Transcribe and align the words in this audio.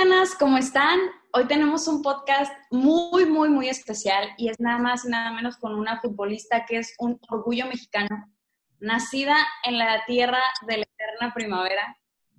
capitanas, 0.00 0.34
¿cómo 0.34 0.56
están? 0.56 0.98
Hoy 1.32 1.46
tenemos 1.46 1.86
un 1.86 2.00
podcast 2.00 2.50
muy, 2.70 3.26
muy, 3.26 3.50
muy 3.50 3.68
especial 3.68 4.30
y 4.38 4.48
es 4.48 4.58
nada 4.58 4.78
más 4.78 5.04
y 5.04 5.08
nada 5.08 5.30
menos 5.32 5.58
con 5.58 5.74
una 5.74 6.00
futbolista 6.00 6.64
que 6.64 6.78
es 6.78 6.94
un 6.98 7.20
orgullo 7.28 7.66
mexicano, 7.66 8.32
nacida 8.78 9.36
en 9.62 9.76
la 9.76 10.02
tierra 10.06 10.40
de 10.66 10.78
la 10.78 10.84
eterna 10.84 11.34
primavera, 11.34 11.98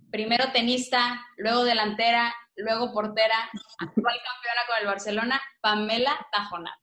primero 0.09 0.51
tenista, 0.51 1.23
luego 1.37 1.63
delantera, 1.63 2.33
luego 2.55 2.91
portera, 2.93 3.37
actual 3.79 4.15
campeona 4.25 4.61
con 4.67 4.77
el 4.79 4.87
Barcelona, 4.87 5.41
Pamela 5.61 6.27
Tajona. 6.31 6.75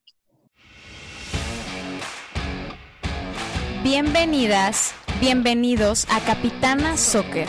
Bienvenidas, 3.83 4.95
bienvenidos 5.21 6.07
a 6.09 6.21
Capitana 6.21 6.97
Soccer. 6.97 7.49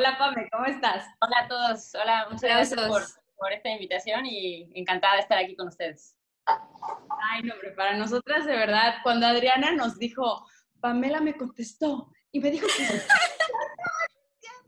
Hola 0.00 0.16
Pame, 0.16 0.48
¿cómo 0.50 0.64
estás? 0.64 1.04
Hola 1.20 1.40
a 1.40 1.46
todos, 1.46 1.94
hola, 1.94 2.26
muchas 2.30 2.44
gracias 2.44 2.88
por, 2.88 3.02
por, 3.36 3.52
esta 3.52 3.68
invitación 3.68 4.24
y 4.24 4.66
encantada 4.74 5.16
de 5.16 5.20
estar 5.20 5.36
aquí 5.36 5.54
con 5.54 5.68
ustedes. 5.68 6.16
Ay, 6.46 7.42
no, 7.42 7.52
pero 7.60 7.76
para 7.76 7.98
nosotras 7.98 8.46
de 8.46 8.56
verdad, 8.56 8.94
cuando 9.02 9.26
Adriana 9.26 9.72
nos 9.72 9.98
dijo, 9.98 10.46
Pamela 10.80 11.20
me 11.20 11.36
contestó 11.36 12.10
y 12.32 12.40
me 12.40 12.50
dijo 12.50 12.66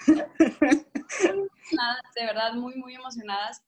que... 0.06 0.12
de 2.14 2.26
verdad, 2.26 2.52
muy, 2.52 2.74
muy 2.74 2.94
emocionadas 2.94 3.64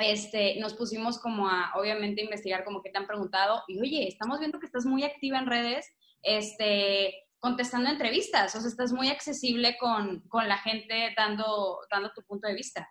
este, 0.00 0.58
nos 0.58 0.74
pusimos 0.74 1.20
como 1.20 1.48
a, 1.48 1.74
obviamente, 1.76 2.22
investigar 2.22 2.64
como 2.64 2.82
que 2.82 2.90
te 2.90 2.98
han 2.98 3.06
preguntado 3.06 3.62
y, 3.68 3.80
oye, 3.80 4.08
estamos 4.08 4.40
viendo 4.40 4.58
que 4.58 4.66
estás 4.66 4.84
muy 4.84 5.04
activa 5.04 5.38
en 5.38 5.46
redes, 5.46 5.94
este, 6.22 7.27
contestando 7.40 7.90
entrevistas, 7.90 8.54
o 8.54 8.60
sea, 8.60 8.68
estás 8.68 8.92
muy 8.92 9.08
accesible 9.08 9.76
con, 9.78 10.20
con 10.28 10.48
la 10.48 10.58
gente 10.58 11.14
dando, 11.16 11.80
dando 11.90 12.12
tu 12.12 12.22
punto 12.22 12.48
de 12.48 12.54
vista. 12.54 12.88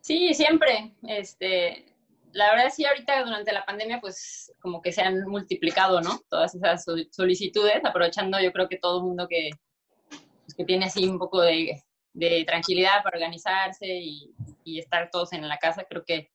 Sí, 0.00 0.34
siempre. 0.34 0.94
Este, 1.02 1.92
la 2.32 2.50
verdad 2.50 2.70
sí, 2.74 2.84
ahorita 2.84 3.24
durante 3.24 3.52
la 3.52 3.64
pandemia, 3.64 4.00
pues 4.00 4.52
como 4.60 4.82
que 4.82 4.92
se 4.92 5.02
han 5.02 5.26
multiplicado, 5.26 6.00
¿no? 6.00 6.20
Todas 6.28 6.54
esas 6.54 6.84
solicitudes, 7.10 7.84
aprovechando 7.84 8.40
yo 8.40 8.52
creo 8.52 8.68
que 8.68 8.78
todo 8.78 8.98
el 8.98 9.04
mundo 9.04 9.26
que, 9.28 9.50
pues, 10.08 10.54
que 10.56 10.64
tiene 10.64 10.86
así 10.86 11.06
un 11.08 11.18
poco 11.18 11.40
de, 11.40 11.82
de 12.12 12.44
tranquilidad 12.44 13.02
para 13.02 13.16
organizarse 13.16 13.86
y, 13.86 14.34
y, 14.64 14.78
estar 14.78 15.10
todos 15.10 15.32
en 15.32 15.48
la 15.48 15.58
casa, 15.58 15.84
creo 15.88 16.04
que 16.04 16.30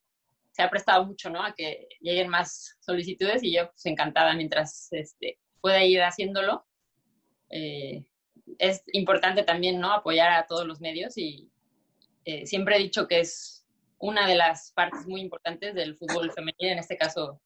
se 0.52 0.64
ha 0.64 0.70
prestado 0.70 1.06
mucho, 1.06 1.30
¿no? 1.30 1.44
A 1.44 1.54
que 1.54 1.88
lleguen 2.02 2.30
más 2.30 2.78
solicitudes 2.80 3.44
y 3.44 3.54
yo 3.56 3.70
pues 3.70 3.86
encantada 3.86 4.34
mientras 4.34 4.88
este, 4.92 5.40
pueda 5.62 5.84
ir 5.84 6.02
haciéndolo. 6.02 6.66
Eh, 7.50 8.04
es 8.60 8.84
importante 8.94 9.44
también, 9.44 9.80
¿no? 9.80 9.92
Apoyar 9.92 10.32
a 10.32 10.46
todos 10.46 10.66
los 10.66 10.80
medios 10.80 11.18
y 11.18 11.50
eh, 12.26 12.46
siempre 12.46 12.76
he 12.76 12.80
dicho 12.80 13.08
que 13.08 13.20
es 13.22 13.66
una 14.00 14.28
de 14.28 14.36
las 14.36 14.72
partes 14.72 15.08
muy 15.08 15.22
importantes 15.22 15.74
del 15.74 15.96
fútbol 15.96 16.32
femenino, 16.32 16.74
en 16.74 16.80
este 16.80 16.98
caso 16.98 17.42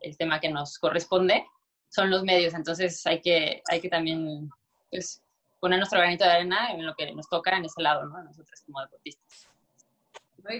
el 0.00 0.16
tema 0.16 0.40
que 0.40 0.50
nos 0.50 0.78
corresponde, 0.78 1.46
son 1.88 2.10
los 2.10 2.24
medios, 2.24 2.54
entonces 2.54 3.06
hay 3.06 3.20
que, 3.20 3.62
hay 3.70 3.80
que 3.80 3.88
también 3.88 4.50
pues, 4.90 5.22
poner 5.60 5.78
nuestro 5.78 5.98
granito 5.98 6.24
de 6.24 6.30
arena 6.30 6.72
en 6.72 6.84
lo 6.84 6.94
que 6.94 7.12
nos 7.14 7.28
toca 7.28 7.56
en 7.56 7.64
ese 7.64 7.80
lado, 7.80 8.04
¿no? 8.06 8.22
Nosotras 8.22 8.62
como 8.66 8.80
deportistas. 8.80 9.48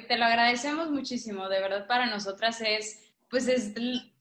Te 0.09 0.17
lo 0.17 0.25
agradecemos 0.25 0.91
muchísimo, 0.91 1.49
de 1.49 1.61
verdad 1.61 1.87
para 1.87 2.07
nosotras 2.07 2.63
es, 2.63 3.13
pues 3.29 3.49
es 3.49 3.75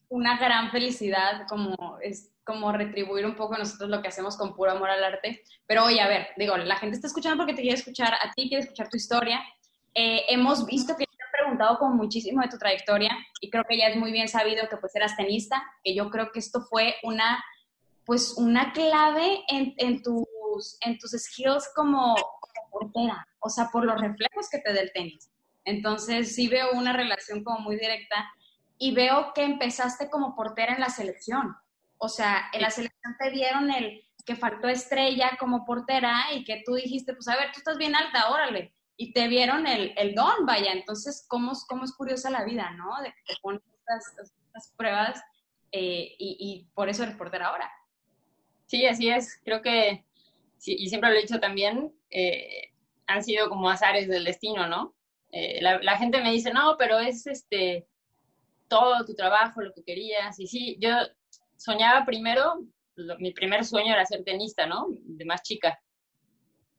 una 0.09 0.37
gran 0.37 0.71
felicidad 0.71 1.47
como 1.47 1.97
es 2.01 2.29
como 2.43 2.71
retribuir 2.73 3.25
un 3.25 3.35
poco 3.35 3.57
nosotros 3.57 3.89
lo 3.89 4.01
que 4.01 4.09
hacemos 4.09 4.35
con 4.35 4.53
puro 4.53 4.71
amor 4.71 4.89
al 4.89 5.03
arte. 5.03 5.43
Pero 5.65 5.85
oye, 5.85 6.01
a 6.01 6.07
ver, 6.07 6.27
digo, 6.35 6.57
la 6.57 6.75
gente 6.75 6.95
está 6.95 7.07
escuchando 7.07 7.37
porque 7.37 7.53
te 7.53 7.61
quiere 7.61 7.77
escuchar 7.77 8.13
a 8.13 8.31
ti, 8.33 8.49
quiere 8.49 8.63
escuchar 8.63 8.89
tu 8.89 8.97
historia. 8.97 9.41
Eh, 9.95 10.23
hemos 10.27 10.65
visto 10.65 10.95
que 10.97 11.05
te 11.05 11.23
han 11.23 11.31
preguntado 11.31 11.77
con 11.79 11.95
muchísimo 11.95 12.41
de 12.41 12.49
tu 12.49 12.57
trayectoria 12.57 13.15
y 13.39 13.49
creo 13.49 13.63
que 13.63 13.77
ya 13.77 13.87
es 13.87 13.95
muy 13.95 14.11
bien 14.11 14.27
sabido 14.27 14.67
que 14.67 14.77
pues 14.77 14.93
eras 14.95 15.15
tenista, 15.15 15.63
que 15.83 15.95
yo 15.95 16.09
creo 16.09 16.31
que 16.33 16.39
esto 16.39 16.61
fue 16.61 16.95
una, 17.03 17.41
pues 18.05 18.33
una 18.37 18.73
clave 18.73 19.43
en, 19.47 19.73
en 19.77 20.03
tu 20.03 20.27
en 20.81 20.97
tus 20.97 21.11
skills 21.11 21.69
como, 21.75 22.15
portera, 22.71 23.27
o 23.39 23.49
sea, 23.49 23.69
por 23.71 23.85
los 23.85 23.99
reflejos 23.99 24.49
que 24.49 24.59
te 24.59 24.73
da 24.73 24.81
el 24.81 24.91
tenis. 24.91 25.29
Entonces, 25.65 26.35
sí 26.35 26.47
veo 26.47 26.71
una 26.73 26.93
relación 26.93 27.43
como 27.43 27.59
muy 27.59 27.77
directa 27.77 28.29
y 28.77 28.93
veo 28.93 29.33
que 29.33 29.43
empezaste 29.43 30.09
como 30.09 30.35
portera 30.35 30.73
en 30.73 30.81
la 30.81 30.89
selección. 30.89 31.55
O 31.97 32.09
sea, 32.09 32.49
en 32.53 32.61
la 32.61 32.69
selección 32.69 33.15
te 33.19 33.29
dieron 33.31 33.71
el 33.71 34.03
que 34.25 34.35
faltó 34.35 34.67
estrella 34.67 35.37
como 35.39 35.65
portera 35.65 36.13
y 36.33 36.43
que 36.43 36.63
tú 36.65 36.75
dijiste, 36.75 37.13
pues 37.13 37.27
a 37.27 37.35
ver, 37.35 37.51
tú 37.51 37.59
estás 37.59 37.77
bien 37.77 37.95
alta, 37.95 38.29
órale. 38.29 38.73
Y 38.95 39.11
te 39.13 39.27
vieron 39.27 39.67
el, 39.67 39.93
el 39.97 40.15
don, 40.15 40.45
vaya. 40.45 40.71
Entonces, 40.71 41.25
¿cómo, 41.27 41.53
¿cómo 41.67 41.83
es 41.83 41.93
curiosa 41.93 42.29
la 42.29 42.43
vida, 42.43 42.71
no? 42.71 43.01
De 43.01 43.09
que 43.09 43.33
te 43.33 43.39
ponen 43.41 43.61
estas, 43.79 44.73
pruebas 44.77 45.21
eh, 45.71 46.15
y, 46.19 46.37
y 46.39 46.69
por 46.73 46.89
eso 46.89 47.03
eres 47.03 47.15
portera 47.15 47.47
ahora. 47.47 47.71
Sí, 48.67 48.85
así 48.85 49.09
es. 49.09 49.41
Creo 49.43 49.61
que 49.61 50.05
y 50.65 50.89
siempre 50.89 51.09
lo 51.09 51.17
he 51.17 51.21
dicho 51.21 51.39
también, 51.39 51.93
eh, 52.09 52.71
han 53.07 53.23
sido 53.23 53.49
como 53.49 53.69
azares 53.69 54.07
del 54.07 54.23
destino, 54.23 54.67
¿no? 54.67 54.95
Eh, 55.31 55.59
la, 55.61 55.97
gente 55.97 56.21
me 56.21 56.31
dice, 56.31 56.53
no, 56.53 56.75
pero 56.77 56.99
es 56.99 57.25
este 57.27 57.87
todo 58.73 59.05
tu 59.05 59.13
trabajo, 59.13 59.61
lo 59.61 59.73
que 59.73 59.83
querías. 59.83 60.39
Y 60.39 60.47
sí, 60.47 60.77
yo 60.79 60.89
soñaba 61.57 62.05
primero, 62.05 62.61
mi 63.19 63.31
primer 63.33 63.65
sueño 63.65 63.93
era 63.93 64.05
ser 64.05 64.23
tenista, 64.23 64.65
¿no? 64.65 64.87
De 64.89 65.25
más 65.25 65.41
chica. 65.43 65.79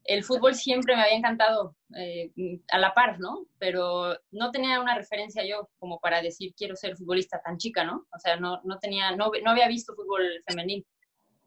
El 0.04 0.22
fútbol 0.22 0.54
siempre 0.54 0.97
me 0.97 1.03
había 1.03 1.16
encantado 1.16 1.77
eh, 1.97 2.31
a 2.71 2.78
la 2.78 2.93
par, 2.93 3.19
¿no? 3.21 3.47
Pero 3.59 4.15
no 4.33 4.50
tenía 4.50 4.81
una 4.81 4.94
referencia 4.94 5.47
yo 5.47 5.71
como 5.78 5.99
para 5.99 6.21
decir 6.21 6.53
quiero 6.56 6.77
ser 6.77 6.97
futbolista 6.97 7.41
tan 7.43 7.56
chica, 7.56 7.84
¿no? 7.84 8.06
O 8.15 8.19
sea, 8.19 8.37
no, 8.37 8.60
no 8.65 8.78
tenía, 8.78 9.16
no, 9.16 9.31
no 9.43 9.50
había 9.50 9.69
visto 9.69 9.94
fútbol 9.94 10.43
femenil 10.47 10.84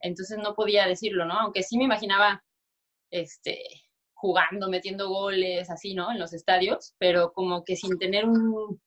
entonces 0.02 0.38
no 0.38 0.54
podía 0.54 0.88
decirlo, 0.88 1.26
¿no? 1.26 1.40
Aunque 1.40 1.64
sí 1.64 1.78
me 1.78 1.86
imaginaba 1.86 2.44
este, 3.12 3.64
jugando, 4.14 4.70
metiendo 4.70 5.10
goles, 5.10 5.70
así, 5.70 5.94
¿no? 5.94 6.12
En 6.12 6.20
los 6.20 6.34
estadios, 6.34 6.96
pero 6.98 7.32
como 7.34 7.64
que 7.64 7.76
sin 7.76 7.98
tener 7.98 8.26
un 8.26 8.82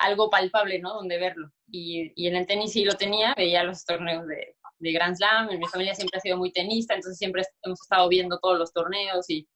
algo 0.00 0.28
palpable, 0.28 0.78
¿no? 0.80 0.94
Donde 0.94 1.18
verlo. 1.18 1.50
Y, 1.70 2.12
y 2.16 2.26
en 2.26 2.36
el 2.36 2.46
tenis 2.46 2.72
sí 2.72 2.84
lo 2.84 2.94
tenía, 2.94 3.34
veía 3.36 3.62
los 3.62 3.84
torneos 3.84 4.26
de, 4.26 4.56
de 4.80 4.92
Grand 4.92 5.14
Slam, 5.14 5.48
mi 5.58 5.66
familia 5.66 5.94
siempre 5.94 6.18
ha 6.18 6.20
sido 6.20 6.36
muy 6.36 6.52
tenista, 6.52 6.94
entonces 6.94 7.18
siempre 7.18 7.42
hemos 7.62 7.80
estado 7.80 8.08
viendo 8.08 8.38
todos 8.38 8.58
los 8.58 8.72
torneos 8.72 9.28
y 9.28 9.46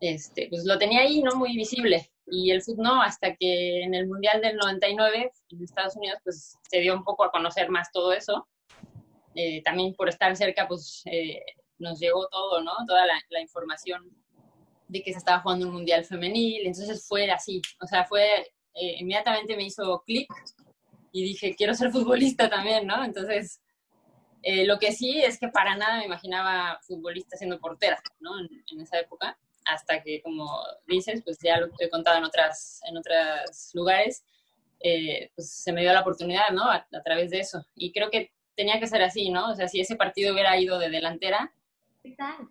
este, 0.00 0.48
pues 0.48 0.64
lo 0.64 0.78
tenía 0.78 1.00
ahí, 1.00 1.22
¿no? 1.22 1.34
Muy 1.34 1.56
visible. 1.56 2.10
Y 2.26 2.50
el 2.50 2.62
fútbol 2.62 2.84
no, 2.84 3.02
hasta 3.02 3.34
que 3.36 3.82
en 3.82 3.94
el 3.94 4.06
Mundial 4.06 4.40
del 4.40 4.56
99 4.56 5.32
en 5.50 5.62
Estados 5.62 5.96
Unidos, 5.96 6.18
pues 6.24 6.56
se 6.70 6.80
dio 6.80 6.94
un 6.94 7.04
poco 7.04 7.24
a 7.24 7.30
conocer 7.30 7.68
más 7.68 7.90
todo 7.92 8.12
eso. 8.12 8.46
Eh, 9.34 9.62
también 9.62 9.94
por 9.94 10.08
estar 10.08 10.34
cerca, 10.36 10.68
pues 10.68 11.02
eh, 11.06 11.42
nos 11.78 11.98
llegó 11.98 12.28
todo, 12.28 12.62
¿no? 12.62 12.72
Toda 12.86 13.04
la, 13.06 13.40
información 13.40 14.08
de 14.88 15.02
que 15.02 15.12
se 15.12 15.18
estaba 15.18 15.40
jugando 15.40 15.66
un 15.66 15.74
mundial 15.74 16.04
femenil, 16.04 16.66
entonces 16.66 17.06
fue 17.08 17.30
así, 17.30 17.60
o 17.80 17.86
sea, 17.86 18.04
fue, 18.04 18.52
eh, 18.74 18.96
inmediatamente 18.98 19.56
me 19.56 19.64
hizo 19.64 20.02
clic 20.06 20.28
y 21.12 21.22
dije, 21.22 21.54
quiero 21.56 21.74
ser 21.74 21.90
futbolista 21.90 22.48
también, 22.48 22.86
¿no? 22.86 23.04
Entonces, 23.04 23.60
lo 24.66 24.78
que 24.78 24.92
sí 24.92 25.22
es 25.22 25.38
que 25.38 25.48
para 25.48 25.74
nada 25.74 25.98
me 25.98 26.04
imaginaba 26.04 26.78
futbolista 26.82 27.36
siendo 27.36 27.58
portera, 27.58 28.02
¿no? 28.20 28.32
En, 28.38 28.80
esa 28.80 28.98
época, 28.98 29.38
hasta 29.64 30.02
que, 30.02 30.20
como 30.20 30.46
dices, 30.86 31.22
pues 31.24 31.38
ya 31.42 31.58
lo 31.58 31.68
he 31.78 31.88
contado 31.88 32.18
en 32.18 32.24
otras, 32.24 32.80
en 32.86 32.98
otros 32.98 33.70
lugares, 33.72 34.24
pues 35.34 35.50
se 35.50 35.72
me 35.72 35.80
dio 35.80 35.92
la 35.94 36.02
oportunidad, 36.02 36.50
¿no? 36.50 36.70
a, 36.70 36.84
través 37.04 37.30
de 37.30 37.40
eso. 37.40 37.64
Y 37.74 37.92
creo 37.92 38.10
que 38.10 38.32
tenía 38.54 38.80
que 38.80 38.86
ser 38.86 39.02
así, 39.02 39.30
¿no? 39.30 39.50
O 39.50 39.54
sea, 39.54 39.68
si 39.68 39.80
ese 39.80 39.96
partido 39.96 40.32
hubiera 40.32 40.58
ido 40.58 40.78
de 40.78 40.90
delantera, 40.90 41.52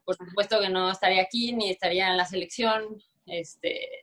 por 0.06 0.16
supuesto 0.16 0.60
que 0.60 0.70
no 0.70 0.92
estaría 0.92 1.22
aquí 1.22 1.54
ni 1.54 1.70
estaría 1.70 2.10
en 2.10 2.18
la 2.18 2.26
selección. 2.26 3.02
Este, 3.26 4.03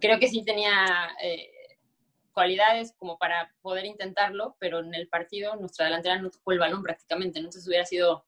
creo 0.00 0.18
que 0.18 0.28
sí 0.28 0.44
tenía 0.44 1.10
eh, 1.22 1.50
cualidades 2.32 2.94
como 2.98 3.18
para 3.18 3.54
poder 3.62 3.84
intentarlo, 3.86 4.56
pero 4.58 4.80
en 4.80 4.94
el 4.94 5.08
partido 5.08 5.56
nuestra 5.56 5.86
delantera 5.86 6.18
no 6.18 6.30
tocó 6.30 6.52
el 6.52 6.58
balón 6.58 6.82
prácticamente, 6.82 7.38
entonces 7.38 7.66
hubiera 7.66 7.84
sido 7.84 8.24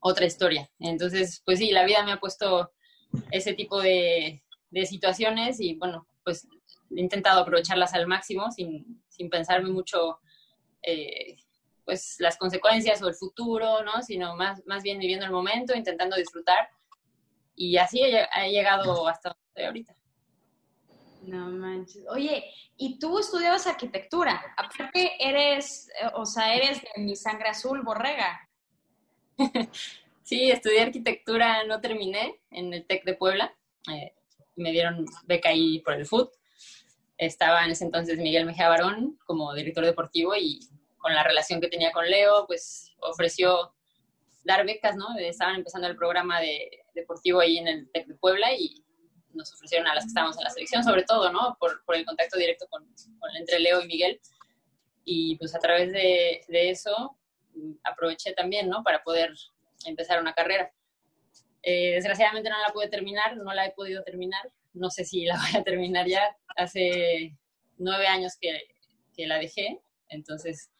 otra 0.00 0.26
historia. 0.26 0.70
Entonces, 0.78 1.42
pues 1.44 1.58
sí, 1.58 1.70
la 1.70 1.84
vida 1.84 2.04
me 2.04 2.12
ha 2.12 2.20
puesto 2.20 2.72
ese 3.30 3.54
tipo 3.54 3.80
de, 3.80 4.42
situaciones 4.84 5.58
y 5.58 5.74
bueno, 5.76 6.06
pues 6.22 6.46
he 6.94 7.00
intentado 7.00 7.40
aprovecharlas 7.40 7.94
al 7.94 8.06
máximo 8.06 8.50
sin, 8.50 9.02
sin 9.08 9.30
pensarme 9.30 9.70
mucho 9.70 10.18
eh, 10.82 11.36
pues 11.86 12.16
las 12.18 12.36
consecuencias 12.36 13.00
o 13.00 13.08
el 13.08 13.14
futuro, 13.14 13.82
¿no? 13.84 14.02
Sino 14.02 14.36
más, 14.36 14.62
más 14.66 14.82
bien 14.82 14.98
viviendo 14.98 15.24
el 15.24 15.32
momento, 15.32 15.74
intentando 15.74 16.16
disfrutar 16.16 16.68
y 17.56 17.78
así 17.78 18.02
he, 18.02 18.50
llegado 18.50 19.08
hasta 19.08 19.34
ahorita. 19.56 19.96
No 21.26 21.50
manches. 21.50 22.04
Oye, 22.08 22.44
y 22.76 22.98
tú 22.98 23.18
estudiabas 23.18 23.66
arquitectura. 23.66 24.40
Aparte, 24.56 25.12
eres, 25.18 25.88
eh, 26.00 26.08
o 26.14 26.24
sea, 26.24 26.54
eres 26.54 26.80
de 26.82 27.02
mi 27.02 27.16
sangre 27.16 27.48
azul, 27.48 27.82
borrega. 27.82 28.48
sí, 30.22 30.50
estudié 30.50 30.82
arquitectura, 30.82 31.64
no 31.64 31.80
terminé 31.80 32.40
en 32.50 32.72
el 32.72 32.86
TEC 32.86 33.04
de 33.04 33.14
Puebla. 33.14 33.56
Eh, 33.92 34.14
me 34.54 34.70
dieron 34.70 35.04
beca 35.24 35.48
ahí 35.48 35.80
por 35.80 35.94
el 35.94 36.06
FUT. 36.06 36.30
Estaba 37.18 37.64
en 37.64 37.72
ese 37.72 37.84
entonces 37.84 38.18
Miguel 38.18 38.46
Mejía 38.46 38.68
Barón 38.68 39.18
como 39.26 39.52
director 39.54 39.84
deportivo 39.84 40.36
y 40.36 40.60
con 40.98 41.12
la 41.14 41.24
relación 41.24 41.60
que 41.60 41.68
tenía 41.68 41.92
con 41.92 42.08
Leo, 42.08 42.46
pues 42.46 42.92
ofreció 43.00 43.74
dar 44.44 44.64
becas, 44.64 44.96
¿no? 44.96 45.06
Estaban 45.18 45.56
empezando 45.56 45.88
el 45.88 45.96
programa 45.96 46.40
de, 46.40 46.84
deportivo 46.94 47.40
ahí 47.40 47.58
en 47.58 47.68
el 47.68 47.90
TEC 47.90 48.06
de 48.06 48.14
Puebla 48.14 48.52
y 48.54 48.84
nos 49.36 49.52
ofrecieron 49.52 49.86
a 49.86 49.94
las 49.94 50.04
que 50.04 50.08
estábamos 50.08 50.36
en 50.38 50.44
la 50.44 50.50
selección, 50.50 50.82
sobre 50.82 51.04
todo, 51.04 51.32
¿no? 51.32 51.56
Por, 51.60 51.84
por 51.84 51.96
el 51.96 52.04
contacto 52.04 52.38
directo 52.38 52.66
con, 52.68 52.84
con, 53.18 53.36
entre 53.36 53.60
Leo 53.60 53.80
y 53.80 53.86
Miguel. 53.86 54.20
Y 55.04 55.36
pues 55.36 55.54
a 55.54 55.58
través 55.58 55.92
de, 55.92 56.42
de, 56.48 56.70
eso 56.70 57.16
aproveché 57.84 58.32
también, 58.32 58.68
¿no? 58.68 58.82
Para 58.82 59.02
poder 59.02 59.32
empezar 59.84 60.20
una 60.20 60.34
carrera. 60.34 60.72
Eh, 61.62 61.94
desgraciadamente 61.94 62.50
no 62.50 62.58
la 62.58 62.72
pude 62.72 62.88
terminar, 62.88 63.36
no 63.36 63.52
la 63.52 63.66
he 63.66 63.72
podido 63.72 64.02
terminar. 64.02 64.50
No 64.72 64.90
sé 64.90 65.04
si 65.04 65.24
la 65.24 65.36
voy 65.40 65.60
a 65.60 65.64
terminar 65.64 66.06
ya. 66.06 66.36
Hace 66.56 67.36
nueve 67.78 68.06
años 68.06 68.36
que, 68.40 68.58
que 69.16 69.26
la 69.26 69.38
dejé, 69.38 69.80
entonces 70.08 70.70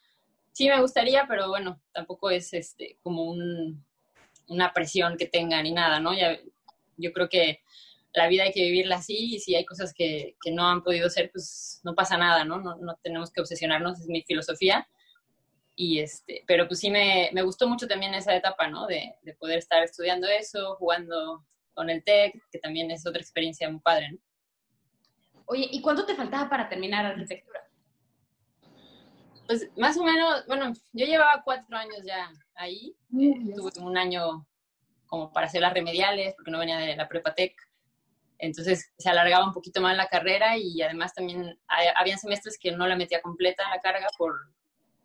sí 0.53 0.69
me 0.69 0.81
gustaría, 0.81 1.27
pero 1.29 1.49
bueno, 1.49 1.81
tampoco 1.93 2.31
es 2.31 2.55
este 2.55 2.99
como 3.03 3.25
un, 3.25 3.85
una 4.49 4.73
presión 4.73 5.17
que 5.17 5.27
tenga 5.27 5.63
ni 5.63 5.73
nada, 5.73 6.01
¿no? 6.01 6.15
Ya, 6.15 6.39
yo 6.97 7.13
creo 7.13 7.29
que 7.29 7.61
la 8.17 8.29
vida 8.29 8.45
hay 8.45 8.53
que 8.53 8.63
vivirla 8.63 8.97
así 8.97 9.35
y 9.35 9.39
si 9.41 9.55
hay 9.55 9.65
cosas 9.65 9.93
que, 9.93 10.37
que 10.43 10.51
no 10.51 10.67
han 10.67 10.83
podido 10.83 11.09
ser, 11.11 11.31
pues 11.31 11.81
no 11.85 11.95
pasa 11.95 12.17
nada, 12.17 12.45
¿no? 12.45 12.59
¿no? 12.59 12.77
No, 12.77 12.99
tenemos 13.03 13.31
que 13.31 13.41
obsesionarnos, 13.41 14.01
es 14.01 14.09
mi 14.09 14.23
filosofía. 14.23 14.89
Y 15.75 16.01
este, 16.01 16.43
pero 16.47 16.67
pues 16.67 16.81
sí 16.81 16.91
me, 16.91 17.29
me 17.35 17.43
gustó 17.43 17.69
mucho 17.69 17.87
también 17.87 18.15
esa 18.15 18.35
etapa, 18.35 18.69
¿no? 18.69 18.87
De, 18.87 19.15
de, 19.23 19.35
poder 19.35 19.59
estar 19.59 19.83
estudiando 19.83 20.27
eso, 20.27 20.77
jugando 20.77 21.45
con 21.75 21.91
el 21.91 22.03
TEC, 22.03 22.43
que 22.51 22.59
también 22.59 22.91
es 22.91 23.07
otra 23.07 23.21
experiencia 23.21 23.69
muy 23.69 23.81
padre, 23.81 24.13
¿no? 24.13 24.19
Oye, 25.45 25.69
¿y 25.71 25.83
cuánto 25.83 26.07
te 26.07 26.17
faltaba 26.17 26.49
para 26.49 26.69
terminar 26.71 27.05
arquitectura? 27.05 27.61
Pues 29.47 29.71
más 29.77 29.97
o 29.99 30.03
menos, 30.03 30.45
bueno, 30.47 30.73
yo 30.93 31.07
llevaba 31.07 31.43
cuatro 31.45 31.77
años 31.77 31.99
ya 32.05 32.33
ahí, 32.55 32.97
tuve 33.11 33.71
un 33.81 33.97
año 33.97 34.47
como 35.07 35.33
para 35.33 35.47
hacer 35.47 35.61
las 35.61 35.73
remediales, 35.75 36.35
porque 36.35 36.51
no 36.51 36.59
venía 36.59 36.79
de 36.79 36.97
la 36.97 37.09
prepa 37.09 37.35
tech. 37.35 37.55
Entonces 38.39 38.93
se 38.99 39.09
alargaba 39.09 39.47
un 39.47 39.53
poquito 39.53 39.81
más 39.81 39.97
la 39.97 40.09
carrera 40.09 40.57
y 40.59 40.81
además 40.83 41.15
también 41.15 41.59
había 41.97 42.19
semestres 42.19 42.59
que 42.59 42.73
no 42.73 42.87
la 42.87 42.97
metía 42.97 43.23
completa 43.23 43.65
en 43.65 43.71
la 43.71 43.81
carga 43.81 44.09
por 44.19 44.35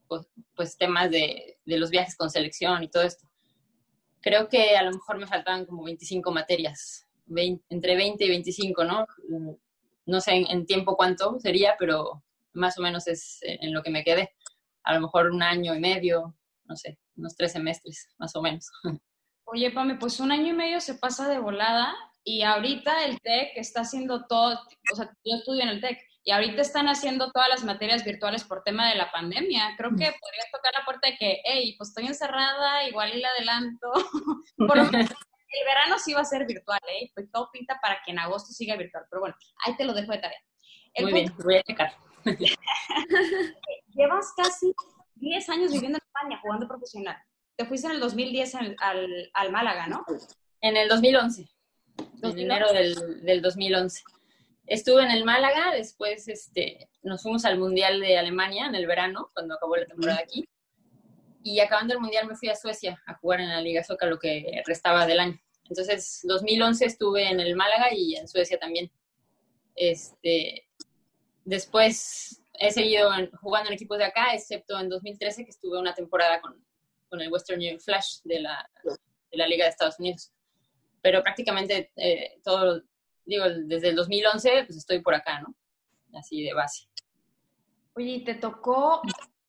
pues, 0.07 0.28
pues 0.56 0.78
temas 0.78 1.10
de, 1.10 1.57
los 1.66 1.89
viajes 1.89 2.16
con 2.18 2.30
selección 2.30 2.83
y 2.83 2.89
todo 2.89 3.04
esto. 3.04 3.28
Creo 4.22 4.50
que 4.50 4.75
a 4.75 4.83
lo 4.83 4.92
mejor 4.92 5.18
me 5.18 5.28
faltaban 5.28 5.66
como 5.66 5.83
25 5.83 6.31
materias, 6.31 7.07
entre 7.69 7.95
20 7.95 8.25
y 8.25 8.30
25, 8.30 8.83
¿no? 8.83 9.07
No 10.06 10.19
sé 10.19 10.34
en, 10.34 10.48
en, 10.51 10.66
tiempo 10.66 10.98
cuánto 10.98 11.39
sería, 11.39 11.75
pero 11.80 12.24
más 12.54 12.77
o 12.77 12.81
menos 12.81 13.07
es 13.07 13.39
en 13.42 13.74
lo 13.74 13.81
que 13.81 13.89
me 13.89 14.04
quedé. 14.04 14.36
A 14.84 14.94
lo 14.94 15.01
mejor 15.01 15.31
un 15.31 15.42
año 15.42 15.74
y 15.74 15.80
medio, 15.80 16.36
no 16.66 16.75
sé, 16.75 17.00
unos 17.16 17.36
tres 17.36 17.54
semestres, 17.54 18.10
más 18.18 18.36
o 18.36 18.42
menos. 18.42 18.69
Oye, 19.45 19.72
Pame, 19.72 19.95
pues 19.95 20.19
un 20.19 20.31
año 20.31 20.48
y 20.48 20.54
medio 20.54 20.80
se 20.81 20.95
pasa 20.95 21.27
de 21.27 21.39
volada 21.39 21.94
y 22.24 22.44
ahorita 22.44 23.06
el 23.06 23.20
TEC 23.22 23.52
está 23.56 23.82
haciendo 23.82 24.26
todo, 24.28 24.60
o 24.92 24.96
sea, 24.96 25.06
yo 25.26 25.38
estudio 25.38 25.64
en 25.64 25.70
el 25.70 25.82
TEC 25.82 26.00
y 26.24 26.32
ahorita 26.32 26.62
están 26.62 26.88
haciendo 26.88 27.32
todas 27.32 27.50
las 27.50 27.64
materias 27.64 28.04
virtuales 28.04 28.44
por 28.44 28.64
tema 28.64 28.90
de 28.90 28.96
la 28.96 29.12
pandemia. 29.12 29.74
Creo 29.76 29.90
que 29.90 30.06
podrías 30.06 30.52
tocar 30.52 30.72
la 30.78 30.86
puerta 30.86 31.10
de 31.10 31.18
que, 31.18 31.42
hey, 31.44 31.76
pues 31.78 31.90
estoy 31.90 32.06
encerrada, 32.06 32.88
igual 32.88 33.12
y 33.16 33.22
la 33.22 33.30
adelanto. 33.30 33.92
por 34.58 34.78
el 34.78 35.66
verano 35.66 35.98
sí 35.98 36.14
va 36.14 36.22
a 36.22 36.26
ser 36.26 36.46
virtual, 36.46 36.80
¿eh? 36.88 37.12
Pues 37.14 37.30
todo 37.32 37.50
pinta 37.52 37.80
para 37.82 38.02
que 38.06 38.12
en 38.12 38.20
agosto 38.20 38.54
siga 38.54 38.76
virtual, 38.76 39.06
pero 39.10 39.22
bueno, 39.22 39.36
ahí 39.66 39.76
te 39.76 39.84
lo 39.84 39.94
dejo 39.94 40.12
de 40.12 40.20
tarea. 40.20 40.40
Muy 41.00 41.14
bien, 41.14 41.34
voy 41.44 41.56
a 41.58 41.64
checar. 41.64 41.94
Llevas 43.94 44.32
casi 44.38 44.74
10 45.16 45.50
años 45.50 45.72
viviendo 45.72 45.98
en 45.98 46.04
España 46.06 46.40
jugando 46.42 46.68
profesional. 46.68 47.18
Te 47.56 47.66
fuiste 47.66 47.88
en 47.88 47.94
el 47.94 48.00
2010 48.00 48.56
al, 48.56 48.76
al, 49.34 49.52
Málaga, 49.52 49.88
¿no? 49.88 50.06
En 50.62 50.78
el 50.78 50.88
2011. 50.88 51.50
En 52.24 52.38
enero 52.38 52.72
del, 52.72 53.24
del, 53.24 53.42
2011. 53.42 54.04
Estuve 54.68 55.04
en 55.04 55.12
el 55.12 55.26
Málaga, 55.26 55.74
después 55.74 56.28
este, 56.28 56.90
nos 57.02 57.24
fuimos 57.24 57.46
al 57.46 57.58
Mundial 57.58 58.00
de 58.00 58.18
Alemania 58.18 58.68
en 58.68 58.76
el 58.76 58.88
verano, 58.88 59.32
cuando 59.34 59.56
acabó 59.56 59.76
la 59.76 59.86
temporada 59.86 60.20
aquí. 60.20 60.48
Y 61.44 61.60
acabando 61.60 61.94
el 61.94 62.00
Mundial 62.00 62.28
me 62.28 62.36
fui 62.36 62.50
a 62.50 62.56
Suecia 62.56 63.02
a 63.08 63.16
jugar 63.16 63.42
en 63.42 63.50
la 63.50 63.62
Liga 63.62 63.84
Soca 63.84 64.06
lo 64.06 64.20
que 64.20 64.62
restaba 64.66 65.08
del 65.08 65.20
año. 65.20 65.42
Entonces, 65.68 66.20
2011 66.24 66.86
estuve 66.86 67.30
en 67.30 67.40
el 67.40 67.56
Málaga 67.56 67.94
y 67.94 68.16
en 68.16 68.28
Suecia 68.28 68.60
también. 68.60 68.92
Este, 69.76 70.68
después 71.46 72.42
he 72.60 72.72
seguido 72.72 73.10
jugando 73.42 73.70
en 73.70 73.74
equipos 73.74 73.98
de 73.98 74.06
acá, 74.06 74.34
excepto 74.34 74.80
en 74.80 74.90
2013 74.90 75.44
que 75.44 75.50
estuve 75.50 75.80
una 75.80 75.96
temporada 75.96 76.42
con, 76.42 76.64
con 77.10 77.22
el 77.22 77.32
Western 77.32 77.60
Union 77.60 77.80
Flash 77.80 78.20
de 78.24 78.42
la, 78.42 78.70
de 78.84 79.38
la, 79.38 79.48
Liga 79.48 79.66
de 79.66 79.72
Estados 79.72 80.00
Unidos. 80.00 80.32
Pero 81.01 81.24
prácticamente 81.24 81.92
eh, 81.95 82.39
todo, 82.44 82.81
digo, 83.25 83.45
desde 83.50 83.89
el 83.89 83.95
2011 83.95 84.65
pues 84.65 84.77
estoy 84.77 85.01
por 85.01 85.15
acá, 85.15 85.42
¿no? 85.42 85.56
Así 86.18 86.44
de 86.44 86.53
base. 86.53 86.88
Oye, 87.94 88.12
y 88.12 88.24
te 88.24 88.36
tocó, 88.36 89.01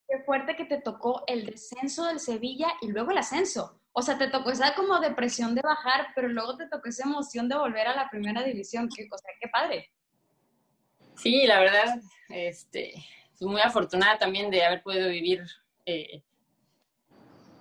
qué 0.08 0.18
fuerte 0.24 0.56
que 0.56 0.64
te 0.64 0.80
tocó 0.80 1.24
el 1.26 1.46
descenso 1.46 2.06
del 2.06 2.20
Sevilla 2.20 2.68
y 2.80 2.88
luego 2.88 3.10
el 3.10 3.18
ascenso. 3.18 3.80
O 3.92 4.02
sea, 4.02 4.16
te 4.16 4.28
tocó 4.28 4.50
esa 4.50 4.74
como 4.74 4.98
depresión 5.00 5.54
de 5.54 5.60
bajar, 5.60 6.08
pero 6.14 6.28
luego 6.28 6.56
te 6.56 6.66
tocó 6.68 6.88
esa 6.88 7.06
emoción 7.06 7.48
de 7.48 7.56
volver 7.56 7.86
a 7.88 7.94
la 7.94 8.08
primera 8.08 8.42
división. 8.42 8.88
Qué 8.94 9.08
cosa, 9.08 9.28
qué 9.40 9.48
padre. 9.48 9.92
Sí, 11.16 11.46
la 11.46 11.60
verdad, 11.60 12.00
este, 12.30 12.94
muy 13.40 13.60
afortunada 13.60 14.18
también 14.18 14.50
de 14.50 14.64
haber 14.64 14.82
podido 14.82 15.08
vivir 15.08 15.44
eh, 15.84 16.22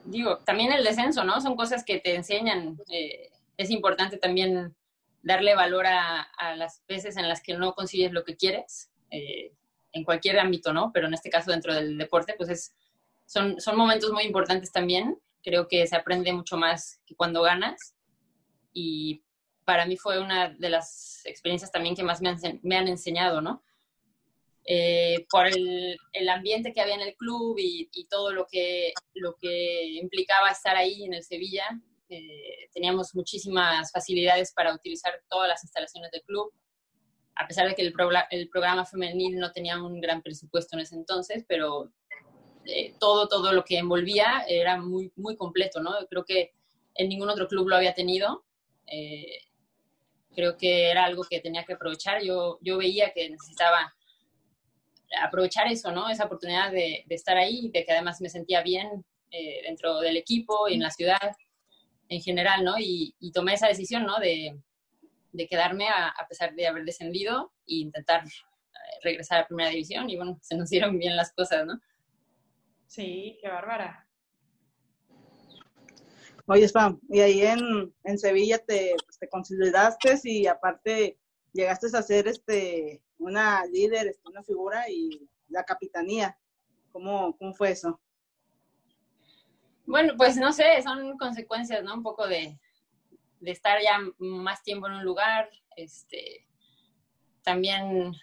digo, 0.06 0.38
también 0.40 0.72
el 0.72 0.84
descenso, 0.84 1.24
¿no? 1.24 1.42
Son 1.42 1.56
cosas 1.56 1.84
que 1.84 2.00
te 2.00 2.16
enseñan. 2.16 2.78
Eh, 2.90 3.30
es 3.62 3.70
importante 3.70 4.18
también 4.18 4.76
darle 5.22 5.56
valor 5.56 5.86
a, 5.86 6.28
las 6.56 6.84
veces 6.88 7.18
en 7.18 7.28
las 7.28 7.42
que 7.42 7.56
no 7.56 7.74
consigues 7.74 8.12
lo 8.12 8.24
que 8.24 8.36
quieres, 8.36 8.92
eh, 9.12 9.54
en 9.94 10.04
cualquier 10.04 10.40
ámbito, 10.40 10.74
¿no? 10.74 10.92
Pero 10.94 11.08
en 11.08 11.14
este 11.14 11.30
caso 11.30 11.52
dentro 11.52 11.74
del 11.74 11.98
deporte, 11.98 12.34
pues 12.38 12.50
es, 12.50 12.76
son, 13.26 13.60
son 13.60 13.78
momentos 13.78 14.12
muy 14.12 14.24
importantes 14.24 14.72
también. 14.72 15.20
Creo 15.44 15.68
que 15.68 15.86
se 15.86 15.96
aprende 15.96 16.34
mucho 16.34 16.58
más 16.58 17.02
que 17.06 17.16
cuando 17.16 17.42
ganas. 17.42 17.96
Y 18.74 19.24
para 19.66 19.86
mí 19.86 19.98
fue 19.98 20.20
una 20.20 20.50
de 20.50 20.70
las 20.70 21.22
experiencias 21.26 21.72
también 21.72 21.96
que 21.96 22.04
más 22.04 22.22
me 22.22 22.30
han, 22.30 22.40
me 22.64 22.78
han 22.78 22.88
enseñado, 22.88 23.42
¿no? 23.42 23.64
Eh, 24.66 25.26
por 25.30 25.48
el, 25.48 25.98
el, 26.14 26.30
ambiente 26.30 26.72
que 26.72 26.82
había 26.82 26.94
en 26.94 27.02
el 27.02 27.16
club 27.16 27.58
y, 27.58 27.90
y, 27.92 28.06
todo 28.06 28.32
lo 28.32 28.46
que, 28.46 28.94
lo 29.16 29.36
que 29.42 29.86
implicaba 29.94 30.52
estar 30.52 30.76
ahí 30.76 31.04
en 31.04 31.16
el 31.16 31.24
Sevilla. 31.24 31.66
Eh, 32.12 32.68
teníamos 32.74 33.16
muchísimas 33.16 33.90
facilidades 33.90 34.52
para 34.54 34.74
utilizar 34.74 35.14
todas 35.30 35.48
las 35.48 35.64
instalaciones 35.64 36.12
del 36.12 36.22
club, 36.24 36.52
a 37.36 37.48
pesar 37.48 37.70
de 37.70 37.74
que 37.74 37.82
el, 37.82 37.94
programa 37.94 38.86
femenil 38.86 39.40
no 39.40 39.54
tenía 39.54 39.82
un 39.82 40.02
gran 40.02 40.22
presupuesto 40.22 40.76
en 40.76 40.82
ese 40.82 40.96
entonces, 40.96 41.46
pero 41.48 41.90
eh, 42.66 42.94
todo, 43.00 43.30
todo 43.30 43.54
lo 43.54 43.64
que 43.64 43.78
envolvía 43.78 44.44
era 44.46 44.76
muy, 44.76 45.14
muy 45.16 45.38
completo, 45.38 45.80
¿no? 45.80 45.92
Creo 46.10 46.26
que 46.26 46.52
en 46.96 47.08
ningún 47.08 47.30
otro 47.30 47.48
club 47.48 47.70
lo 47.70 47.78
había 47.78 47.94
tenido. 47.94 48.44
creo 50.36 50.58
que 50.58 50.90
era 50.92 51.06
algo 51.06 51.24
que 51.24 51.40
tenía 51.40 51.64
que 51.64 51.74
aprovechar. 51.74 52.22
Yo, 52.22 52.60
yo 52.62 52.78
veía 52.78 53.14
que 53.14 53.30
necesitaba 53.30 53.94
aprovechar 55.24 55.68
eso, 55.68 55.92
¿no? 55.92 56.10
Esa 56.10 56.26
oportunidad 56.26 56.72
de, 56.72 57.06
estar 57.10 57.38
ahí, 57.38 57.70
de 57.70 57.86
que 57.86 57.92
además 57.92 58.22
me 58.22 58.30
sentía 58.30 58.62
bien 58.62 59.06
eh, 59.32 59.62
dentro 59.64 60.00
del 60.00 60.18
equipo 60.18 60.68
y 60.68 60.74
en 60.74 60.82
la 60.82 60.92
ciudad 60.92 61.36
en 62.12 62.22
general, 62.22 62.64
¿no? 62.66 62.76
Y, 62.78 63.16
tomé 63.34 63.54
esa 63.54 63.68
decisión, 63.68 64.06
¿no? 64.06 64.20
De, 64.20 64.60
quedarme 65.50 65.88
a, 65.88 66.14
pesar 66.28 66.54
de 66.54 66.68
haber 66.68 66.84
descendido 66.84 67.54
e 67.66 67.76
intentar 67.76 68.26
eh, 68.26 69.00
regresar 69.02 69.40
a 69.40 69.48
primera 69.48 69.70
división 69.70 70.10
y 70.10 70.18
bueno, 70.18 70.38
se 70.42 70.58
nos 70.58 70.70
dieron 70.70 71.00
bien 71.00 71.16
las 71.16 71.32
cosas, 71.32 71.66
¿no? 71.66 71.80
Sí, 72.86 73.38
qué 73.42 73.48
bárbara. 73.48 74.06
Oye, 76.48 76.68
Spam, 76.68 77.00
y 77.10 77.22
ahí 77.22 77.42
en, 77.44 77.94
en 78.04 78.18
Sevilla 78.20 78.58
te, 78.60 78.94
pues, 79.06 79.18
te 79.18 79.30
consolidaste 79.30 80.20
y 80.26 80.48
aparte 80.48 81.18
llegaste 81.54 81.96
a 81.96 82.02
ser 82.02 82.28
este, 82.28 83.02
una 83.20 83.66
líder, 83.68 84.08
este, 84.08 84.30
una 84.30 84.44
figura 84.44 84.90
y 84.90 85.30
la 85.48 85.64
capitanía. 85.64 86.38
¿Cómo, 86.92 87.38
¿Cómo 87.38 87.54
fue 87.54 87.72
eso? 87.72 88.02
Bueno, 89.92 90.14
pues 90.16 90.38
no 90.38 90.54
sé, 90.54 90.82
son 90.82 91.18
consecuencias, 91.18 91.84
¿no? 91.84 91.94
Un 91.94 92.02
poco 92.02 92.26
de, 92.26 92.58
de 93.42 93.52
estar 93.52 93.78
ya 93.82 94.00
más 94.20 94.64
tiempo 94.64 94.88
en 94.88 94.94
un 94.94 95.04
lugar. 95.04 95.50
Este, 95.76 96.48
también 97.44 98.14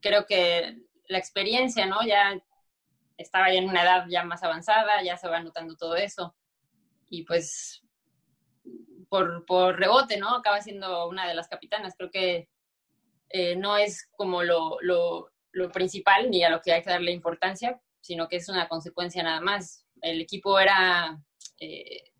creo 0.00 0.26
que 0.26 0.78
la 1.08 1.18
experiencia, 1.18 1.86
¿no? 1.86 2.06
Ya 2.06 2.40
estaba 3.16 3.52
ya 3.52 3.58
en 3.58 3.68
una 3.68 3.82
edad 3.82 4.06
ya 4.08 4.22
más 4.22 4.44
avanzada, 4.44 5.02
ya 5.02 5.16
se 5.16 5.28
va 5.28 5.40
notando 5.40 5.76
todo 5.76 5.96
eso. 5.96 6.36
Y 7.10 7.24
pues 7.24 7.82
por, 9.08 9.44
por 9.44 9.80
rebote, 9.80 10.18
¿no? 10.18 10.36
Acaba 10.36 10.60
siendo 10.60 11.08
una 11.08 11.26
de 11.26 11.34
las 11.34 11.48
capitanas. 11.48 11.96
Creo 11.96 12.12
que 12.12 12.48
eh, 13.30 13.56
no 13.56 13.76
es 13.76 14.08
como 14.16 14.44
lo, 14.44 14.78
lo, 14.82 15.32
lo, 15.50 15.72
principal 15.72 16.30
ni 16.30 16.44
a 16.44 16.50
lo 16.50 16.60
que 16.62 16.72
hay 16.72 16.82
que 16.84 16.90
darle 16.90 17.10
importancia, 17.10 17.80
sino 18.00 18.28
que 18.28 18.36
es 18.36 18.48
una 18.48 18.68
consecuencia 18.68 19.24
nada 19.24 19.40
más. 19.40 19.84
El 20.02 20.20
equipo 20.20 20.58
era, 20.58 21.18
eh, 21.60 22.12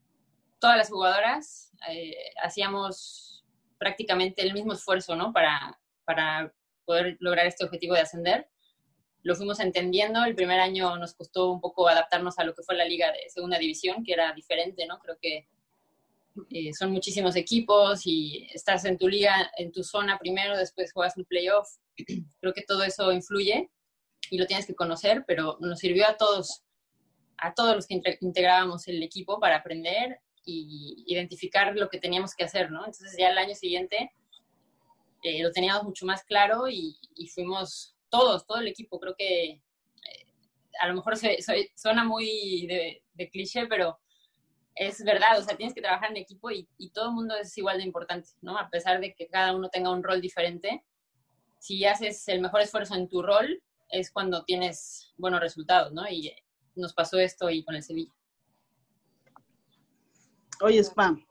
todas 0.58 0.76
las 0.76 0.88
jugadoras 0.88 1.72
eh, 1.90 2.14
hacíamos 2.42 3.44
prácticamente 3.78 4.42
el 4.42 4.52
mismo 4.52 4.72
esfuerzo, 4.72 5.16
¿no? 5.16 5.32
Para, 5.32 5.78
para 6.04 6.54
poder 6.84 7.16
lograr 7.20 7.46
este 7.46 7.64
objetivo 7.64 7.94
de 7.94 8.00
ascender. 8.00 8.48
Lo 9.22 9.34
fuimos 9.34 9.60
entendiendo. 9.60 10.24
El 10.24 10.34
primer 10.34 10.60
año 10.60 10.96
nos 10.96 11.14
costó 11.14 11.50
un 11.50 11.60
poco 11.60 11.88
adaptarnos 11.88 12.38
a 12.38 12.44
lo 12.44 12.54
que 12.54 12.62
fue 12.62 12.76
la 12.76 12.84
liga 12.84 13.10
de 13.12 13.28
segunda 13.28 13.58
división, 13.58 14.04
que 14.04 14.12
era 14.12 14.32
diferente, 14.32 14.86
¿no? 14.86 14.98
Creo 15.00 15.18
que 15.20 15.48
eh, 16.50 16.72
son 16.72 16.92
muchísimos 16.92 17.36
equipos 17.36 18.06
y 18.06 18.48
estás 18.54 18.84
en 18.84 18.96
tu 18.96 19.08
liga, 19.08 19.50
en 19.58 19.70
tu 19.70 19.84
zona 19.84 20.18
primero, 20.18 20.56
después 20.56 20.92
juegas 20.92 21.16
un 21.16 21.24
playoff. 21.24 21.68
Creo 22.40 22.54
que 22.54 22.62
todo 22.62 22.84
eso 22.84 23.12
influye 23.12 23.70
y 24.30 24.38
lo 24.38 24.46
tienes 24.46 24.66
que 24.66 24.74
conocer, 24.74 25.24
pero 25.26 25.58
nos 25.60 25.78
sirvió 25.78 26.06
a 26.06 26.16
todos, 26.16 26.62
a 27.42 27.52
todos 27.54 27.74
los 27.74 27.86
que 27.88 28.00
integrábamos 28.20 28.86
el 28.86 29.02
equipo 29.02 29.40
para 29.40 29.56
aprender 29.56 30.20
y 30.44 31.04
identificar 31.08 31.74
lo 31.74 31.88
que 31.88 31.98
teníamos 31.98 32.34
que 32.36 32.44
hacer, 32.44 32.70
¿no? 32.70 32.86
Entonces 32.86 33.16
ya 33.18 33.30
el 33.30 33.38
año 33.38 33.54
siguiente 33.56 34.12
eh, 35.24 35.42
lo 35.42 35.50
teníamos 35.50 35.82
mucho 35.82 36.06
más 36.06 36.22
claro 36.22 36.68
y, 36.68 36.96
fuimos 37.34 37.96
todos, 38.10 38.46
todo 38.46 38.58
el 38.58 38.68
equipo. 38.68 39.00
Creo 39.00 39.16
que 39.16 39.44
eh, 39.50 39.60
a 40.80 40.86
lo 40.86 40.94
mejor 40.94 41.14
suena 41.74 42.04
muy 42.04 42.66
de, 42.68 43.02
de, 43.14 43.28
cliché, 43.28 43.66
pero 43.66 43.98
es 44.76 45.02
verdad, 45.04 45.38
o 45.38 45.42
sea, 45.42 45.56
tienes 45.56 45.74
que 45.74 45.82
trabajar 45.82 46.10
en 46.10 46.18
equipo 46.18 46.48
y, 46.52 46.68
y, 46.78 46.90
todo 46.90 47.08
el 47.08 47.14
mundo 47.14 47.34
es 47.36 47.58
igual 47.58 47.78
de 47.78 47.84
importante, 47.84 48.30
¿no? 48.40 48.56
A 48.56 48.70
pesar 48.70 49.00
de 49.00 49.14
que 49.14 49.26
cada 49.26 49.52
uno 49.54 49.68
tenga 49.68 49.90
un 49.90 50.04
rol 50.04 50.20
diferente, 50.20 50.84
si 51.58 51.84
haces 51.86 52.26
el 52.28 52.40
mejor 52.40 52.60
esfuerzo 52.60 52.94
en 52.94 53.08
tu 53.08 53.20
rol, 53.20 53.60
es 53.88 54.12
cuando 54.12 54.44
tienes 54.44 55.12
buenos 55.16 55.40
resultados, 55.40 55.92
¿no? 55.92 56.08
Y 56.08 56.32
nos 56.74 56.92
pasó 56.94 57.18
esto 57.18 57.50
y 57.50 57.64
con 57.64 57.74
el 57.74 57.82
Sevilla. 57.82 58.12
Oye, 60.60 60.82
Spam, 60.82 61.24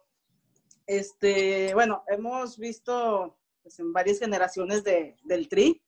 este, 0.88 1.74
bueno, 1.74 2.03
hemos 2.07 2.57
visto 2.57 3.38
pues, 3.63 3.79
en 3.79 3.93
varias 3.93 4.19
generaciones 4.19 4.83
de, 4.83 5.15
del 5.24 5.48
Tri, 5.48 5.81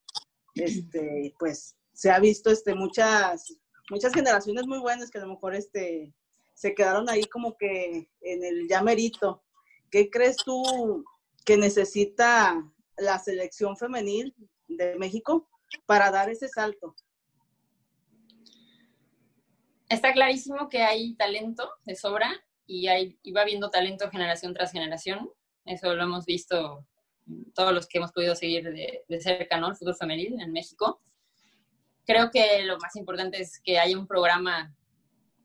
este, 0.56 1.34
pues 1.38 1.76
se 1.92 2.10
ha 2.10 2.20
visto 2.20 2.50
este, 2.50 2.74
muchas, 2.74 3.60
muchas 3.90 4.14
generaciones 4.14 4.66
muy 4.66 4.80
buenas 4.80 5.10
que 5.10 5.18
a 5.18 5.22
lo 5.22 5.34
mejor 5.34 5.56
este, 5.56 6.14
se 6.54 6.74
quedaron 6.74 7.10
ahí 7.10 7.26
como 7.26 7.58
que 7.58 8.10
en 8.22 8.44
el 8.44 8.68
llamerito. 8.68 9.44
¿Qué 9.92 10.10
crees 10.10 10.38
tú 10.38 11.04
que 11.46 11.58
necesita 11.58 12.64
la 12.98 13.20
selección 13.20 13.76
femenil 13.76 14.34
de 14.68 14.96
México 14.98 15.50
para 15.86 16.12
dar 16.12 16.30
ese 16.30 16.48
salto? 16.48 16.96
Está 19.94 20.12
clarísimo 20.12 20.70
que 20.70 20.82
hay 20.82 21.14
talento 21.14 21.70
de 21.86 21.96
sobra 21.96 22.44
y, 22.66 22.88
hay, 22.88 23.20
y 23.22 23.32
va 23.32 23.42
habiendo 23.42 23.70
talento 23.70 24.10
generación 24.10 24.52
tras 24.52 24.72
generación. 24.72 25.30
Eso 25.66 25.94
lo 25.94 26.02
hemos 26.02 26.26
visto 26.26 26.84
todos 27.54 27.74
los 27.74 27.88
que 27.88 28.00
hemos 28.00 28.12
podido 28.12 28.36
seguir 28.36 28.64
de, 28.64 29.04
de 29.08 29.22
cerca 29.22 29.60
¿no? 29.60 29.70
el 29.70 29.76
fútbol 29.76 29.96
femenil 29.96 30.42
en 30.42 30.52
México. 30.52 31.00
Creo 32.08 32.32
que 32.32 32.64
lo 32.64 32.80
más 32.80 32.96
importante 32.96 33.40
es 33.40 33.60
que 33.60 33.78
haya 33.78 33.96
un 33.96 34.08
programa 34.08 34.76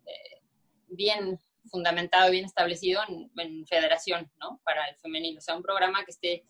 eh, 0.07 0.40
bien 0.87 1.38
fundamentado, 1.71 2.31
bien 2.31 2.47
establecido 2.47 3.02
en, 3.07 3.31
en, 3.37 3.67
federación, 3.67 4.33
¿no? 4.40 4.62
Para 4.64 4.88
el 4.88 4.97
femenil. 4.97 5.37
O 5.37 5.43
sea, 5.43 5.57
un 5.57 5.62
programa 5.62 6.07
que 6.07 6.12
esté 6.12 6.47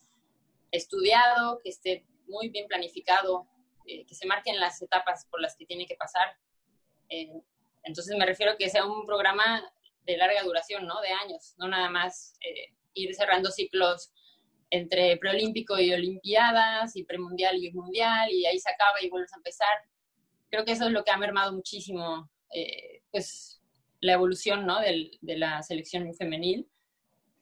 estudiado, 0.71 1.59
que 1.65 1.71
esté 1.71 2.07
muy 2.29 2.49
bien 2.49 2.69
planificado, 2.69 3.49
eh, 3.87 4.07
que 4.07 4.15
se 4.15 4.29
marquen 4.29 4.61
las 4.61 4.81
etapas 4.83 5.27
por 5.27 5.41
las 5.41 5.57
que 5.57 5.67
tiene 5.67 5.85
que 5.85 5.97
pasar. 5.97 6.37
Eh, 7.09 7.43
entonces 7.89 8.17
me 8.17 8.27
refiero 8.27 8.53
a 8.53 8.57
que 8.57 8.69
sea 8.69 8.87
un 8.87 9.07
programa 9.07 9.63
de 10.05 10.17
larga 10.17 10.43
duración, 10.43 10.87
¿no? 10.87 11.01
De 11.01 11.09
años, 11.09 11.55
no 11.59 11.69
nada 11.69 11.91
más 11.91 12.39
eh, 12.41 12.75
ir 12.95 13.15
cerrando 13.15 13.51
ciclos 13.51 14.13
entre 14.71 15.17
preolímpico 15.17 15.79
y 15.79 15.93
olimpiadas 15.93 16.95
y 16.97 17.05
premundial 17.05 17.57
y 17.63 17.73
mundial 17.73 18.31
y 18.31 18.47
ahí 18.47 18.59
se 18.59 18.71
acaba 18.71 19.03
y 19.03 19.09
vuelves 19.09 19.33
a 19.33 19.37
empezar. 19.39 19.69
Creo 20.51 20.65
que 20.65 20.73
eso 20.73 20.87
es 20.87 20.93
lo 20.93 21.05
que 21.05 21.11
ha 21.11 21.17
mermado 21.17 21.53
muchísimo, 21.53 22.31
eh, 22.55 23.03
pues, 23.11 23.61
la 24.01 24.13
evolución, 24.13 24.67
¿no? 24.67 24.81
Del, 24.81 25.19
de 25.21 25.37
la 25.37 25.63
selección 25.63 26.15
femenil 26.15 26.69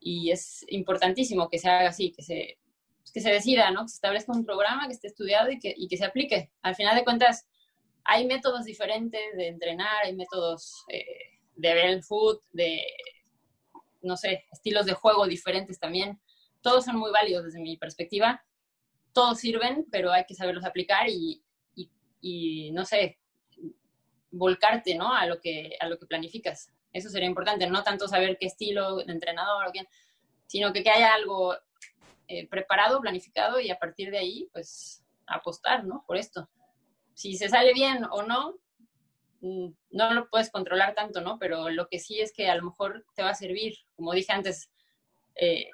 y 0.01 0.31
es 0.31 0.65
importantísimo 0.69 1.49
que 1.49 1.59
se 1.59 1.69
haga 1.69 1.89
así, 1.89 2.13
que 2.13 2.23
se, 2.23 2.59
pues, 3.01 3.13
que 3.13 3.21
se 3.21 3.31
decida, 3.31 3.71
¿no? 3.71 3.83
Que 3.83 3.89
se 3.89 3.97
establezca 3.97 4.33
un 4.33 4.45
programa 4.45 4.87
que 4.87 4.95
esté 4.95 5.09
estudiado 5.09 5.51
y 5.51 5.59
que, 5.59 5.75
y 5.77 5.89
que 5.89 5.97
se 5.97 6.05
aplique. 6.05 6.51
Al 6.63 6.75
final 6.75 6.97
de 6.97 7.05
cuentas, 7.05 7.47
hay 8.07 8.27
métodos 8.27 8.65
diferentes 8.65 9.21
de 9.37 9.49
entrenar, 9.49 10.05
hay 10.05 10.15
métodos 10.15 10.85
eh, 10.89 11.41
de 11.57 11.75
ver 11.75 11.87
el 11.87 12.05
foot, 12.05 12.43
de, 12.53 12.83
no 14.03 14.17
sé, 14.17 14.45
estilos 14.53 14.87
de 14.87 14.95
juego 14.95 15.27
diferentes 15.27 15.79
también. 15.79 16.21
Todos 16.63 16.85
son 16.85 16.97
muy 16.97 17.11
válidos 17.11 17.45
desde 17.45 17.61
mi 17.61 17.77
perspectiva. 17.77 18.45
Todos 19.13 19.41
sirven, 19.41 19.87
pero 19.91 20.13
hay 20.13 20.25
que 20.25 20.35
saberlos 20.35 20.65
aplicar 20.65 21.09
y, 21.09 21.43
y, 22.21 22.71
no 22.73 22.85
sé, 22.85 23.19
volcarte, 24.31 24.95
¿no? 24.95 25.15
A 25.15 25.27
lo, 25.27 25.41
que, 25.41 25.77
a 25.81 25.89
lo 25.89 25.99
que 25.99 26.07
planificas. 26.07 26.73
Eso 26.93 27.09
sería 27.09 27.29
importante, 27.29 27.67
no 27.67 27.83
tanto 27.83 28.09
saber 28.09 28.37
qué 28.39 28.47
estilo 28.47 28.97
de 28.97 29.13
entrenador 29.13 29.67
o 29.67 29.71
quién, 29.71 29.87
sino 30.47 30.73
que, 30.73 30.83
que 30.83 30.91
haya 30.91 31.15
algo 31.15 31.57
eh, 32.29 32.47
preparado, 32.49 33.01
planificado 33.01 33.61
y 33.61 33.71
a 33.71 33.79
partir 33.79 34.11
de 34.11 34.19
ahí, 34.19 34.49
pues, 34.53 35.05
apostar, 35.27 35.85
¿no? 35.85 36.05
Por 36.07 36.17
esto. 36.17 36.49
Si 37.17 37.37
se 37.37 37.49
sale 37.49 37.73
bien 37.73 38.05
o 38.11 38.23
no, 38.23 38.61
Mm, 39.41 39.69
no 39.91 40.15
lo 40.15 40.29
puedes 40.29 40.51
controlar 40.51 40.95
tanto, 40.95 41.21
¿no? 41.21 41.39
Pero 41.39 41.69
lo 41.71 41.89
que 41.89 41.99
sí 41.99 42.21
es 42.21 42.33
que 42.33 42.49
a 42.49 42.57
lo 42.57 42.63
mejor 42.65 43.05
te 43.15 43.23
va 43.23 43.31
a 43.31 43.35
servir. 43.35 43.77
Como 43.95 44.13
dije 44.13 44.33
antes, 44.33 44.71
eh, 45.37 45.69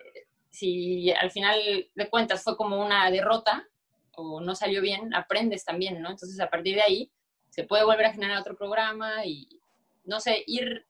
si 0.50 1.10
al 1.12 1.30
final 1.30 1.58
de 1.94 2.10
cuentas 2.10 2.42
fue 2.42 2.56
como 2.56 2.84
una 2.84 3.10
derrota 3.10 3.66
o 4.14 4.40
no 4.40 4.54
salió 4.54 4.82
bien, 4.82 5.14
aprendes 5.14 5.64
también, 5.64 6.02
¿no? 6.02 6.10
Entonces 6.10 6.38
a 6.40 6.50
partir 6.50 6.76
de 6.76 6.82
ahí 6.82 7.12
se 7.50 7.64
puede 7.64 7.84
volver 7.84 8.06
a 8.06 8.12
generar 8.12 8.38
otro 8.38 8.56
programa 8.56 9.24
y, 9.24 9.48
no 10.04 10.20
sé, 10.20 10.44
ir 10.46 10.86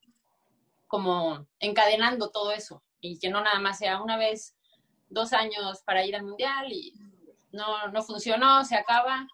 como 0.89 1.47
encadenando 1.61 2.31
todo 2.31 2.53
eso 2.53 2.83
y 3.01 3.19
que 3.19 3.31
no 3.31 3.41
nada 3.43 3.59
más 3.61 3.79
sea 3.79 4.03
una 4.03 4.17
vez, 4.17 4.57
dos 5.09 5.33
años 5.33 5.83
para 5.85 6.05
ir 6.05 6.17
al 6.17 6.25
mundial 6.25 6.73
y 6.73 6.95
no, 7.53 7.89
no 7.89 8.03
funcionó, 8.03 8.65
se 8.65 8.77
acaba, 8.77 9.29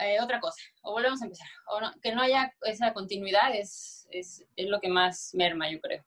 eh, 0.00 0.20
otra 0.20 0.40
cosa, 0.40 0.60
o 0.82 0.92
volvemos 0.92 1.20
a 1.22 1.24
empezar. 1.24 1.48
O 1.68 1.80
no, 1.80 1.92
que 2.02 2.14
no 2.14 2.22
haya 2.22 2.52
esa 2.62 2.92
continuidad 2.92 3.54
es, 3.54 4.06
es, 4.10 4.44
es, 4.56 4.66
lo 4.68 4.80
que 4.80 4.88
más 4.88 5.30
merma, 5.34 5.70
yo 5.70 5.80
creo. 5.80 6.04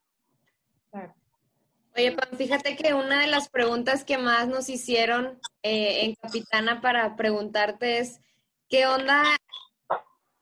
Oye, 1.96 2.15
fíjate 2.38 2.75
que 2.75 2.93
una 2.93 3.22
de 3.22 3.27
las 3.27 3.50
preguntas 3.50 4.03
que 4.03 4.17
más 4.17 4.48
nos 4.48 4.69
hicieron 4.69 5.39
eh, 5.63 6.05
en 6.05 6.15
Capitana 6.15 6.81
para 6.81 7.15
preguntarte 7.15 8.00
es, 8.00 8.22
¿qué 8.69 8.88
onda? 8.88 9.24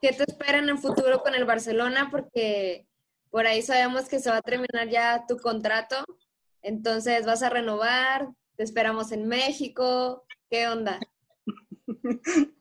¿Qué 0.02 0.14
te 0.14 0.24
espera 0.28 0.60
en 0.60 0.70
el 0.70 0.78
futuro 0.78 1.22
con 1.24 1.34
el 1.34 1.46
Barcelona? 1.46 2.10
Porque 2.12 2.86
por 3.32 3.48
ahí 3.48 3.62
sabemos 3.62 4.08
que 4.08 4.20
se 4.20 4.30
va 4.30 4.38
a 4.38 4.42
terminar 4.42 4.90
ya 4.90 5.26
tu 5.28 5.38
contrato. 5.38 6.04
Entonces, 6.62 7.26
¿vas 7.26 7.42
a 7.44 7.50
renovar? 7.50 8.28
¿Te 8.56 8.64
esperamos 8.64 9.12
en 9.12 9.28
México? 9.28 10.26
¿Qué 10.50 10.68
onda? 10.68 11.00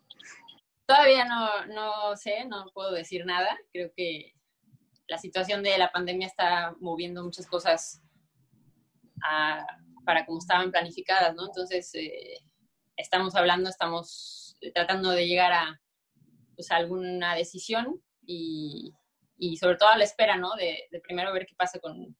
Todavía 0.87 1.25
no, 1.25 1.66
no 1.66 2.16
sé, 2.16 2.45
no 2.45 2.71
puedo 2.73 2.93
decir 2.93 3.26
nada. 3.26 3.59
Creo 3.73 3.90
que 3.97 4.35
la 5.09 5.19
situación 5.19 5.62
de 5.62 5.76
la 5.78 5.90
pandemia 5.90 6.26
está 6.26 6.75
moviendo 6.81 7.25
muchas 7.25 7.47
cosas 7.47 8.02
para 10.05 10.25
como 10.25 10.38
estaban 10.38 10.71
planificadas, 10.71 11.35
¿no? 11.35 11.47
Entonces, 11.47 11.93
eh, 11.95 12.38
estamos 12.97 13.35
hablando, 13.35 13.69
estamos 13.69 14.57
tratando 14.75 15.11
de 15.11 15.26
llegar 15.26 15.52
a 15.52 15.81
pues, 16.55 16.71
alguna 16.71 17.35
decisión 17.35 18.00
y, 18.25 18.93
y 19.37 19.57
sobre 19.57 19.76
todo 19.76 19.88
a 19.88 19.99
la 19.99 20.05
espera, 20.05 20.37
¿no? 20.37 20.55
De, 20.55 20.88
primero 21.02 21.33
ver 21.33 21.47
qué 21.47 21.55
pasa 21.57 21.78
con, 21.81 22.16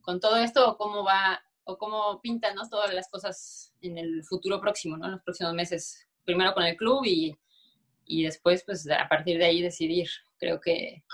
con 0.00 0.20
todo 0.20 0.36
esto 0.36 0.72
o 0.72 0.76
cómo 0.76 1.04
va 1.04 1.40
o 1.64 1.78
cómo 1.78 2.20
pintan 2.20 2.56
¿no? 2.56 2.68
todas 2.68 2.92
las 2.92 3.08
cosas 3.08 3.72
en 3.80 3.98
el 3.98 4.24
futuro 4.24 4.60
próximo, 4.60 4.96
¿no? 4.96 5.06
En 5.06 5.12
los 5.12 5.22
próximos 5.22 5.54
meses. 5.54 6.08
Primero 6.24 6.52
con 6.52 6.64
el 6.64 6.76
club 6.76 7.04
y, 7.04 7.36
y 8.10 8.24
después, 8.24 8.64
pues 8.66 8.90
a 8.90 9.08
partir 9.08 9.38
de 9.38 9.44
ahí 9.44 9.62
decidir. 9.62 10.08
Creo 10.36 10.60
que, 10.60 11.04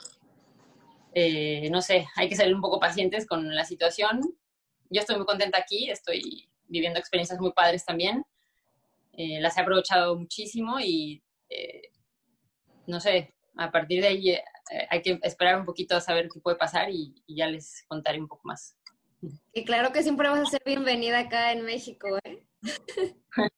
eh, 1.15 1.69
no 1.71 1.83
sé, 1.83 2.07
hay 2.17 2.29
que 2.29 2.37
ser 2.37 2.53
un 2.55 2.63
poco 2.63 2.81
pacientes 2.81 3.27
con 3.27 3.55
la 3.55 3.65
situación. 3.65 4.21
Yo 4.89 5.01
estoy 5.01 5.17
muy 5.17 5.27
contenta 5.27 5.59
aquí, 5.59 5.91
estoy 5.91 6.49
viviendo 6.69 6.99
experiencias 6.99 7.39
muy 7.39 7.53
padres 7.53 7.85
también. 7.85 8.25
Eh, 9.13 9.41
las 9.41 9.59
he 9.59 9.61
aprovechado 9.61 10.17
muchísimo 10.17 10.81
y, 10.81 11.23
eh, 11.51 11.83
no 12.87 12.99
sé, 12.99 13.35
a 13.57 13.71
partir 13.71 14.01
de 14.01 14.09
ahí 14.09 14.39
hay 14.91 15.03
que 15.03 15.19
esperar 15.23 15.59
un 15.61 15.67
poquito 15.67 15.97
a 15.97 16.01
saber 16.01 16.29
qué 16.33 16.41
puede 16.41 16.57
pasar 16.57 16.91
y, 16.91 17.15
y 17.27 17.37
ya 17.37 17.47
les 17.47 17.85
contaré 17.89 18.19
un 18.19 18.29
poco 18.29 18.43
más. 18.45 18.77
Y 19.53 19.65
claro 19.65 19.93
que 19.93 20.03
siempre 20.03 20.29
vas 20.29 20.41
a 20.41 20.51
ser 20.51 20.63
bienvenida 20.65 21.21
acá 21.21 21.53
en 21.53 21.63
México, 21.63 22.09
¿eh? 22.25 22.43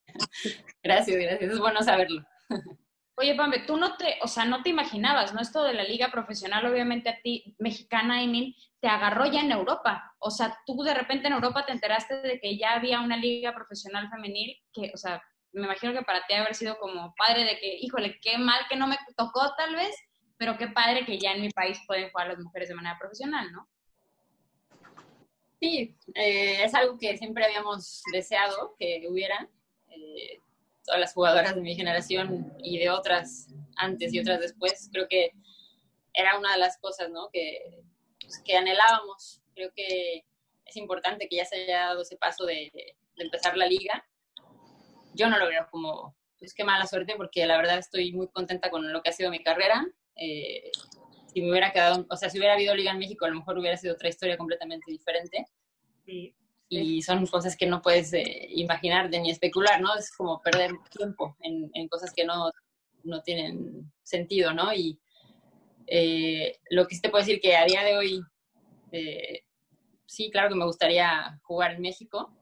gracias, 0.83 1.17
gracias. 1.17 1.53
Es 1.53 1.59
bueno 1.59 1.83
saberlo. 1.83 2.25
Oye, 3.21 3.35
Pambe, 3.35 3.59
tú 3.67 3.77
no 3.77 3.97
te, 3.97 4.17
o 4.23 4.29
sea, 4.29 4.45
no 4.45 4.63
te 4.63 4.71
imaginabas, 4.71 5.35
¿no? 5.35 5.41
Esto 5.41 5.65
de 5.65 5.75
la 5.75 5.83
liga 5.83 6.09
profesional, 6.09 6.65
obviamente 6.67 7.09
a 7.09 7.21
ti, 7.21 7.53
mexicana, 7.59 8.23
Emil, 8.23 8.55
te 8.81 8.87
agarró 8.87 9.27
ya 9.27 9.41
en 9.41 9.51
Europa. 9.51 10.15
O 10.21 10.31
sea, 10.31 10.57
tú 10.65 10.85
de 10.85 10.95
repente 10.95 11.27
en 11.27 11.33
Europa 11.33 11.67
te 11.67 11.73
enteraste 11.73 12.23
de 12.23 12.39
que 12.39 12.57
ya 12.57 12.75
había 12.75 13.01
una 13.01 13.17
liga 13.17 13.53
profesional 13.53 14.09
femenil 14.09 14.57
que, 14.73 14.93
o 14.95 14.97
sea, 14.97 15.21
me 15.51 15.65
imagino 15.65 15.93
que 15.95 16.03
para 16.03 16.25
ti 16.29 16.35
haber 16.35 16.55
sido 16.55 16.79
como 16.79 17.13
padre 17.17 17.43
de 17.43 17.59
que, 17.59 17.79
híjole, 17.81 18.21
qué 18.21 18.39
mal 18.39 18.61
que 18.69 18.77
no 18.77 18.87
me 18.87 18.97
tocó 19.17 19.53
tal 19.57 19.75
vez, 19.75 19.97
pero 20.37 20.57
qué 20.57 20.69
padre 20.69 21.05
que 21.05 21.19
ya 21.19 21.33
en 21.33 21.43
mi 21.43 21.51
país 21.51 21.81
pueden 21.89 22.11
jugar 22.11 22.29
las 22.29 22.39
mujeres 22.39 22.69
de 22.69 22.77
manera 22.77 22.97
profesional, 23.01 23.51
¿no? 23.51 23.69
Sí, 25.59 25.97
eh, 26.15 26.63
es 26.63 26.73
algo 26.73 26.97
que 26.97 27.19
siempre 27.19 27.45
habíamos 27.45 28.01
deseado 28.13 28.77
que 28.79 29.05
hubiera. 29.11 29.49
Eh, 29.89 30.39
todas 30.89 31.01
las 31.01 31.13
jugadoras 31.13 31.55
de 31.55 31.61
mi 31.61 31.75
generación 31.75 32.51
y 32.65 32.79
de 32.79 32.89
otras 32.89 33.49
antes 33.77 34.13
y 34.15 34.21
otras 34.21 34.41
después, 34.41 34.89
creo 34.91 35.07
que 35.07 35.33
era 36.15 36.39
una 36.39 36.53
de 36.53 36.59
las 36.59 36.79
cosas 36.79 37.11
¿no? 37.11 37.29
que, 37.31 37.83
pues, 38.21 38.41
que 38.43 38.57
anhelábamos. 38.57 39.43
Creo 39.55 39.71
que 39.77 40.25
es 40.65 40.77
importante 40.77 41.29
que 41.29 41.37
ya 41.37 41.45
se 41.45 41.57
haya 41.57 41.81
dado 41.89 42.03
ese 42.03 42.17
paso 42.17 42.47
de, 42.47 42.73
empezar 43.17 43.57
la 43.57 43.67
liga. 43.67 44.07
Yo 45.15 45.29
no 45.29 45.39
lo 45.39 45.47
veo 45.49 45.67
como, 45.71 46.17
pues 46.39 46.55
qué 46.55 46.65
mala 46.65 46.87
suerte, 46.87 47.17
porque 47.17 47.45
la 47.45 47.59
verdad 47.59 47.79
estoy 47.79 48.13
muy 48.13 48.29
contenta 48.29 48.71
con 48.71 48.91
lo 48.91 49.03
que 49.03 49.11
ha 49.11 49.13
sido 49.13 49.31
mi 49.31 49.43
carrera. 49.43 49.85
Eh, 50.17 50.71
si 51.27 51.43
me 51.43 51.51
hubiera 51.51 51.73
quedado, 51.73 52.07
o 52.09 52.17
sea, 52.17 52.31
si 52.31 52.39
hubiera 52.39 52.55
habido 52.55 52.75
liga 52.75 52.93
en 52.93 52.99
México, 52.99 53.27
a 53.27 53.29
lo 53.29 53.35
mejor 53.35 53.59
hubiera 53.59 53.77
sido 53.77 53.95
otra 53.95 54.09
historia 54.09 54.39
completamente 54.39 54.91
diferente. 54.91 55.47
Y 56.69 57.03
son 57.03 57.27
cosas 57.27 57.57
que 57.57 57.67
no 57.67 57.81
puedes 57.81 58.13
eh, 58.13 58.47
imaginarte 58.51 59.19
ni 59.21 59.31
especular, 59.31 59.81
¿no? 59.81 59.95
Es 59.97 60.15
como 60.15 60.41
perder 60.43 60.73
tiempo 60.91 61.37
en, 61.41 61.89
cosas 61.89 62.13
que 62.13 62.25
no, 62.25 62.53
no, 63.05 63.23
tienen 63.23 63.91
sentido, 64.03 64.53
¿no? 64.53 64.73
Y 64.75 64.99
eh, 65.87 66.59
lo 66.69 66.87
que 66.87 66.95
sí 66.95 67.01
te 67.01 67.09
puedo 67.09 67.25
decir 67.25 67.41
que 67.41 67.57
a 67.57 67.65
día 67.65 67.83
de 67.85 67.97
hoy, 67.97 68.21
eh, 68.93 69.45
sí, 70.05 70.31
claro 70.31 70.51
que 70.51 70.57
me 70.57 70.67
gustaría 70.67 71.41
jugar 71.43 71.73
en 71.73 71.81
México, 71.81 72.35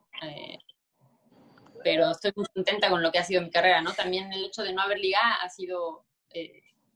pero 1.84 2.10
estoy 2.10 2.32
muy 2.34 2.46
contenta 2.52 2.90
con 2.90 3.02
lo 3.02 3.12
que 3.12 3.18
ha 3.18 3.24
sido 3.24 3.42
mi 3.42 3.50
carrera, 3.50 3.80
¿no? 3.80 3.92
También 3.92 4.32
el 4.32 4.46
hecho 4.46 4.62
de 4.62 4.72
no 4.72 4.82
haber 4.82 4.98
liga 4.98 5.20
ha 5.40 5.48
sido 5.48 6.04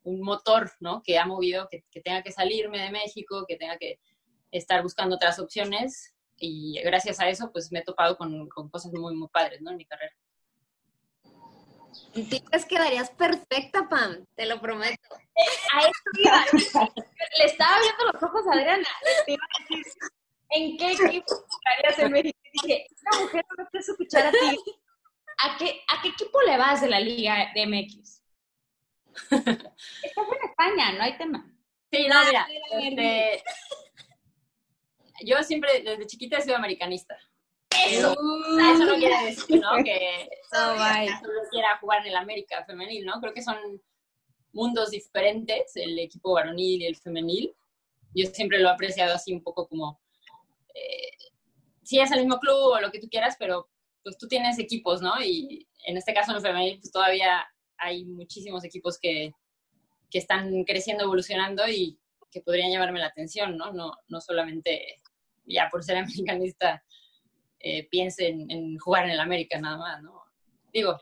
un 0.03 0.21
motor, 0.23 0.73
¿no? 0.81 1.03
Que 1.03 1.19
ha 1.19 1.27
movido 1.27 1.69
que, 1.71 1.85
tenga 2.03 2.23
que 2.23 2.33
salirme 2.33 2.81
de 2.81 2.91
México, 2.91 3.45
que 3.47 3.57
tenga 3.57 3.79
que 3.79 4.01
estar 4.51 4.83
buscando 4.83 5.15
otras 5.17 5.39
opciones 5.39 6.15
y 6.41 6.81
gracias 6.83 7.21
a 7.21 7.29
eso, 7.29 7.53
pues 7.53 7.71
me 7.71 7.81
he 7.81 7.85
topado 7.85 8.17
con, 8.17 8.49
con 8.49 8.71
cosas 8.71 8.91
muy, 8.93 9.15
muy 9.15 9.29
padres, 9.29 9.61
¿no? 9.61 9.71
En 9.71 9.77
mi 9.77 9.85
carrera. 9.85 10.15
¿Tú 12.15 12.27
crees 12.29 12.65
quedarías 12.65 13.11
perfecta, 13.11 13.89
Pam? 13.89 14.25
Te 14.35 14.47
lo 14.47 14.61
prometo. 14.61 15.09
A 15.75 15.81
esto 15.81 16.11
iba. 16.19 16.45
Le 17.39 17.45
estaba 17.45 17.79
viendo 17.81 18.13
los 18.13 18.23
ojos 18.23 18.43
a 18.49 18.53
Adriana. 18.55 18.89
Le 19.27 19.35
iba 19.35 19.45
a 19.45 19.63
decir, 19.63 19.87
¿en 20.51 20.77
qué 20.77 20.93
equipo 20.93 21.35
estarías 21.49 21.99
en 21.99 22.13
México? 22.13 22.39
Y 22.43 22.69
dije, 22.69 22.87
esta 22.91 23.21
mujer 23.21 23.45
no 23.57 23.69
puedes 23.71 23.89
escuchar 23.89 24.27
a 24.27 24.33
ti. 24.33 24.59
¿A 25.43 25.57
qué, 25.57 25.81
¿A 25.89 26.03
qué 26.03 26.09
equipo 26.09 26.41
le 26.43 26.59
vas 26.59 26.81
de 26.81 26.89
la 26.89 26.99
Liga 26.99 27.53
de 27.55 27.67
MX? 27.67 28.23
Estás 29.31 30.27
en 30.29 30.49
España, 30.51 30.93
no 30.93 31.05
hay 31.05 31.17
tema. 31.17 31.47
Sí, 31.93 32.07
no, 32.09 32.25
mira, 32.25 32.47
este, 32.73 33.43
yo 35.25 35.43
siempre 35.43 35.83
desde 35.83 36.07
chiquita 36.07 36.39
he 36.39 36.43
sido 36.43 36.57
americanista. 36.57 37.17
Eso, 37.87 38.13
eso 38.13 38.85
no 38.85 38.95
quiere 38.97 39.25
decir, 39.27 39.61
¿no? 39.61 39.71
Que 39.85 40.29
solo 40.53 41.43
quiera 41.51 41.79
jugar 41.81 42.01
en 42.01 42.09
el 42.09 42.17
América 42.17 42.65
femenil, 42.65 43.05
¿no? 43.05 43.21
Creo 43.21 43.33
que 43.33 43.43
son 43.43 43.57
mundos 44.53 44.91
diferentes, 44.91 45.77
el 45.77 45.99
equipo 45.99 46.33
varonil 46.33 46.83
y 46.83 46.87
el 46.87 46.97
femenil. 46.97 47.55
Yo 48.15 48.27
siempre 48.27 48.59
lo 48.59 48.69
he 48.69 48.73
apreciado 48.73 49.15
así 49.15 49.33
un 49.33 49.43
poco 49.43 49.69
como, 49.69 50.01
eh, 50.75 51.13
sí 51.85 52.01
es 52.01 52.11
el 52.11 52.21
mismo 52.21 52.39
club 52.39 52.73
o 52.73 52.81
lo 52.81 52.91
que 52.91 53.01
tú 53.01 53.09
quieras, 53.09 53.37
pero 53.39 53.69
pues 54.03 54.19
tú 54.19 54.27
tienes 54.27 54.59
equipos, 54.59 55.01
¿no? 55.01 55.23
Y 55.23 55.69
en 55.87 55.97
este 55.97 56.13
caso 56.13 56.33
en 56.33 56.39
el 56.39 56.43
femenil 56.43 56.79
pues 56.81 56.91
todavía 56.91 57.47
hay 57.77 58.05
muchísimos 58.05 58.65
equipos 58.65 58.99
que, 58.99 59.33
que 60.11 60.19
están 60.19 60.65
creciendo, 60.65 61.05
evolucionando 61.05 61.69
y 61.69 61.99
que 62.31 62.41
podrían 62.41 62.71
llamarme 62.71 63.01
la 63.01 63.07
atención, 63.07 63.57
¿no? 63.57 63.73
No, 63.73 63.93
no 64.09 64.21
solamente 64.21 65.01
ya 65.45 65.69
por 65.71 65.83
ser 65.85 65.97
americanista 65.99 66.83
eh, 67.59 67.89
piense 67.91 68.29
en, 68.29 68.79
jugar 68.79 69.05
en 69.05 69.11
el 69.11 69.21
América 69.21 69.59
nada 69.61 69.77
más, 69.77 70.03
¿no? 70.03 70.23
Digo, 70.73 70.99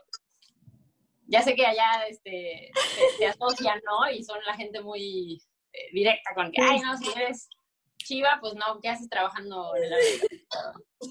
ya 1.27 1.41
sé 1.41 1.55
que 1.55 1.65
allá 1.65 2.05
este, 2.09 2.71
se, 3.17 3.27
asocian, 3.27 3.79
¿no? 3.85 4.09
Y 4.11 4.23
son 4.23 4.39
la 4.45 4.55
gente 4.55 4.81
muy 4.81 5.41
eh, 5.71 5.89
directa 5.93 6.33
con 6.33 6.51
que, 6.51 6.61
ay, 6.61 6.79
no, 6.81 6.97
si 6.97 7.09
eres 7.11 7.49
Chiva, 7.97 8.39
pues 8.41 8.55
no, 8.55 8.79
¿qué 8.81 8.89
haces 8.89 9.09
trabajando 9.09 9.75
en 9.75 9.83
el 9.83 9.93
América? 9.93 10.27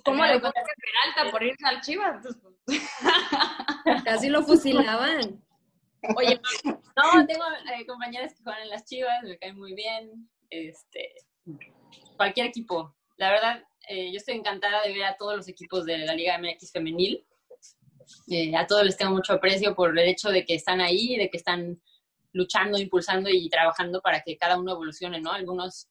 ¿Cómo 0.05 0.25
le 0.25 0.41
pones 0.41 0.65
Peralta 1.15 1.31
por 1.31 1.43
irse 1.43 1.67
al 1.67 1.81
Chivas? 1.81 2.23
Pues, 2.23 2.37
Casi 4.05 4.29
lo 4.29 4.43
fusilaban. 4.43 5.43
Oye, 6.17 6.41
no, 6.65 7.27
tengo 7.27 7.45
eh, 7.73 7.87
compañeras 7.87 8.35
que 8.35 8.43
juegan 8.43 8.63
en 8.63 8.71
las 8.71 8.85
Chivas, 8.85 9.23
me 9.23 9.39
caen 9.39 9.57
muy 9.57 9.75
bien. 9.75 10.29
Este, 10.51 11.15
cualquier 12.17 12.47
equipo, 12.47 12.97
la 13.19 13.31
verdad, 13.31 13.65
eh, 13.89 14.11
yo 14.13 14.17
estoy 14.17 14.37
encantada 14.37 14.83
de 14.83 14.93
ver 14.93 15.05
a 15.05 15.17
todos 15.17 15.37
los 15.37 15.49
equipos 15.49 15.85
de 15.85 15.99
la 15.99 16.15
Liga 16.15 16.39
MX 16.39 16.73
femenil. 16.73 17.27
Eh, 18.29 18.57
a 18.57 18.67
todos 18.67 18.85
les 18.85 18.97
tengo 18.97 19.11
mucho 19.11 19.35
aprecio 19.35 19.75
por 19.75 19.99
el 19.99 20.09
hecho 20.09 20.31
de 20.31 20.45
que 20.45 20.55
están 20.55 20.81
ahí, 20.81 21.17
de 21.17 21.29
que 21.29 21.37
están 21.37 21.83
luchando, 22.33 22.79
impulsando 22.79 23.29
y 23.29 23.49
trabajando 23.51 24.01
para 24.01 24.23
que 24.23 24.37
cada 24.39 24.57
uno 24.59 24.73
evolucione, 24.73 25.21
¿no? 25.21 25.33
Algunos 25.33 25.89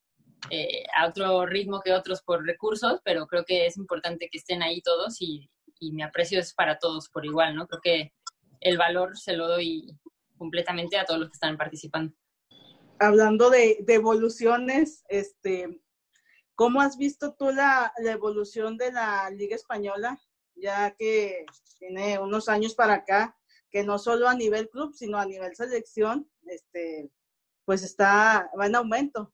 eh, 0.50 0.84
a 0.96 1.08
otro 1.08 1.46
ritmo 1.46 1.82
que 1.82 1.92
otros 1.92 2.22
por 2.22 2.46
recursos, 2.46 3.02
pero 3.04 3.28
creo 3.28 3.44
que 3.44 3.66
es 3.66 3.78
importante 3.78 4.30
que 4.32 4.38
estén 4.38 4.64
ahí 4.64 4.82
todos 4.82 5.22
y, 5.22 5.50
mi 5.80 6.02
aprecio 6.02 6.40
es 6.40 6.56
para 6.56 6.80
todos 6.80 7.08
por 7.10 7.24
igual, 7.24 7.56
¿no? 7.56 7.68
Creo 7.68 7.82
que 7.82 8.14
el 8.62 8.78
valor 8.78 9.16
se 9.16 9.34
lo 9.34 9.48
doy 9.48 9.96
completamente 10.36 10.98
a 10.98 11.06
todos 11.06 11.20
los 11.20 11.30
que 11.30 11.36
están 11.36 11.56
participando. 11.56 12.16
Hablando 12.98 13.52
de, 13.52 13.78
de 13.82 13.94
evoluciones, 13.94 15.04
este, 15.08 15.80
¿Cómo 16.58 16.82
has 16.82 16.98
visto 16.98 17.36
tú 17.36 17.52
la, 17.52 17.94
evolución 18.00 18.78
de 18.78 18.92
la 18.92 19.30
Liga 19.30 19.56
Española, 19.56 20.20
ya 20.56 20.96
que 20.96 21.46
tiene 21.78 22.18
unos 22.18 22.50
años 22.50 22.74
para 22.74 22.96
acá, 22.96 23.38
que 23.70 23.84
no 23.84 24.00
solo 24.00 24.28
a 24.28 24.34
nivel 24.34 24.68
club, 24.68 24.92
sino 24.96 25.20
a 25.20 25.28
nivel 25.28 25.56
selección, 25.56 26.28
este, 26.48 27.12
pues 27.64 27.84
está, 27.84 28.50
va 28.60 28.66
en 28.66 28.76
aumento? 28.76 29.32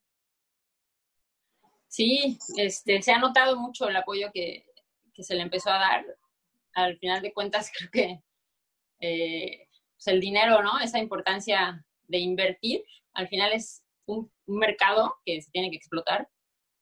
Sí, 1.88 2.38
este, 2.58 3.02
se 3.02 3.14
ha 3.14 3.20
notado 3.20 3.56
mucho 3.56 3.88
el 3.88 3.96
apoyo 3.96 4.30
que, 4.34 4.66
se 5.18 5.36
le 5.36 5.44
empezó 5.44 5.70
a 5.70 5.80
dar. 5.80 6.06
Al 6.74 6.98
final 6.98 7.22
de 7.22 7.32
cuentas, 7.32 7.72
creo 7.78 7.90
que 7.90 8.22
eh, 9.00 9.70
pues 9.96 10.08
el 10.08 10.20
dinero, 10.20 10.62
¿no? 10.62 10.78
Esa 10.82 11.00
importancia 11.00 11.86
de 12.06 12.18
invertir, 12.18 12.84
al 13.14 13.30
final 13.30 13.54
es 13.54 13.82
un 14.08 14.30
mercado 14.46 15.16
que 15.26 15.42
se 15.42 15.52
tiene 15.52 15.70
que 15.70 15.78
explotar 15.78 16.28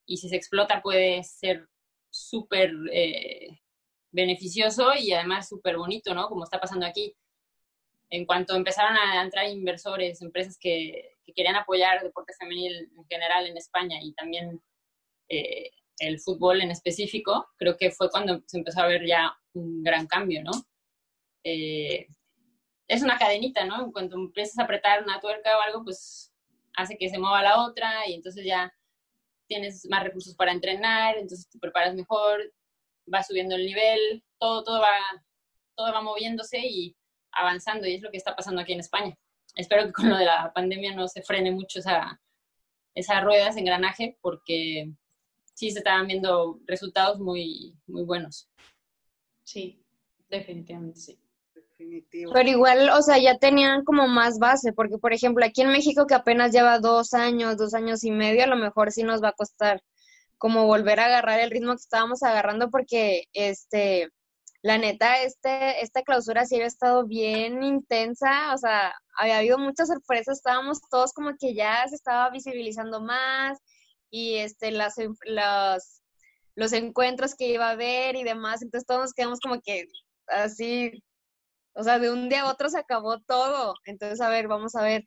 y 0.06 0.18
si 0.18 0.30
se 0.30 0.36
explota 0.36 0.82
puede 0.82 1.24
ser 1.24 1.68
súper 2.10 2.72
eh, 2.92 3.60
beneficioso 4.12 4.94
y 4.94 5.14
además 5.14 5.48
súper 5.48 5.78
bonito, 5.78 6.14
¿no? 6.14 6.28
Como 6.28 6.44
está 6.44 6.60
pasando 6.60 6.86
aquí. 6.86 7.16
En 8.10 8.26
cuanto 8.26 8.56
empezaron 8.56 8.98
a 8.98 9.24
entrar 9.24 9.48
inversores, 9.48 10.22
empresas 10.22 10.58
que, 10.60 11.18
querían 11.34 11.56
apoyar 11.56 12.04
deporte 12.04 12.34
femenil 12.38 12.92
en 12.98 13.06
general 13.06 13.48
en 13.48 13.56
España 13.56 13.98
y 14.02 14.14
también 14.14 14.62
eh, 15.30 15.72
el 16.00 16.20
fútbol 16.20 16.60
en 16.60 16.72
específico, 16.72 17.48
creo 17.56 17.78
que 17.78 17.92
fue 17.92 18.10
cuando 18.10 18.42
se 18.48 18.58
empezó 18.58 18.82
a 18.82 18.88
ver 18.88 19.06
ya 19.08 19.34
un 19.54 19.82
gran 19.82 20.08
cambio, 20.08 20.44
¿no? 20.44 20.52
Eh, 21.46 22.08
es 22.88 23.02
una 23.02 23.18
cadenita, 23.18 23.64
¿no? 23.64 23.86
En 23.86 23.92
cuanto 23.94 24.18
empiezas 24.18 24.60
a 24.60 24.64
apretar 24.64 25.04
una 25.04 25.22
tuerca 25.22 25.58
o 25.58 25.62
algo, 25.62 25.86
pues 25.86 26.34
hace 26.76 26.98
que 26.98 27.10
se 27.10 27.18
mueva 27.18 27.42
la 27.42 27.64
otra 27.64 28.10
y 28.10 28.14
entonces 28.14 28.44
ya 28.46 28.74
tienes 29.52 29.86
más 29.90 30.02
recursos 30.02 30.34
para 30.34 30.54
entrenar, 30.54 31.18
entonces 31.18 31.50
te 31.50 31.60
preparas 31.60 31.94
mejor, 31.94 32.54
va 33.14 33.22
subiendo 33.22 33.56
el 33.56 33.66
nivel, 33.66 34.24
todo, 34.40 34.64
todo 34.64 34.80
va, 34.80 34.98
todo 35.76 35.92
va 35.92 36.02
moviéndose 36.02 36.60
y 36.60 36.96
avanzando 37.34 37.86
y 37.86 37.96
es 37.96 38.02
lo 38.02 38.12
que 38.12 38.18
está 38.18 38.34
pasando 38.34 38.62
aquí 38.62 38.72
en 38.72 38.80
España. 38.80 39.14
Espero 39.56 39.86
que 39.86 39.92
con 39.92 40.10
lo 40.10 40.16
de 40.16 40.24
la 40.24 40.54
pandemia 40.54 40.96
no 40.96 41.10
se 41.10 41.22
frene 41.22 41.52
mucho 41.52 41.80
esa, 41.80 42.22
esa 42.96 43.20
rueda, 43.20 43.50
ese 43.50 43.60
engranaje, 43.60 44.18
porque 44.22 44.90
sí 45.54 45.70
se 45.70 45.80
estaban 45.80 46.08
viendo 46.08 46.62
resultados 46.66 47.20
muy, 47.20 47.76
muy 47.88 48.04
buenos. 48.04 48.50
Sí, 49.44 49.84
definitivamente 50.30 50.98
sí. 50.98 51.21
Pero 52.34 52.50
igual, 52.50 52.90
o 52.90 53.02
sea, 53.02 53.18
ya 53.18 53.38
tenían 53.38 53.84
como 53.84 54.08
más 54.08 54.40
base, 54.40 54.74
porque 54.74 54.98
por 54.98 55.14
ejemplo, 55.14 55.46
aquí 55.46 55.62
en 55.62 55.72
México 55.72 56.06
que 56.08 56.16
apenas 56.16 56.52
lleva 56.52 56.80
dos 56.80 57.14
años, 57.14 57.58
dos 57.58 57.74
años 57.74 58.04
y 58.04 58.12
medio, 58.12 58.44
a 58.44 58.48
lo 58.48 58.56
mejor 58.56 58.92
sí 58.92 59.04
nos 59.04 59.22
va 59.22 59.30
a 59.30 59.34
costar 59.34 59.82
como 60.38 60.66
volver 60.66 61.00
a 61.00 61.06
agarrar 61.06 61.40
el 61.40 61.52
ritmo 61.52 61.74
que 61.74 61.82
estábamos 61.82 62.24
agarrando, 62.24 62.70
porque 62.72 63.26
este, 63.34 64.10
la 64.64 64.78
neta, 64.78 65.22
este, 65.24 65.82
esta 65.82 66.04
clausura 66.04 66.46
sí 66.46 66.56
había 66.56 66.68
estado 66.68 67.06
bien 67.06 67.64
intensa, 67.64 68.54
o 68.54 68.58
sea, 68.58 68.94
había 69.18 69.40
habido 69.40 69.58
muchas 69.58 69.90
sorpresas, 69.90 70.38
estábamos 70.38 70.80
todos 70.90 71.14
como 71.14 71.32
que 71.40 71.54
ya 71.54 71.86
se 71.88 71.96
estaba 71.96 72.30
visibilizando 72.30 73.02
más, 73.02 73.60
y 74.10 74.38
este, 74.38 74.72
las, 74.72 74.96
las, 75.26 76.02
los 76.56 76.74
encuentros 76.74 77.36
que 77.36 77.50
iba 77.50 77.68
a 77.68 77.72
haber 77.72 78.16
y 78.16 78.24
demás, 78.24 78.62
entonces 78.62 78.88
todos 78.88 79.02
nos 79.02 79.14
quedamos 79.14 79.40
como 79.40 79.62
que 79.62 79.88
así 80.28 81.04
o 81.74 81.84
sea, 81.84 82.00
de 82.00 82.12
un 82.12 82.30
día 82.30 82.42
a 82.42 82.52
otro 82.52 82.70
se 82.70 82.80
acabó 82.80 83.20
todo. 83.20 83.76
Entonces, 83.86 84.22
a 84.22 84.30
ver, 84.30 84.48
vamos 84.48 84.76
a 84.76 84.84
ver. 84.84 85.04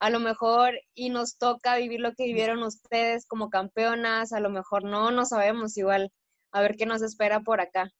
A 0.00 0.10
lo 0.10 0.20
mejor 0.20 0.74
y 0.94 1.10
nos 1.10 1.38
toca 1.38 1.76
vivir 1.76 2.00
lo 2.00 2.14
que 2.14 2.24
vivieron 2.24 2.62
ustedes 2.62 3.26
como 3.26 3.50
campeonas, 3.50 4.32
a 4.32 4.40
lo 4.40 4.48
mejor 4.48 4.84
no, 4.84 5.10
no 5.10 5.24
sabemos 5.24 5.76
igual. 5.76 6.12
A 6.52 6.60
ver 6.60 6.76
qué 6.76 6.86
nos 6.86 7.02
espera 7.02 7.40
por 7.40 7.60
acá. 7.60 7.92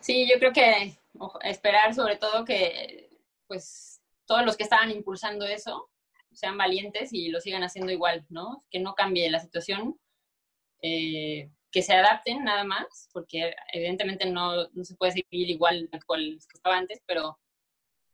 Sí, 0.00 0.28
yo 0.28 0.38
creo 0.38 0.52
que 0.52 0.98
esperar 1.42 1.94
sobre 1.94 2.16
todo 2.16 2.44
que 2.44 3.10
pues 3.46 4.00
todos 4.26 4.44
los 4.44 4.56
que 4.56 4.62
estaban 4.64 4.90
impulsando 4.90 5.46
eso 5.46 5.88
sean 6.32 6.56
valientes 6.56 7.12
y 7.12 7.28
lo 7.30 7.40
sigan 7.40 7.62
haciendo 7.62 7.92
igual, 7.92 8.26
¿no? 8.28 8.64
Que 8.70 8.80
no 8.80 8.94
cambie 8.94 9.30
la 9.30 9.40
situación. 9.40 9.98
Eh, 10.82 11.50
que 11.70 11.82
se 11.82 11.92
adapten 11.92 12.44
nada 12.44 12.64
más, 12.64 13.08
porque 13.12 13.54
evidentemente 13.72 14.26
no, 14.26 14.68
no 14.68 14.84
se 14.84 14.96
puede 14.96 15.12
seguir 15.12 15.50
igual 15.50 15.88
que 15.90 15.98
estaba 16.54 16.76
antes, 16.76 17.02
pero 17.06 17.38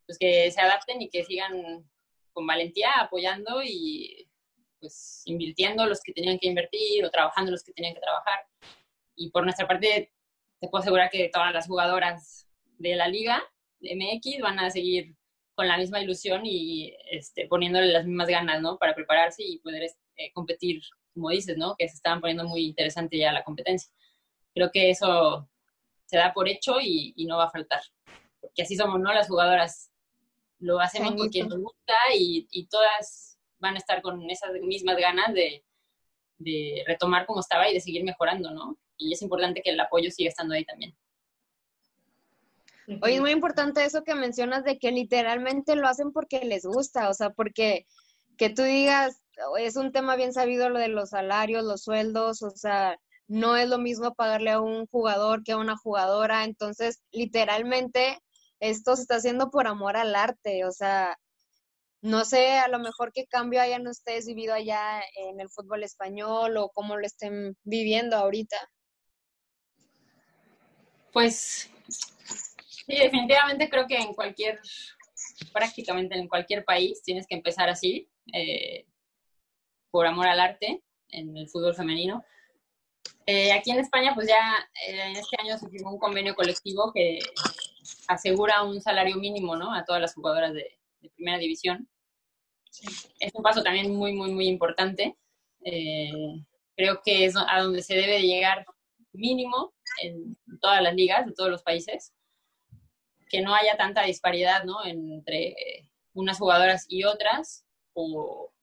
pues 0.06 0.18
que 0.18 0.50
se 0.50 0.60
adapten 0.60 1.00
y 1.00 1.08
que 1.08 1.24
sigan 1.24 1.88
con 2.32 2.46
valentía 2.46 2.90
apoyando 3.00 3.62
y 3.62 4.28
pues 4.80 5.22
invirtiendo 5.24 5.86
los 5.86 6.02
que 6.02 6.12
tenían 6.12 6.38
que 6.38 6.48
invertir 6.48 7.04
o 7.04 7.10
trabajando 7.10 7.52
los 7.52 7.62
que 7.62 7.72
tenían 7.72 7.94
que 7.94 8.00
trabajar. 8.00 8.40
Y 9.16 9.30
por 9.30 9.44
nuestra 9.44 9.66
parte, 9.66 10.12
te 10.60 10.68
puedo 10.68 10.82
asegurar 10.82 11.10
que 11.10 11.30
todas 11.32 11.52
las 11.52 11.66
jugadoras 11.66 12.48
de 12.78 12.96
la 12.96 13.08
liga 13.08 13.42
de 13.78 13.94
MX 13.96 14.40
van 14.40 14.58
a 14.58 14.70
seguir 14.70 15.16
con 15.54 15.68
la 15.68 15.78
misma 15.78 16.00
ilusión 16.00 16.42
y 16.44 16.94
este, 17.10 17.46
poniéndole 17.46 17.86
las 17.92 18.04
mismas 18.04 18.28
ganas, 18.28 18.60
¿no? 18.60 18.76
Para 18.76 18.94
prepararse 18.94 19.42
y 19.44 19.58
poder 19.60 19.84
este, 19.84 20.32
competir 20.34 20.82
como 21.14 21.30
dices, 21.30 21.56
¿no? 21.56 21.76
Que 21.76 21.88
se 21.88 21.94
estaban 21.94 22.20
poniendo 22.20 22.44
muy 22.44 22.66
interesante 22.66 23.16
ya 23.16 23.32
la 23.32 23.44
competencia. 23.44 23.90
Creo 24.52 24.70
que 24.70 24.90
eso 24.90 25.48
se 26.06 26.16
da 26.16 26.32
por 26.34 26.48
hecho 26.48 26.80
y, 26.80 27.14
no 27.26 27.38
va 27.38 27.44
a 27.44 27.50
faltar. 27.50 27.80
Porque 28.40 28.62
así 28.62 28.76
somos, 28.76 29.00
¿no? 29.00 29.12
Las 29.12 29.28
jugadoras 29.28 29.90
lo 30.58 30.80
hacemos 30.80 31.14
porque 31.16 31.42
nos 31.44 31.58
gusta 31.58 31.94
y, 32.14 32.66
todas 32.70 33.38
van 33.58 33.76
a 33.76 33.78
estar 33.78 34.02
con 34.02 34.28
esas 34.30 34.52
mismas 34.60 34.96
ganas 34.98 35.32
de, 35.32 35.64
de 36.38 36.84
retomar 36.86 37.24
como 37.24 37.40
estaba 37.40 37.70
y 37.70 37.74
de 37.74 37.80
seguir 37.80 38.04
mejorando, 38.04 38.50
¿no? 38.50 38.76
Y 38.96 39.12
es 39.12 39.22
importante 39.22 39.62
que 39.62 39.70
el 39.70 39.80
apoyo 39.80 40.10
siga 40.10 40.28
estando 40.28 40.54
ahí 40.54 40.64
también. 40.64 40.94
Oye, 43.00 43.14
es 43.14 43.20
muy 43.20 43.30
importante 43.30 43.82
eso 43.84 44.04
que 44.04 44.14
mencionas 44.14 44.62
de 44.64 44.78
que 44.78 44.92
literalmente 44.92 45.74
lo 45.74 45.88
hacen 45.88 46.12
porque 46.12 46.44
les 46.44 46.66
gusta, 46.66 47.08
o 47.08 47.14
sea, 47.14 47.30
porque 47.30 47.86
que 48.36 48.50
tú 48.50 48.62
digas, 48.62 49.22
es 49.58 49.76
un 49.76 49.92
tema 49.92 50.16
bien 50.16 50.32
sabido 50.32 50.68
lo 50.68 50.78
de 50.78 50.88
los 50.88 51.10
salarios, 51.10 51.64
los 51.64 51.82
sueldos, 51.82 52.42
o 52.42 52.50
sea, 52.50 52.98
no 53.26 53.56
es 53.56 53.68
lo 53.68 53.78
mismo 53.78 54.14
pagarle 54.14 54.50
a 54.50 54.60
un 54.60 54.86
jugador 54.86 55.42
que 55.42 55.52
a 55.52 55.56
una 55.56 55.76
jugadora, 55.76 56.44
entonces 56.44 57.02
literalmente 57.10 58.18
esto 58.60 58.96
se 58.96 59.02
está 59.02 59.16
haciendo 59.16 59.50
por 59.50 59.66
amor 59.66 59.96
al 59.96 60.14
arte, 60.14 60.64
o 60.64 60.72
sea, 60.72 61.18
no 62.02 62.24
sé, 62.24 62.58
a 62.58 62.68
lo 62.68 62.78
mejor 62.78 63.12
qué 63.12 63.26
cambio 63.26 63.62
hayan 63.62 63.86
ustedes 63.86 64.26
vivido 64.26 64.52
allá 64.52 65.02
en 65.16 65.40
el 65.40 65.48
fútbol 65.48 65.82
español 65.84 66.56
o 66.58 66.68
cómo 66.68 66.96
lo 66.96 67.06
estén 67.06 67.56
viviendo 67.62 68.16
ahorita. 68.16 68.56
Pues 71.12 71.70
sí, 71.88 72.84
definitivamente 72.94 73.70
creo 73.70 73.86
que 73.86 73.96
en 73.96 74.12
cualquier, 74.12 74.60
prácticamente 75.52 76.16
en 76.16 76.28
cualquier 76.28 76.64
país 76.64 77.02
tienes 77.02 77.26
que 77.26 77.36
empezar 77.36 77.70
así. 77.70 78.10
Eh, 78.34 78.84
por 79.94 80.08
amor 80.08 80.26
al 80.26 80.40
arte 80.40 80.82
en 81.10 81.36
el 81.36 81.48
fútbol 81.48 81.72
femenino. 81.72 82.24
Eh, 83.26 83.52
aquí 83.52 83.70
en 83.70 83.78
España, 83.78 84.10
pues 84.12 84.26
ya 84.26 84.42
eh, 84.88 85.02
en 85.10 85.14
este 85.14 85.36
año 85.40 85.56
se 85.56 85.68
firmó 85.68 85.92
un 85.92 86.00
convenio 86.00 86.34
colectivo 86.34 86.90
que 86.92 87.20
asegura 88.08 88.64
un 88.64 88.80
salario 88.80 89.14
mínimo 89.18 89.54
¿no? 89.54 89.72
a 89.72 89.84
todas 89.84 90.02
las 90.02 90.12
jugadoras 90.12 90.52
de, 90.52 90.66
primera 91.14 91.38
división. 91.38 91.88
Es 93.20 93.32
un 93.34 93.44
paso 93.44 93.62
también 93.62 93.94
muy, 93.94 94.14
muy, 94.14 94.32
muy 94.32 94.48
importante. 94.48 95.16
Eh, 95.64 96.10
creo 96.76 97.00
que 97.04 97.26
es 97.26 97.36
a 97.36 97.60
donde 97.60 97.80
se 97.80 97.94
debe 97.94 98.20
llegar 98.20 98.66
mínimo 99.12 99.74
en 100.02 100.36
todas 100.60 100.82
las 100.82 100.96
ligas 100.96 101.24
de 101.24 101.34
todos 101.34 101.50
los 101.50 101.62
países. 101.62 102.12
Que 103.28 103.42
no 103.42 103.54
haya 103.54 103.76
tanta 103.76 104.02
disparidad 104.02 104.64
¿no? 104.64 104.84
entre 104.84 105.54
unas 106.14 106.40
jugadoras 106.40 106.84
y 106.88 107.04
otras, 107.04 107.64
o, 107.92 108.53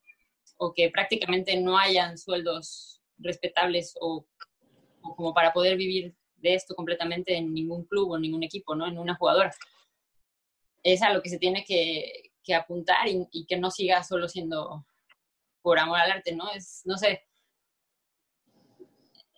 o 0.63 0.76
que 0.76 0.91
prácticamente 0.91 1.60
no 1.60 1.76
hayan 1.76 2.19
sueldos 2.19 3.02
respetables 3.17 3.95
o, 4.00 4.28
como 5.02 5.34
para 5.34 5.52
poder 5.54 5.76
vivir 5.76 6.15
de 6.36 6.54
esto 6.54 6.76
completamente 6.76 7.36
en 7.36 7.52
ningún 7.52 7.84
club 7.86 8.12
o 8.12 8.19
ningún 8.19 8.43
equipo, 8.43 8.76
¿no? 8.76 8.86
En 8.88 9.00
una 9.00 9.15
jugadora. 9.15 9.52
Es 10.84 11.02
a 11.02 11.12
lo 11.12 11.24
que 11.24 11.30
se 11.30 11.39
tiene 11.39 11.65
que, 11.65 12.30
apuntar 12.56 13.08
y, 13.08 13.45
que 13.47 13.58
no 13.58 13.71
siga 13.71 14.04
solo 14.04 14.28
siendo 14.28 14.86
por 15.63 15.80
amor 15.80 16.00
al 16.00 16.12
arte, 16.12 16.36
¿no? 16.36 16.52
Es, 16.52 16.84
no 16.86 16.95
sé, 16.95 17.24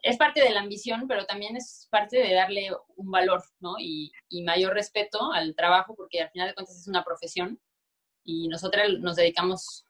es 0.01 0.17
parte 0.17 0.41
de 0.43 0.49
la 0.49 0.59
ambición, 0.59 1.07
pero 1.07 1.25
también 1.25 1.55
es 1.55 1.87
parte 1.89 2.17
de 2.17 2.33
darle 2.33 2.69
un 2.97 3.09
valor, 3.09 3.41
¿no? 3.61 3.75
Y, 3.79 4.11
y 4.27 4.43
mayor 4.43 4.73
respeto 4.73 5.31
al 5.31 5.55
trabajo, 5.55 5.95
porque 5.95 6.21
al 6.21 6.31
final 6.31 6.49
de 6.49 6.53
cuentas 6.53 6.77
es 6.77 6.87
una 6.89 7.05
profesión 7.05 7.61
y 8.25 8.49
nosotras 8.49 8.89
nos 8.99 9.15
dedicamos 9.15 9.85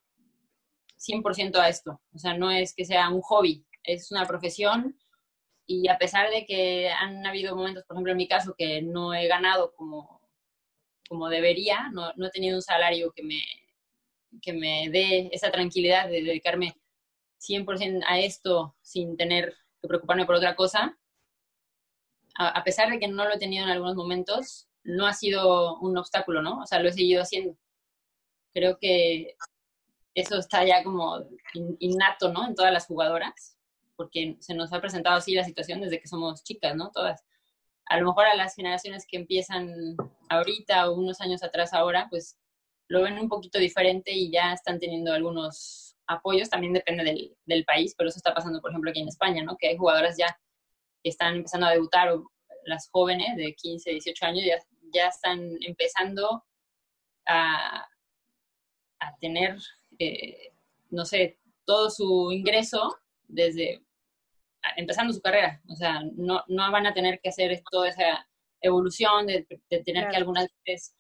100% 1.06 1.56
a 1.58 1.70
esto. 1.70 2.02
O 2.14 2.18
sea, 2.18 2.38
no 2.38 2.52
es 2.52 2.74
que 2.74 2.86
sea 2.86 3.10
un 3.10 3.22
hobby, 3.22 3.66
es 3.84 4.12
una 4.12 4.26
profesión 4.26 4.98
y 5.66 5.88
a 5.88 5.98
pesar 5.98 6.30
de 6.30 6.46
que 6.46 6.90
han 6.90 7.26
habido 7.26 7.56
momentos, 7.56 7.84
por 7.86 7.96
ejemplo, 7.96 8.12
en 8.12 8.18
mi 8.18 8.28
caso, 8.28 8.56
que 8.58 8.82
no 8.82 9.14
he 9.14 9.28
ganado 9.28 9.74
como, 9.76 10.22
como 11.08 11.30
debería, 11.30 11.90
no, 11.92 12.12
he 12.12 12.30
tenido 12.32 12.58
un 12.58 12.62
salario 12.62 13.12
que 13.16 13.24
me, 13.24 13.42
que 14.42 14.54
me 14.54 14.90
dé 14.90 15.30
esa 15.32 15.52
tranquilidad 15.52 16.10
de 16.10 16.24
dedicarme 16.24 16.76
100% 17.40 18.04
a 18.08 18.20
esto 18.20 18.76
sin 18.82 19.16
tener 19.18 19.56
que 19.82 19.88
preocuparme 19.88 20.26
por 20.26 20.36
otra 20.36 20.56
cosa, 20.56 20.98
a, 22.36 22.64
pesar 22.64 22.90
de 22.90 23.00
que 23.00 23.08
no 23.08 23.26
lo 23.26 23.36
he 23.36 23.40
tenido 23.40 23.64
en 23.64 23.72
algunos 23.72 23.96
momentos, 23.96 24.68
no 24.84 25.06
ha 25.06 25.14
sido 25.14 25.78
un 25.80 25.98
obstáculo, 25.98 26.42
¿no? 26.42 26.62
O 26.62 26.66
sea, 26.66 26.80
lo 26.80 26.90
he 26.90 26.94
seguido 26.94 27.22
haciendo. 27.22 27.58
Creo 28.54 28.78
que 28.80 29.36
eso 30.16 30.38
está 30.38 30.64
ya 30.66 30.84
como 30.84 31.26
innato, 31.80 32.32
¿no? 32.32 32.48
En 32.48 32.56
todas 32.56 32.72
las 32.72 32.88
jugadoras, 32.88 33.58
porque 33.96 34.38
se 34.40 34.54
nos 34.54 34.72
ha 34.74 34.82
presentado 34.82 35.18
así 35.18 35.34
la 35.34 35.44
situación 35.44 35.82
desde 35.82 36.00
que 36.00 36.08
somos 36.08 36.44
chicas, 36.44 36.76
¿no? 36.76 36.92
Todas. 36.92 37.24
A 37.86 38.00
lo 38.00 38.08
mejor 38.08 38.26
a 38.26 38.36
las 38.36 38.56
generaciones 38.56 39.06
que 39.08 39.18
empiezan 39.18 39.98
ahorita 40.30 40.90
o 40.90 40.96
unos 40.96 41.20
años 41.22 41.44
atrás 41.44 41.74
ahora, 41.74 42.08
pues 42.10 42.38
lo 42.88 43.02
ven 43.02 43.20
un 43.20 43.30
poquito 43.30 43.60
diferente 43.60 44.12
y 44.12 44.32
ya 44.32 44.54
están 44.54 44.80
teniendo 44.80 45.14
algunos 45.14 45.96
apoyos, 46.08 46.50
también 46.50 46.74
depende 46.74 47.04
del, 47.04 47.36
del 47.46 47.66
país, 47.66 47.96
pero 47.98 48.10
eso 48.10 48.18
está 48.18 48.34
pasando, 48.34 48.62
por 48.62 48.72
ejemplo, 48.72 48.92
aquí 48.92 49.00
en 49.00 49.08
España, 49.08 49.44
¿no? 49.44 49.58
Que 49.58 49.70
hay 49.70 49.78
jugadoras 49.78 50.16
ya 50.18 50.38
que 51.02 51.10
están 51.10 51.36
empezando 51.36 51.68
a 51.68 51.72
debutar, 51.72 52.10
o 52.10 52.30
las 52.66 52.90
jóvenes 52.90 53.36
de 53.36 53.54
15, 53.54 53.92
18 53.92 54.26
años 54.26 54.46
ya, 54.46 54.58
ya 54.94 55.08
están 55.08 55.58
empezando 55.62 56.44
a, 57.26 57.88
a 59.00 59.16
tener 59.20 59.58
eh, 60.00 60.54
no 60.90 61.06
sé, 61.06 61.40
todo 61.66 61.90
su 61.90 62.32
ingreso 62.32 62.98
desde 63.28 63.82
empezando 64.78 65.14
su 65.14 65.22
carrera. 65.22 65.62
O 65.70 65.76
sea, 65.76 66.02
no, 66.16 66.44
no 66.48 66.72
van 66.72 66.88
a 66.88 66.94
tener 66.94 67.20
que 67.22 67.30
hacer 67.30 67.62
toda 67.70 67.90
esa 67.90 68.28
evolución 68.62 69.28
de, 69.28 69.46
tener 69.84 70.10
que 70.10 70.16
algunas 70.16 70.48
veces 70.66 70.96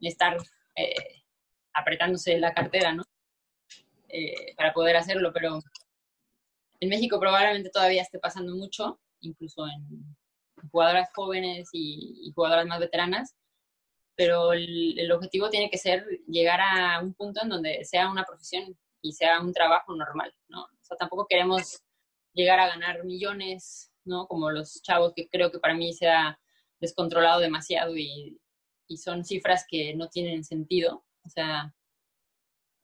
estar 0.00 0.36
eh, 0.76 1.22
apretándose 1.72 2.38
la 2.38 2.52
cartera, 2.52 2.92
¿no? 2.92 3.02
eh, 4.10 4.54
para 4.56 4.72
poder 4.72 4.96
hacerlo, 4.96 5.32
pero 5.32 5.60
en 6.80 6.88
México 6.88 7.18
probablemente 7.20 7.70
todavía 7.70 8.02
esté 8.02 8.18
pasando 8.18 8.54
mucho, 8.54 9.00
incluso 9.20 9.66
en 9.66 10.16
jugadoras 10.70 11.08
jóvenes 11.14 11.68
y, 11.72 12.32
jugadoras 12.34 12.66
más 12.66 12.80
veteranas, 12.80 13.34
pero 14.20 14.52
el, 14.52 14.98
el, 14.98 15.10
objetivo 15.12 15.48
tiene 15.48 15.70
que 15.70 15.78
ser 15.78 16.06
llegar 16.26 16.60
a 16.60 17.00
un 17.00 17.14
punto 17.14 17.40
en 17.42 17.48
donde 17.48 17.86
sea 17.86 18.10
una 18.10 18.24
profesión 18.24 18.76
y 19.00 19.14
sea 19.14 19.40
un 19.40 19.54
trabajo 19.54 19.94
normal, 19.96 20.34
¿no? 20.48 20.64
O 20.64 20.82
sea, 20.82 20.98
tampoco 20.98 21.26
queremos 21.26 21.80
llegar 22.34 22.60
a 22.60 22.68
ganar 22.68 23.02
millones, 23.04 23.90
¿no? 24.04 24.26
Como 24.26 24.50
los 24.50 24.82
chavos 24.82 25.14
que 25.16 25.26
creo 25.30 25.50
que 25.50 25.58
para 25.58 25.72
mí 25.72 25.94
se 25.94 26.06
ha 26.10 26.38
descontrolado 26.80 27.40
demasiado 27.40 27.96
y, 27.96 28.38
y 28.88 28.98
son 28.98 29.24
cifras 29.24 29.64
que 29.66 29.94
no 29.94 30.10
tienen 30.10 30.44
sentido. 30.44 31.02
O 31.24 31.30
sea, 31.30 31.74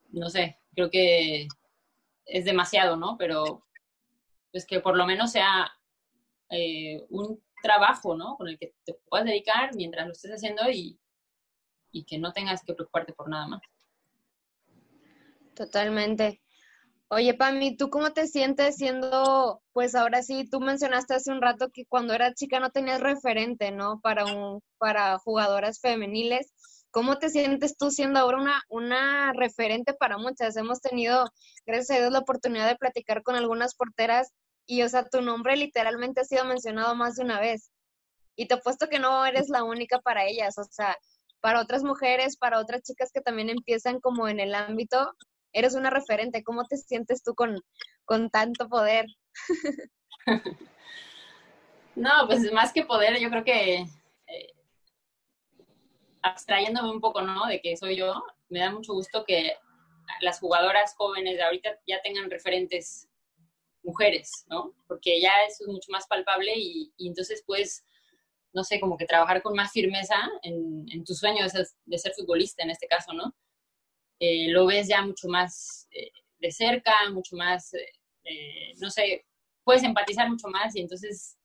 no 0.09 0.31
sé, 0.31 0.59
creo 0.75 0.89
que 0.89 1.49
es 2.25 2.47
demasiado, 2.47 2.97
¿no? 2.97 3.19
Pero 3.19 3.67
pues 4.53 4.65
que 4.65 4.81
por 4.81 4.97
lo 4.97 5.05
menos 5.05 5.33
sea 5.33 5.71
eh, 6.49 7.05
un 7.11 7.45
trabajo, 7.63 8.17
¿no? 8.17 8.39
Con 8.39 8.49
el 8.49 8.59
que 8.59 8.75
te 8.87 8.95
puedas 9.11 9.27
dedicar 9.27 9.75
mientras 9.75 10.07
lo 10.07 10.13
estés 10.15 10.31
haciendo 10.33 10.71
y, 10.71 10.99
y 11.97 12.05
que 12.05 12.19
no 12.19 12.33
tengas 12.33 12.63
que 12.63 12.75
preocuparte 12.75 13.13
por 13.15 13.29
nada 13.29 13.47
más. 13.49 13.63
Totalmente. 15.55 16.43
Oye, 17.09 17.35
Pami, 17.35 17.77
¿tú 17.77 17.89
cómo 17.89 18.13
te 18.13 18.27
sientes 18.27 18.77
siendo, 18.77 19.63
pues 19.73 19.95
ahora 19.95 20.23
sí, 20.23 20.49
tú 20.51 20.61
mencionaste 20.61 21.15
hace 21.15 21.31
un 21.31 21.41
rato 21.41 21.71
que 21.73 21.87
cuando 21.87 22.13
eras 22.13 22.35
chica 22.35 22.61
no 22.61 22.71
tenías 22.71 23.01
referente, 23.01 23.71
¿no? 23.71 24.01
Para 24.01 24.25
un, 24.27 24.61
para 24.79 25.17
jugadoras 25.19 25.81
femeniles. 25.81 26.53
¿Cómo 26.91 27.19
te 27.19 27.31
sientes 27.31 27.77
tú 27.79 27.91
siendo 27.91 28.19
ahora 28.19 28.39
una, 28.39 28.63
una 28.69 29.33
referente 29.35 29.95
para 29.95 30.19
muchas? 30.19 30.57
Hemos 30.57 30.81
tenido, 30.81 31.31
gracias 31.65 31.97
a 31.97 32.01
Dios, 32.01 32.13
la 32.13 32.19
oportunidad 32.19 32.69
de 32.69 32.77
platicar 32.77 33.23
con 33.23 33.37
algunas 33.37 33.75
porteras 33.75 34.33
y, 34.67 34.83
o 34.83 34.89
sea, 34.89 35.09
tu 35.09 35.23
nombre 35.23 35.57
literalmente 35.57 36.21
ha 36.21 36.25
sido 36.25 36.45
mencionado 36.45 36.95
más 36.97 37.17
de 37.17 37.25
una 37.25 37.41
vez. 37.41 37.71
Y 38.35 38.49
te 38.49 38.55
apuesto 38.55 38.89
que 38.89 38.99
no 38.99 39.25
eres 39.25 39.49
la 39.49 39.63
única 39.63 40.01
para 40.01 40.27
ellas, 40.27 40.59
o 40.59 40.65
sea, 40.65 40.97
para 41.47 41.61
otras 41.61 41.85
mujeres, 41.85 42.37
para 42.37 42.59
otras 42.59 42.83
chicas 42.83 43.13
que 43.15 43.21
también 43.21 43.51
empiezan 43.51 44.01
como 44.01 44.27
en 44.27 44.41
el 44.41 44.53
ámbito, 44.53 45.15
eres 45.53 45.77
una 45.77 45.91
referente. 45.91 46.43
¿Cómo 46.43 46.65
te 46.65 46.77
sientes 46.77 47.23
tú 47.23 47.37
con, 47.37 47.63
con 48.05 48.31
tanto 48.31 48.69
poder? 48.69 49.07
no, 51.95 52.11
pues 52.27 52.51
más 52.53 52.73
que 52.73 52.85
poder, 52.85 53.21
yo 53.21 53.31
creo 53.31 53.45
que 53.45 53.77
eh, 53.77 54.55
abstrayéndome 56.21 56.91
un 56.91 57.01
poco, 57.01 57.23
¿no? 57.23 57.47
De 57.47 57.61
que 57.61 57.77
soy 57.77 57.95
yo, 57.95 58.25
me 58.49 58.59
da 58.59 58.73
mucho 58.73 58.95
gusto 58.95 59.25
que 59.25 59.57
las 60.23 60.41
jugadoras 60.41 60.97
jóvenes 60.97 61.37
de 61.37 61.45
ahorita 61.45 61.79
ya 61.87 62.03
tengan 62.03 62.29
referentes 62.29 63.09
mujeres, 63.85 64.33
¿no? 64.49 64.75
Porque 64.89 65.21
ya 65.21 65.31
eso 65.47 65.63
es 65.63 65.69
mucho 65.69 65.93
más 65.93 66.09
palpable 66.09 66.55
y, 66.57 66.93
entonces 66.99 67.45
pues, 67.47 67.85
no 68.57 68.65
sé, 68.65 68.81
como 68.81 68.97
que 68.97 69.05
trabajar 69.05 69.43
con 69.43 69.55
más 69.55 69.71
firmeza 69.71 70.17
en, 70.43 70.87
en 70.91 71.05
tu 71.05 71.13
sueño 71.13 71.45
de 71.45 71.99
ser, 71.99 72.13
futbolista 72.15 72.63
en 72.63 72.71
este 72.71 72.87
caso, 72.87 73.13
¿no? 73.13 73.37
Eh, 74.19 74.49
lo 74.49 74.65
ves 74.65 74.89
ya 74.89 75.03
mucho 75.03 75.29
más 75.29 75.87
eh, 75.91 76.11
de 76.39 76.51
cerca, 76.51 76.95
mucho 77.13 77.37
más, 77.37 77.75
eh, 77.75 78.73
no 78.81 78.89
sé, 78.89 79.27
puedes 79.63 79.83
empatizar 79.83 80.31
mucho 80.31 80.49
más 80.49 80.75
y 80.75 80.81
entonces 80.81 81.37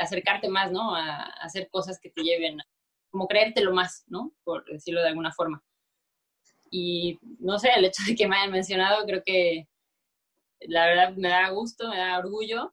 acercarte 0.00 0.48
más, 0.48 0.72
¿no? 0.72 0.94
A, 0.94 1.22
a, 1.22 1.24
hacer 1.44 1.68
cosas 1.68 2.00
que 2.00 2.08
te 2.08 2.22
lleven, 2.22 2.56
como 3.10 3.28
creértelo 3.28 3.74
más, 3.74 4.04
¿no? 4.06 4.32
Por 4.42 4.64
decirlo 4.64 5.02
de 5.02 5.08
alguna 5.08 5.32
forma. 5.32 5.62
Y 6.70 7.18
no 7.40 7.58
sé, 7.58 7.72
el 7.76 7.84
hecho 7.84 8.02
de 8.08 8.14
que 8.14 8.26
me 8.26 8.36
hayan 8.36 8.52
mencionado, 8.52 9.04
creo 9.04 9.22
que 9.22 9.68
la 10.60 10.86
verdad 10.86 11.14
me 11.14 11.28
da 11.28 11.50
gusto, 11.50 11.90
me 11.90 11.98
da 11.98 12.18
orgullo. 12.18 12.72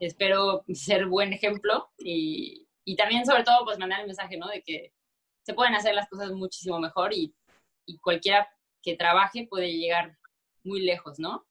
Espero 0.00 0.64
ser 0.72 1.06
buen 1.06 1.32
ejemplo 1.32 1.90
y, 1.98 2.68
y 2.84 2.96
también 2.96 3.26
sobre 3.26 3.44
todo 3.44 3.64
pues 3.64 3.78
mandar 3.78 4.00
el 4.00 4.06
mensaje, 4.06 4.38
¿no? 4.38 4.48
De 4.48 4.62
que 4.62 4.94
se 5.42 5.54
pueden 5.54 5.74
hacer 5.74 5.94
las 5.94 6.08
cosas 6.08 6.30
muchísimo 6.32 6.78
mejor 6.78 7.12
y, 7.12 7.34
cualquiera 8.02 8.46
que 8.82 8.96
trabaje 8.96 9.46
puede 9.48 9.72
llegar 9.72 10.18
muy 10.62 10.80
lejos, 10.80 11.18
¿no? 11.18 11.46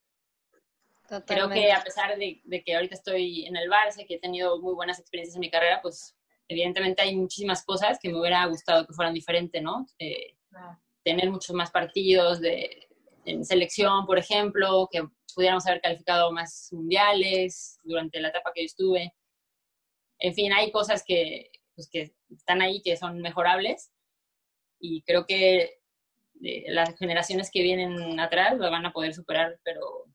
Creo 1.26 1.50
que 1.50 1.72
a 1.72 1.84
pesar 1.84 2.16
de, 2.16 2.64
que 2.64 2.76
ahorita 2.76 2.94
estoy 2.94 3.48
en 3.48 3.56
el 3.56 3.70
Barça, 3.70 4.06
que 4.06 4.16
he 4.16 4.20
tenido 4.20 4.60
muy 4.62 4.76
buenas 4.76 5.00
experiencias 5.00 5.36
en 5.36 5.40
mi 5.40 5.50
carrera, 5.50 5.80
pues 5.82 6.16
evidentemente 6.48 7.02
hay 7.02 7.16
muchísimas 7.16 7.64
cosas 7.64 7.98
que 8.00 8.10
me 8.10 8.20
hubiera 8.20 8.46
gustado 8.46 8.86
que 8.86 8.94
fueran 8.94 9.16
diferentes, 9.16 9.64
¿no? 9.64 9.88
Eh, 9.98 10.36
tener 11.04 11.32
muchos 11.32 11.56
más 11.56 11.72
partidos 11.72 12.40
de, 12.40 12.87
en 13.28 13.44
selección, 13.44 14.06
por 14.06 14.18
ejemplo, 14.18 14.88
que 14.92 15.04
pudiéramos 15.36 15.68
haber 15.68 15.82
calificado 15.82 16.32
más 16.32 16.70
mundiales 16.72 17.78
durante 17.84 18.20
la 18.22 18.30
etapa 18.30 18.52
que 18.54 18.62
yo 18.62 18.66
estuve. 18.66 19.14
En 20.20 20.34
fin, 20.34 20.54
hay 20.54 20.72
cosas 20.72 21.04
que, 21.06 21.52
pues, 21.76 21.90
que 21.92 22.14
están 22.32 22.62
ahí, 22.62 22.82
que 22.82 22.96
son 22.96 23.20
mejorables. 23.20 23.92
Y 24.80 25.04
creo 25.04 25.26
que 25.26 25.80
eh, 26.44 26.64
las 26.70 26.98
generaciones 26.98 27.52
que 27.52 27.62
vienen 27.62 28.20
atrás 28.20 28.58
lo 28.58 28.72
van 28.72 28.86
a 28.86 28.94
poder 28.94 29.14
superar, 29.14 29.60
pero 29.64 30.06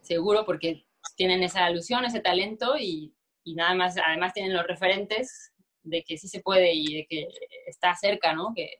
seguro 0.00 0.46
porque 0.46 0.86
tienen 1.16 1.42
esa 1.42 1.64
alusión, 1.64 2.04
ese 2.04 2.20
talento 2.20 2.76
y, 2.78 3.12
nada 3.44 3.74
más, 3.74 3.96
además 3.98 4.32
tienen 4.32 4.54
los 4.54 4.66
referentes 4.66 5.52
de 5.82 6.04
que 6.04 6.16
sí 6.16 6.28
se 6.28 6.40
puede 6.40 6.72
y 6.72 6.94
de 6.98 7.06
que 7.08 7.26
está 7.66 7.94
cerca, 7.96 8.32
¿no? 8.32 8.52
Que, 8.54 8.70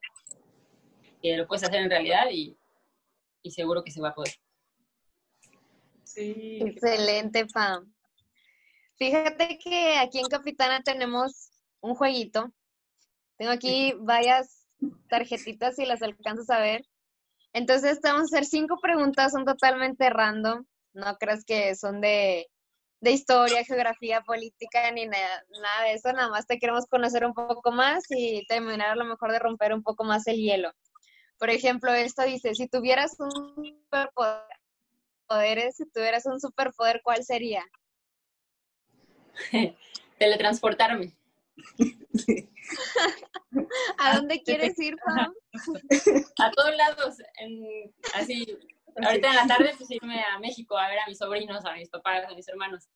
que 1.21 1.37
lo 1.37 1.49
puedes 1.49 1.65
hacer 1.65 1.83
en 1.83 1.91
realidad 1.91 2.29
y, 2.31 2.57
y 3.43 3.51
seguro 3.51 3.83
que 3.85 3.91
se 3.91 4.01
va 4.01 4.11
a 4.11 4.15
poder. 4.15 4.35
Sí. 6.05 6.59
Excelente, 6.61 7.47
Pam. 7.47 7.93
Fíjate 8.97 9.59
que 9.59 9.97
aquí 9.97 10.21
en 10.21 10.29
Capitana 10.29 10.83
tenemos 10.83 11.51
un 11.81 11.95
jueguito. 11.95 12.53
Tengo 13.37 13.53
aquí 13.53 13.95
varias 13.99 14.67
tarjetitas 15.09 15.77
si 15.77 15.87
las 15.87 16.03
alcanzas 16.03 16.51
a 16.51 16.61
ver. 16.61 16.87
Entonces, 17.53 18.01
vamos 18.03 18.23
a 18.23 18.37
hacer 18.37 18.45
cinco 18.45 18.79
preguntas, 18.81 19.33
son 19.33 19.45
totalmente 19.45 20.09
random. 20.11 20.65
No 20.95 21.17
creas 21.17 21.45
que 21.45 21.75
son 21.75 22.01
de, 22.01 22.47
de 23.01 23.11
historia, 23.11 23.65
geografía, 23.65 24.23
política, 24.23 24.91
ni 24.93 25.07
nada, 25.07 25.45
nada, 25.61 25.85
de 25.85 25.95
eso. 25.95 26.13
Nada 26.13 26.29
más 26.29 26.47
te 26.47 26.59
queremos 26.59 26.87
conocer 26.87 27.27
un 27.27 27.35
poco 27.35 27.73
más 27.73 28.05
y 28.11 28.47
terminar 28.47 28.91
a 28.91 28.97
lo 28.97 29.05
mejor 29.05 29.33
de 29.33 29.39
romper 29.39 29.75
un 29.75 29.83
poco 29.83 30.05
más 30.05 30.27
el 30.27 30.37
hielo. 30.37 30.73
Por 31.43 31.51
ejemplo, 31.51 31.93
esto 31.93 32.23
dice, 32.23 32.55
si 32.55 32.69
tuvieras 32.69 33.19
un 33.19 33.33
superpoder, 33.89 34.47
si 35.73 35.91
tuvieras 35.91 36.25
un 36.27 36.41
superpoder, 36.41 37.01
¿cuál 37.03 37.25
sería? 37.25 37.65
Teletransportarme. 40.21 41.17
¿A 43.99 44.19
dónde 44.19 44.41
quieres 44.45 44.79
ir, 44.79 44.95
Pam? 45.05 45.35
A 46.39 46.51
todos 46.53 46.77
lados, 46.77 47.17
así, 48.15 48.57
ahorita 49.05 49.29
en 49.31 49.35
la 49.35 49.47
tarde 49.49 49.75
pues 49.77 49.91
irme 49.91 50.23
a 50.23 50.39
México 50.39 50.79
a 50.79 50.89
ver 50.91 51.01
a 51.01 51.09
mis 51.09 51.19
sobrinos, 51.19 51.65
a 51.65 51.75
mis 51.75 51.89
papás, 51.89 52.25
a 52.31 52.37
mis 52.37 52.47
hermanos, 52.47 52.89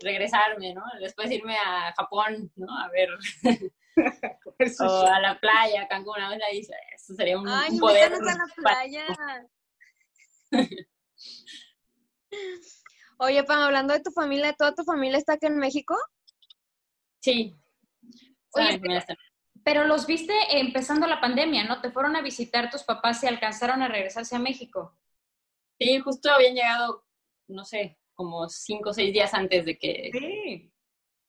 regresarme, 0.00 0.74
¿no? 0.74 0.82
Después 1.00 1.30
irme 1.30 1.54
a 1.54 1.94
Japón, 1.96 2.50
¿no? 2.56 2.66
A 2.76 2.88
ver, 2.88 3.10
o 4.80 5.06
a 5.06 5.20
la 5.20 5.38
playa, 5.38 5.82
a 5.82 5.88
Cancún, 5.88 6.20
a 6.20 6.36
la 6.36 6.52
isla, 6.52 6.76
eso 6.94 7.14
sería 7.14 7.38
un, 7.38 7.48
Ay, 7.48 7.78
poder. 7.78 8.12
a 8.12 8.18
la 8.18 8.46
playa! 8.56 9.06
Oye, 13.18 13.44
Pam, 13.44 13.60
hablando 13.60 13.94
de 13.94 14.00
tu 14.00 14.10
familia, 14.10 14.52
¿toda 14.52 14.74
tu 14.74 14.84
familia 14.84 15.18
está 15.18 15.34
aquí 15.34 15.46
en 15.46 15.58
México? 15.58 15.96
Sí, 17.22 17.56
pero, 19.64 19.84
los 19.84 20.06
viste 20.06 20.32
empezando 20.50 21.06
la 21.06 21.20
pandemia, 21.20 21.64
¿no? 21.64 21.80
Te 21.80 21.90
fueron 21.90 22.14
a 22.14 22.22
visitar 22.22 22.70
tus 22.70 22.84
papás 22.84 23.22
y 23.22 23.26
alcanzaron 23.26 23.82
a 23.82 23.88
regresarse 23.88 24.36
a 24.36 24.38
México. 24.38 24.96
Sí, 25.78 25.98
justo 25.98 26.30
habían 26.30 26.54
llegado, 26.54 27.04
no 27.48 27.64
sé, 27.64 27.98
como 28.14 28.48
cinco 28.48 28.90
o 28.90 28.92
seis 28.92 29.12
días 29.12 29.34
antes 29.34 29.64
de 29.64 29.76
que, 29.76 30.70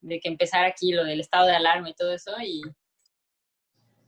de 0.02 0.20
que 0.20 0.28
empezara 0.28 0.68
aquí 0.68 0.92
lo 0.92 1.04
del 1.04 1.20
estado 1.20 1.48
de 1.48 1.56
alarma 1.56 1.90
y 1.90 1.96
todo 1.96 2.14
eso, 2.14 2.32
y 2.42 2.62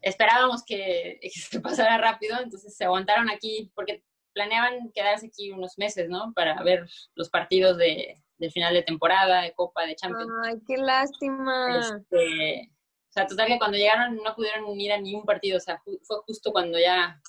esperábamos 0.01 0.63
que, 0.65 1.19
se 1.31 1.59
pasara 1.59 1.97
rápido, 1.97 2.37
entonces 2.41 2.75
se 2.75 2.85
aguantaron 2.85 3.29
aquí, 3.29 3.71
porque 3.75 4.03
planeaban 4.33 4.91
quedarse 4.91 5.27
aquí 5.27 5.51
unos 5.51 5.77
meses, 5.77 6.09
¿no? 6.09 6.33
Para 6.33 6.61
ver 6.63 6.87
los 7.15 7.29
partidos 7.29 7.77
de, 7.77 8.21
final 8.51 8.73
de 8.73 8.83
temporada, 8.83 9.41
de 9.41 9.53
Copa, 9.53 9.85
de 9.85 9.95
Champions. 9.95 10.31
Ay, 10.45 10.55
qué 10.67 10.77
lástima. 10.77 11.77
Este, 11.77 12.71
o 13.09 13.11
sea, 13.11 13.27
total 13.27 13.47
que 13.47 13.57
cuando 13.57 13.77
llegaron 13.77 14.15
no 14.17 14.35
pudieron 14.35 14.79
ir 14.79 14.93
a 14.93 15.01
ningún 15.01 15.25
partido, 15.25 15.57
o 15.57 15.59
sea, 15.59 15.81
fue 16.03 16.17
justo 16.25 16.51
cuando 16.51 16.79
ya 16.79 17.19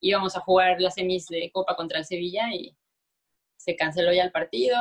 íbamos 0.00 0.36
a 0.36 0.40
jugar 0.40 0.80
las 0.80 0.94
semis 0.94 1.26
de 1.28 1.50
Copa 1.50 1.74
contra 1.74 1.98
el 1.98 2.04
Sevilla 2.04 2.52
y 2.52 2.76
se 3.56 3.74
canceló 3.74 4.12
ya 4.12 4.24
el 4.24 4.32
partido. 4.32 4.76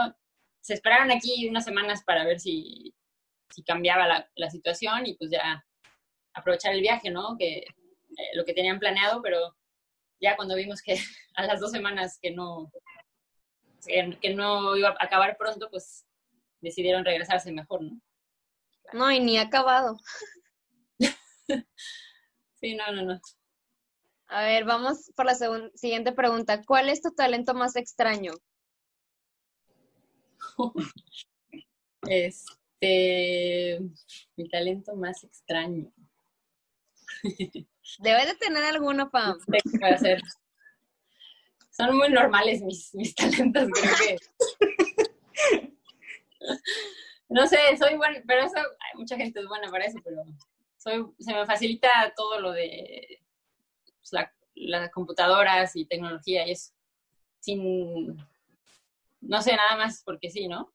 Se 0.60 0.74
esperaron 0.74 1.12
aquí 1.12 1.48
unas 1.48 1.64
semanas 1.64 2.04
para 2.04 2.26
ver 2.26 2.40
si, 2.40 2.94
si 3.50 3.64
cambiaba 3.64 4.06
la, 4.06 4.30
la, 4.36 4.50
situación 4.50 5.06
y 5.06 5.16
pues 5.16 5.32
ya 5.32 5.66
aprovechar 6.34 6.74
el 6.74 6.82
viaje, 6.82 7.10
¿no? 7.10 7.36
Que 7.38 7.58
eh, 7.58 7.66
lo 8.36 8.46
que 8.46 8.54
tenían 8.54 8.80
planeado, 8.80 9.22
pero 9.22 9.56
ya 10.20 10.36
cuando 10.36 10.56
vimos 10.56 10.82
que 10.82 10.96
a 11.36 11.46
las 11.46 11.60
dos 11.60 11.72
semanas 11.72 12.20
que 12.22 12.32
no, 12.32 12.72
que, 13.86 14.34
no 14.34 14.76
iba 14.76 14.90
a 14.90 14.96
acabar 15.00 15.38
pronto, 15.38 15.70
pues 15.70 16.06
decidieron 16.62 17.06
regresarse 17.06 17.52
mejor, 17.52 17.84
¿no? 17.84 18.00
No, 18.94 19.12
y 19.12 19.20
ni 19.20 19.38
acabado. 19.38 19.98
sí, 22.56 22.76
no, 22.76 22.92
no, 22.92 23.02
no. 23.04 23.22
A 24.28 24.44
ver, 24.44 24.64
vamos 24.66 25.12
por 25.16 25.26
la 25.26 25.36
siguiente 25.76 26.12
pregunta. 26.12 26.62
¿Cuál 26.64 26.90
es 26.90 27.02
tu 27.02 27.12
talento 27.12 27.54
más 27.54 27.76
extraño? 27.76 28.34
este, 32.08 33.80
mi 34.36 34.50
talento 34.50 34.96
más 34.96 35.24
extraño. 35.24 35.92
Debe 38.00 38.26
de 38.26 38.36
tener 38.36 38.64
alguno, 38.64 39.10
Pam. 39.10 39.38
hacer. 39.82 40.22
Son 41.72 41.98
muy 41.98 42.10
normales 42.10 42.62
mis, 42.62 42.94
mis 42.94 43.16
talentos, 43.16 43.68
creo 43.74 43.96
que. 43.98 44.18
no 47.30 47.48
sé, 47.48 47.58
soy 47.78 47.96
buena, 47.96 48.22
pero 48.28 48.46
eso, 48.46 48.58
hay 48.58 49.00
mucha 49.00 49.18
gente 49.18 49.40
es 49.40 49.48
buena 49.48 49.72
para 49.72 49.86
eso, 49.86 49.98
pero 50.04 50.24
soy, 50.78 51.06
se 51.20 51.34
me 51.34 51.46
facilita 51.46 51.90
todo 52.16 52.40
lo 52.40 52.52
de 52.52 53.22
pues, 54.00 54.12
las 54.56 54.92
computadoras 54.92 55.76
y 55.76 55.86
tecnología 55.86 56.48
y 56.48 56.52
eso. 56.52 56.74
Sin, 57.40 58.18
no 59.22 59.42
sé, 59.42 59.56
nada 59.56 59.76
más 59.78 60.04
porque 60.04 60.30
sí, 60.30 60.48
¿no? 60.48 60.72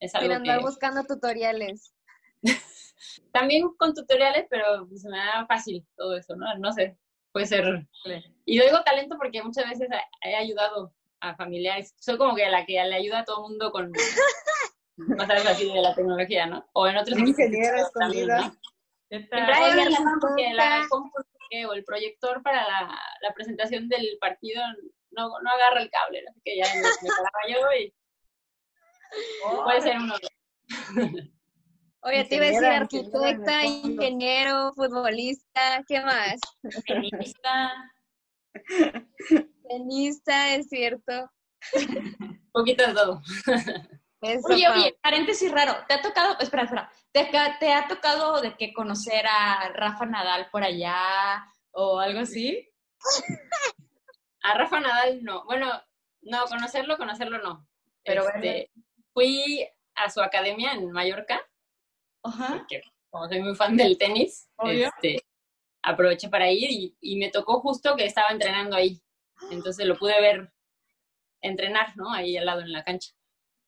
Es 0.00 0.14
algo 0.14 0.34
andar 0.34 0.60
buscando 0.60 1.04
tutoriales. 1.04 1.94
También 3.32 3.68
con 3.76 3.94
tutoriales, 3.94 4.46
pero 4.50 4.86
se 4.94 5.08
me 5.08 5.18
da 5.18 5.46
fácil 5.46 5.86
todo 5.96 6.16
eso, 6.16 6.36
¿no? 6.36 6.46
No 6.58 6.72
sé, 6.72 6.96
puede 7.32 7.46
ser. 7.46 7.86
Y 8.44 8.58
yo 8.58 8.64
digo 8.64 8.82
talento 8.82 9.16
porque 9.18 9.42
muchas 9.42 9.68
veces 9.68 9.88
he 10.22 10.34
ayudado 10.34 10.94
a 11.20 11.34
familiares. 11.36 11.94
Soy 11.98 12.18
como 12.18 12.34
que 12.34 12.48
la 12.48 12.66
que 12.66 12.74
le 12.84 12.94
ayuda 12.94 13.20
a 13.20 13.24
todo 13.24 13.44
el 13.44 13.50
mundo 13.50 13.70
con 13.72 13.92
cosas 15.18 15.46
así 15.46 15.72
de 15.72 15.80
la 15.80 15.94
tecnología, 15.94 16.46
¿no? 16.46 16.66
O 16.72 16.86
en 16.86 16.96
otros 16.96 17.18
ingeniera 17.18 17.80
escondida. 17.80 18.48
¿no? 18.48 18.56
Siempre 19.08 19.40
hay 19.40 19.94
porque 20.20 20.54
la 20.54 20.86
o 21.68 21.74
el 21.74 21.84
proyector 21.84 22.42
para 22.42 22.62
la, 22.62 22.98
la, 23.20 23.34
presentación 23.34 23.86
del 23.88 24.16
partido 24.18 24.62
no, 25.10 25.28
no 25.42 25.50
agarra 25.50 25.82
el 25.82 25.90
cable, 25.90 26.24
así 26.26 26.40
que 26.42 26.56
ya 26.56 26.64
me, 26.74 26.80
me 26.80 27.08
paraba 27.08 27.46
yo 27.46 27.58
y 27.78 27.94
puede 29.64 29.80
ser 29.82 29.98
uno. 29.98 30.14
Oye, 32.04 32.24
te 32.24 32.34
iba 32.34 32.46
a 32.46 32.48
decir 32.48 32.64
arquitecta, 32.64 33.64
ingeniero, 33.64 34.72
futbolista, 34.74 35.84
¿qué 35.86 36.00
más? 36.00 36.40
Tenista. 36.84 37.72
Tenista, 39.68 40.54
es 40.56 40.68
cierto. 40.68 41.30
Un 41.74 42.50
poquito 42.52 42.86
de 42.88 42.92
todo. 42.92 43.22
oye, 44.20 44.68
oye, 44.68 44.98
paréntesis 45.00 45.52
raro. 45.52 45.76
¿Te 45.86 45.94
ha 45.94 46.02
tocado, 46.02 46.36
espera, 46.40 46.64
espera, 46.64 46.92
¿te, 47.12 47.30
¿te, 47.60 47.72
ha 47.72 47.86
tocado 47.86 48.40
de 48.40 48.56
que 48.56 48.72
conocer 48.72 49.24
a 49.28 49.68
Rafa 49.72 50.04
Nadal 50.04 50.48
por 50.50 50.64
allá 50.64 51.46
o 51.70 52.00
algo 52.00 52.20
así? 52.20 52.68
A 54.44 54.58
Rafa 54.58 54.80
Nadal 54.80 55.22
no. 55.22 55.44
Bueno, 55.44 55.70
no, 56.22 56.44
conocerlo, 56.46 56.96
conocerlo 56.96 57.38
no. 57.38 57.68
Pero 58.02 58.28
este, 58.28 58.72
fui 59.14 59.64
a 59.94 60.10
su 60.10 60.20
academia 60.20 60.72
en 60.72 60.90
Mallorca 60.90 61.40
Ajá. 62.22 62.66
como 63.10 63.28
soy 63.28 63.42
muy 63.42 63.54
fan 63.54 63.76
del 63.76 63.98
tenis, 63.98 64.48
este, 64.64 65.24
aproveché 65.82 66.28
para 66.28 66.50
ir 66.50 66.94
y, 67.00 67.16
me 67.16 67.30
tocó 67.30 67.60
justo 67.60 67.96
que 67.96 68.06
estaba 68.06 68.28
entrenando 68.30 68.76
ahí. 68.76 69.02
Entonces 69.50 69.86
lo 69.86 69.98
pude 69.98 70.20
ver 70.20 70.52
entrenar, 71.40 71.96
¿no? 71.96 72.12
Ahí 72.12 72.36
al 72.36 72.46
lado 72.46 72.60
en 72.60 72.72
la 72.72 72.84
cancha. 72.84 73.12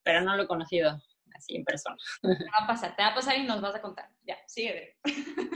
Pero 0.03 0.21
no 0.21 0.37
lo 0.37 0.45
he 0.45 0.47
conocido 0.47 1.03
así 1.35 1.57
en 1.57 1.65
persona. 1.65 1.97
Te 2.23 2.29
va 2.29 2.65
a 2.65 2.67
pasar, 2.67 2.95
te 2.95 3.03
va 3.03 3.09
a 3.09 3.15
pasar 3.15 3.37
y 3.37 3.45
nos 3.45 3.61
vas 3.61 3.75
a 3.75 3.81
contar. 3.81 4.09
Ya, 4.23 4.39
sigue. 4.47 4.97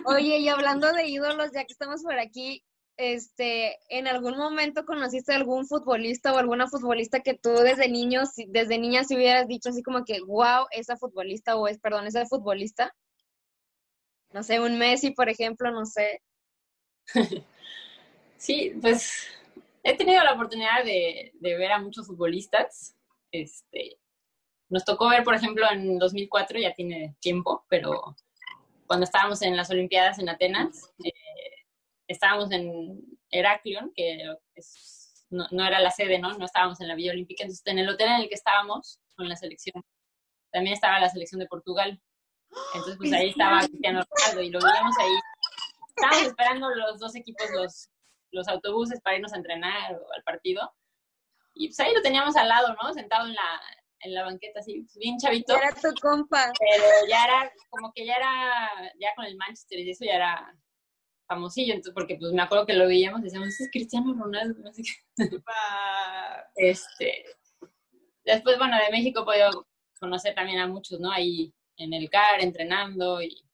Oye, 0.07 0.39
y 0.39 0.49
hablando 0.49 0.93
de 0.93 1.07
ídolos, 1.07 1.53
ya 1.53 1.65
que 1.65 1.73
estamos 1.73 2.03
por 2.03 2.19
aquí, 2.19 2.65
este, 2.99 3.79
¿en 3.89 4.09
algún 4.09 4.37
momento 4.37 4.85
conociste 4.85 5.33
algún 5.33 5.67
futbolista 5.67 6.35
o 6.35 6.39
alguna 6.39 6.67
futbolista 6.67 7.21
que 7.21 7.35
tú 7.35 7.51
desde 7.51 7.89
niños, 7.89 8.31
desde 8.49 8.79
niña 8.79 9.05
si 9.05 9.15
hubieras 9.15 9.47
dicho 9.47 9.71
así 9.71 9.83
como 9.83 10.05
que, 10.05 10.21
wow, 10.21 10.67
esa 10.73 10.97
futbolista 10.97 11.57
o 11.57 11.69
es, 11.69 11.79
perdón, 11.79 12.07
esa 12.07 12.27
futbolista? 12.27 12.93
No 14.33 14.43
sé, 14.43 14.61
un 14.61 14.79
Messi, 14.79 15.13
por 15.13 15.29
ejemplo, 15.29 15.71
no 15.71 15.87
sé. 15.87 16.23
Sí, 18.41 18.73
pues 18.81 19.27
he 19.83 19.97
tenido 19.97 20.23
la 20.23 20.35
oportunidad 20.35 20.85
de, 20.85 21.33
de 21.35 21.57
ver 21.57 21.73
a 21.73 21.81
muchos 21.81 22.07
futbolistas. 22.07 22.95
Este, 23.33 23.99
nos 24.69 24.85
tocó 24.85 25.09
ver, 25.09 25.25
por 25.25 25.35
ejemplo, 25.35 25.67
en 25.69 25.99
2004, 25.99 26.61
ya 26.61 26.73
tiene 26.73 27.17
tiempo, 27.19 27.65
pero 27.69 28.15
cuando 28.87 29.05
estábamos 29.05 29.43
en 29.43 29.57
las 29.57 29.71
Olimpiadas 29.71 30.21
en 30.21 30.29
Atenas, 30.29 30.93
eh, 31.05 31.13
estábamos 32.09 32.51
en 32.51 33.01
Heraklion, 33.31 33.93
que 33.95 34.19
no, 35.31 35.67
era 35.67 35.79
la 35.79 35.91
sede, 35.91 36.19
¿no? 36.19 36.37
No 36.39 36.47
estábamos 36.47 36.81
en 36.81 36.89
la 36.89 36.95
Villa 36.95 37.13
Olímpica, 37.13 37.45
entonces 37.45 37.67
en 37.67 37.79
el 37.79 37.89
hotel 37.89 38.09
en 38.09 38.23
el 38.23 38.29
que 38.29 38.35
estábamos 38.35 38.99
con 39.15 39.29
la 39.29 39.37
selección, 39.37 39.85
también 40.51 40.75
estaba 40.75 40.99
la 40.99 41.11
selección 41.11 41.39
de 41.39 41.47
Portugal. 41.47 42.01
Entonces, 42.75 42.97
pues 42.97 43.13
ahí 43.13 43.29
estaba 43.29 43.61
Cristiano 43.61 44.01
Ronaldo 44.09 44.43
y 44.43 44.51
lo 44.51 44.59
vimos 44.59 44.97
ahí. 44.99 45.19
Estábamos 45.89 46.29
esperando 46.29 46.71
los 46.71 46.99
dos 46.99 47.15
equipos, 47.15 47.47
los, 47.53 47.91
los 48.31 48.49
autobuses 48.49 49.01
para 49.03 49.17
irnos 49.17 49.35
a 49.35 49.37
entrenar 49.37 49.93
o 49.93 50.13
al 50.15 50.23
partido. 50.23 50.73
Y 51.55 51.69
pues 51.69 51.81
ahí 51.81 51.93
lo 51.93 52.01
teníamos 52.01 52.37
al 52.37 52.49
lado, 52.49 52.75
¿no? 52.83 52.95
Sentado 52.95 53.27
en 53.27 53.35
la, 53.35 53.61
en 54.01 54.15
la 54.15 54.25
banqueta, 54.25 54.61
así, 54.61 54.81
pues, 54.81 54.97
bien 54.97 55.19
chavito. 55.19 55.55
Era 55.57 55.75
tu 55.75 55.93
compa. 56.01 56.51
Pero 56.59 56.85
ya 57.07 57.25
era, 57.25 57.53
como 57.69 57.93
que 57.93 58.07
ya 58.07 58.15
era, 58.15 58.93
ya 58.99 59.15
con 59.15 59.27
el 59.27 59.37
Manchester 59.37 59.81
y 59.81 59.91
eso 59.91 60.07
ya 60.07 60.15
era 60.15 60.57
famosillo, 61.29 61.75
entonces, 61.75 61.95
porque 61.95 62.17
pues 62.17 62.33
me 62.33 62.43
acuerdo 62.43 62.67
que 62.67 62.73
lo 62.73 62.89
veíamos 62.89 63.21
y 63.21 63.25
decíamos, 63.25 63.61
es 63.61 63.71
Cristiano 63.71 64.15
Ronaldo, 64.15 64.69
así 64.69 64.83
este, 66.57 67.25
después, 68.25 68.59
bueno, 68.59 68.77
de 68.77 68.91
México 68.91 69.21
he 69.21 69.25
podido 69.25 69.69
conocer 70.01 70.35
también 70.35 70.59
a 70.59 70.67
muchos, 70.67 70.99
¿no? 70.99 71.13
Ahí 71.13 71.53
en 71.77 71.93
el 71.93 72.11
CAR, 72.11 72.41
entrenando 72.41 73.23
y 73.23 73.45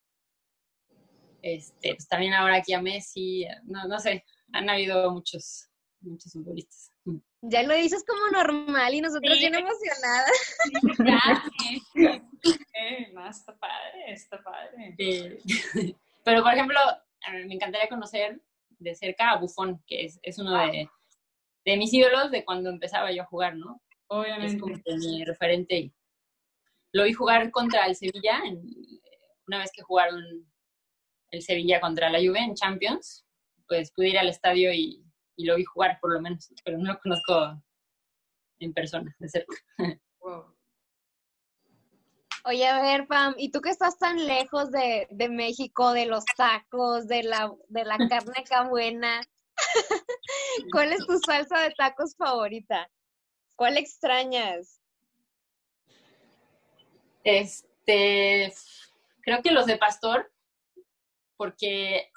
este, 1.42 1.94
pues 1.94 2.08
también 2.08 2.32
ahora 2.32 2.56
aquí 2.56 2.72
a 2.72 2.80
Messi, 2.80 3.44
no, 3.64 3.86
no 3.86 3.98
sé, 4.00 4.24
han 4.52 4.70
habido 4.70 5.10
muchos, 5.10 5.68
muchos 6.00 6.32
futbolistas. 6.32 6.90
Ya 7.42 7.62
lo 7.62 7.74
dices 7.74 8.02
como 8.06 8.28
normal 8.28 8.94
y 8.94 9.02
nosotros 9.02 9.38
bien 9.38 9.54
emocionadas. 9.54 10.30
Sí, 12.44 12.52
eh, 12.74 13.10
está 13.30 13.56
padre, 13.58 14.12
está 14.12 14.42
padre. 14.42 14.94
Pero, 16.24 16.42
por 16.42 16.52
ejemplo, 16.52 16.78
me 17.32 17.54
encantaría 17.54 17.88
conocer 17.88 18.40
de 18.78 18.94
cerca 18.94 19.30
a 19.30 19.38
Buffon, 19.38 19.82
que 19.86 20.04
es, 20.04 20.18
es 20.22 20.38
uno 20.38 20.56
de, 20.56 20.88
de, 21.64 21.76
mis 21.76 21.92
ídolos 21.92 22.30
de 22.30 22.44
cuando 22.44 22.70
empezaba 22.70 23.12
yo 23.12 23.22
a 23.22 23.26
jugar, 23.26 23.56
¿no? 23.56 23.80
Obviamente. 24.08 24.54
Es 24.54 24.60
como 24.60 24.74
mi 24.98 25.24
referente. 25.24 25.92
Lo 26.92 27.04
vi 27.04 27.12
jugar 27.12 27.50
contra 27.50 27.86
el 27.86 27.96
Sevilla, 27.96 28.42
una 29.46 29.58
vez 29.58 29.70
que 29.72 29.82
jugaron 29.82 30.22
el 31.30 31.42
Sevilla 31.42 31.80
contra 31.80 32.10
la 32.10 32.18
Juve 32.18 32.38
en 32.38 32.54
Champions, 32.54 33.26
pues 33.66 33.92
pude 33.92 34.10
ir 34.10 34.18
al 34.18 34.28
estadio 34.28 34.72
y, 34.72 35.04
y 35.36 35.46
lo 35.46 35.56
vi 35.56 35.64
jugar 35.64 35.98
por 36.00 36.12
lo 36.12 36.20
menos, 36.20 36.52
pero 36.64 36.78
no 36.78 36.92
lo 36.92 37.00
conozco 37.00 37.60
en 38.60 38.72
persona, 38.72 39.14
de 39.18 39.28
cerca. 39.28 39.56
Wow. 40.20 40.53
Oye, 42.46 42.66
a 42.66 42.82
ver, 42.82 43.06
Pam, 43.06 43.34
¿y 43.38 43.50
tú 43.50 43.62
que 43.62 43.70
estás 43.70 43.98
tan 43.98 44.26
lejos 44.26 44.70
de, 44.70 45.06
de 45.10 45.30
México, 45.30 45.92
de 45.92 46.04
los 46.04 46.26
tacos, 46.36 47.08
de 47.08 47.22
la, 47.22 47.50
de 47.68 47.84
la 47.84 47.96
carne 48.10 48.34
acá 48.36 48.68
buena? 48.68 49.22
¿Cuál 50.72 50.92
es 50.92 51.06
tu 51.06 51.18
salsa 51.18 51.60
de 51.60 51.70
tacos 51.70 52.14
favorita? 52.16 52.90
¿Cuál 53.56 53.78
extrañas? 53.78 54.78
Este, 57.22 58.52
creo 59.22 59.40
que 59.42 59.50
los 59.50 59.64
de 59.64 59.78
pastor, 59.78 60.30
porque 61.38 62.10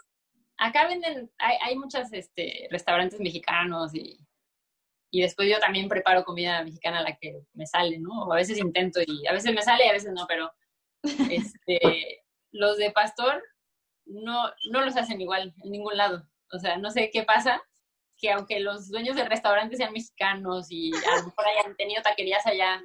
acá 0.58 0.88
venden, 0.88 1.32
hay, 1.38 1.58
hay 1.64 1.78
muchos 1.78 2.12
este, 2.12 2.68
restaurantes 2.70 3.22
mexicanos 3.22 3.96
y 3.96 4.27
y 5.10 5.22
después 5.22 5.50
yo 5.50 5.60
también 5.60 5.88
preparo 5.88 6.24
comida 6.24 6.64
mexicana 6.64 7.00
a 7.00 7.04
la 7.04 7.18
que 7.18 7.42
me 7.54 7.66
sale, 7.66 7.98
¿no? 8.00 8.26
O 8.26 8.34
a 8.34 8.38
veces 8.38 8.58
intento 8.58 9.00
y 9.06 9.26
a 9.28 9.34
veces 9.34 9.54
me 9.54 9.62
sale 9.62 9.86
y 9.86 9.90
a 9.90 9.94
veces 9.94 10.12
no, 10.14 10.26
pero 10.28 10.52
este, 11.32 12.24
los 12.52 12.78
de 12.78 12.92
pastor 12.92 13.44
no, 14.06 14.52
no 14.72 14.82
los 14.82 14.98
hacen 14.98 15.22
igual 15.22 15.54
en 15.64 15.72
ningún 15.72 15.96
lado. 15.96 16.28
O 16.52 16.60
sea, 16.60 16.78
no 16.78 16.92
sé 16.92 17.10
qué 17.12 17.24
pasa, 17.24 17.62
que 18.18 18.32
aunque 18.32 18.60
los 18.60 18.90
dueños 18.90 19.16
del 19.16 19.28
restaurante 19.28 19.78
sean 19.78 19.94
mexicanos 19.94 20.68
y 20.70 20.92
a 20.94 21.20
lo 21.20 21.26
mejor 21.28 21.46
hayan 21.48 21.76
tenido 21.76 22.02
taquerías 22.02 22.46
allá, 22.46 22.82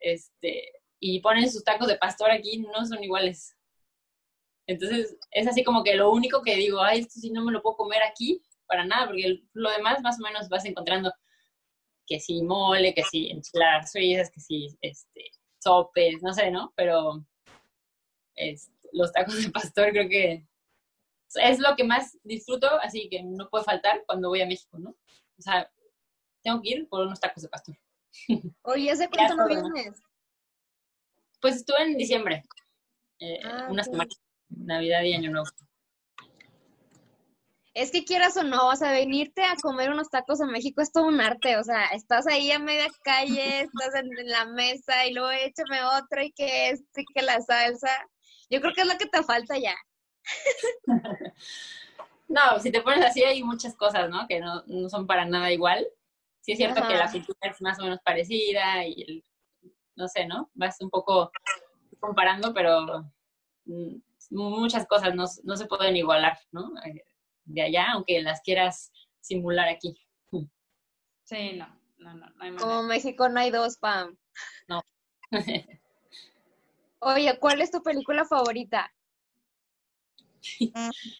este, 0.00 0.72
y 0.98 1.20
ponen 1.20 1.50
sus 1.50 1.64
tacos 1.64 1.88
de 1.88 1.96
pastor 1.96 2.30
aquí, 2.30 2.58
no 2.58 2.84
son 2.84 3.02
iguales. 3.02 3.56
Entonces, 4.66 5.16
es 5.30 5.46
así 5.46 5.64
como 5.64 5.82
que 5.82 5.94
lo 5.94 6.10
único 6.10 6.42
que 6.42 6.56
digo, 6.56 6.80
ay, 6.80 7.00
esto 7.00 7.20
sí 7.20 7.30
no 7.30 7.44
me 7.44 7.52
lo 7.52 7.62
puedo 7.62 7.76
comer 7.76 8.02
aquí, 8.02 8.42
para 8.66 8.84
nada, 8.84 9.06
porque 9.06 9.42
lo 9.52 9.70
demás 9.70 10.00
más 10.02 10.18
o 10.18 10.22
menos 10.22 10.48
vas 10.48 10.64
encontrando 10.64 11.12
que 12.06 12.20
si 12.20 12.42
mole, 12.42 12.94
que 12.94 13.04
si 13.04 13.30
enchiladas 13.30 13.92
suizas, 13.92 14.30
que 14.30 14.40
si 14.40 14.76
este, 14.80 15.30
sopes, 15.62 16.22
no 16.22 16.32
sé, 16.32 16.50
¿no? 16.50 16.72
Pero 16.76 17.24
los 18.92 19.12
tacos 19.12 19.42
de 19.42 19.50
pastor 19.50 19.90
creo 19.90 20.08
que 20.08 20.46
es 21.34 21.58
lo 21.58 21.74
que 21.76 21.84
más 21.84 22.18
disfruto, 22.24 22.68
así 22.80 23.08
que 23.08 23.22
no 23.22 23.48
puede 23.48 23.64
faltar 23.64 24.04
cuando 24.06 24.28
voy 24.28 24.42
a 24.42 24.46
México, 24.46 24.78
¿no? 24.78 24.90
O 24.90 25.42
sea, 25.42 25.70
tengo 26.42 26.60
que 26.60 26.70
ir 26.70 26.88
por 26.88 27.06
unos 27.06 27.20
tacos 27.20 27.42
de 27.42 27.48
pastor. 27.48 27.78
Oye, 28.62 28.90
¿hace 28.90 29.08
cuánto 29.08 29.36
no 29.36 29.46
vienes? 29.46 30.00
Pues 31.40 31.56
estuve 31.56 31.82
en 31.82 31.96
diciembre, 31.96 32.44
eh, 33.18 33.40
ah, 33.44 33.66
una 33.70 33.82
semana, 33.82 34.10
Navidad 34.48 35.02
y 35.02 35.14
Año 35.14 35.30
Nuevo. 35.30 35.46
Es 37.74 37.90
que 37.90 38.04
quieras 38.04 38.36
o 38.36 38.42
no, 38.42 38.68
o 38.68 38.76
sea, 38.76 38.92
venirte 38.92 39.42
a 39.42 39.56
comer 39.56 39.90
unos 39.90 40.10
tacos 40.10 40.42
a 40.42 40.46
México 40.46 40.82
es 40.82 40.92
todo 40.92 41.06
un 41.06 41.20
arte, 41.22 41.56
o 41.56 41.64
sea, 41.64 41.86
estás 41.86 42.26
ahí 42.26 42.50
a 42.50 42.58
media 42.58 42.88
calle, 43.02 43.60
estás 43.72 43.94
en, 43.94 44.10
la 44.28 44.44
mesa 44.46 45.06
y 45.06 45.14
luego 45.14 45.30
échame 45.30 45.82
otro 45.82 46.22
y 46.22 46.32
que 46.32 46.70
este 46.70 47.02
y 47.02 47.04
que 47.14 47.22
la 47.22 47.40
salsa. 47.40 47.90
Yo 48.50 48.60
creo 48.60 48.74
que 48.74 48.82
es 48.82 48.86
lo 48.86 48.98
que 48.98 49.06
te 49.06 49.22
falta 49.22 49.56
ya. 49.58 49.74
no, 52.28 52.60
si 52.60 52.70
te 52.70 52.82
pones 52.82 53.04
así 53.04 53.24
hay 53.24 53.42
muchas 53.42 53.74
cosas, 53.74 54.10
¿no? 54.10 54.26
Que 54.28 54.40
no, 54.40 54.62
no 54.66 54.88
son 54.90 55.06
para 55.06 55.24
nada 55.24 55.50
igual. 55.50 55.86
Sí 56.42 56.52
es 56.52 56.58
cierto 56.58 56.86
que 56.86 56.94
la 56.94 57.10
cultura 57.10 57.38
es 57.42 57.62
más 57.62 57.78
o 57.78 57.84
menos 57.84 58.00
parecida 58.04 58.84
y 58.84 59.02
el, 59.02 59.24
no 59.96 60.08
sé, 60.08 60.26
¿no? 60.26 60.50
Vas 60.54 60.80
un 60.80 60.90
poco 60.90 61.30
comparando, 62.00 62.52
pero 62.52 63.04
mm, 63.64 63.96
muchas 64.30 64.86
cosas 64.86 65.14
no, 65.14 65.24
no 65.44 65.56
se 65.56 65.66
pueden 65.66 65.96
igualar, 65.96 66.38
¿no? 66.50 66.72
De 67.44 67.62
allá, 67.62 67.92
aunque 67.92 68.22
las 68.22 68.40
quieras 68.40 68.92
simular 69.20 69.68
aquí. 69.68 69.96
Sí, 71.24 71.52
no, 71.54 71.66
no, 71.98 72.14
no, 72.14 72.26
no 72.30 72.44
hay 72.44 72.56
Como 72.56 72.82
México 72.82 73.28
no 73.28 73.40
hay 73.40 73.50
dos, 73.50 73.78
Pam. 73.78 74.16
No. 74.68 74.82
Oye, 77.00 77.38
¿cuál 77.38 77.60
es 77.60 77.70
tu 77.70 77.82
película 77.82 78.24
favorita? 78.24 78.92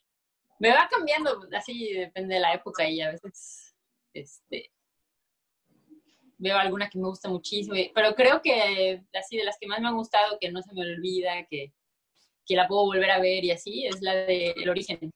Me 0.58 0.70
va 0.70 0.88
cambiando, 0.88 1.48
así 1.56 1.92
depende 1.92 2.34
de 2.34 2.40
la 2.40 2.54
época 2.54 2.88
y 2.88 3.00
a 3.00 3.10
veces, 3.10 3.74
este, 4.14 4.70
veo 6.38 6.56
alguna 6.56 6.88
que 6.88 6.98
me 6.98 7.08
gusta 7.08 7.28
muchísimo, 7.28 7.74
pero 7.94 8.14
creo 8.14 8.40
que 8.42 9.02
así 9.12 9.36
de 9.36 9.44
las 9.44 9.58
que 9.58 9.66
más 9.66 9.80
me 9.80 9.88
han 9.88 9.96
gustado, 9.96 10.38
que 10.40 10.52
no 10.52 10.62
se 10.62 10.72
me 10.72 10.82
olvida, 10.82 11.46
que, 11.50 11.72
que 12.46 12.54
la 12.54 12.68
puedo 12.68 12.84
volver 12.84 13.10
a 13.10 13.20
ver 13.20 13.44
y 13.44 13.50
así, 13.50 13.86
es 13.86 14.02
la 14.02 14.14
de 14.14 14.52
El 14.52 14.70
Origen. 14.70 15.10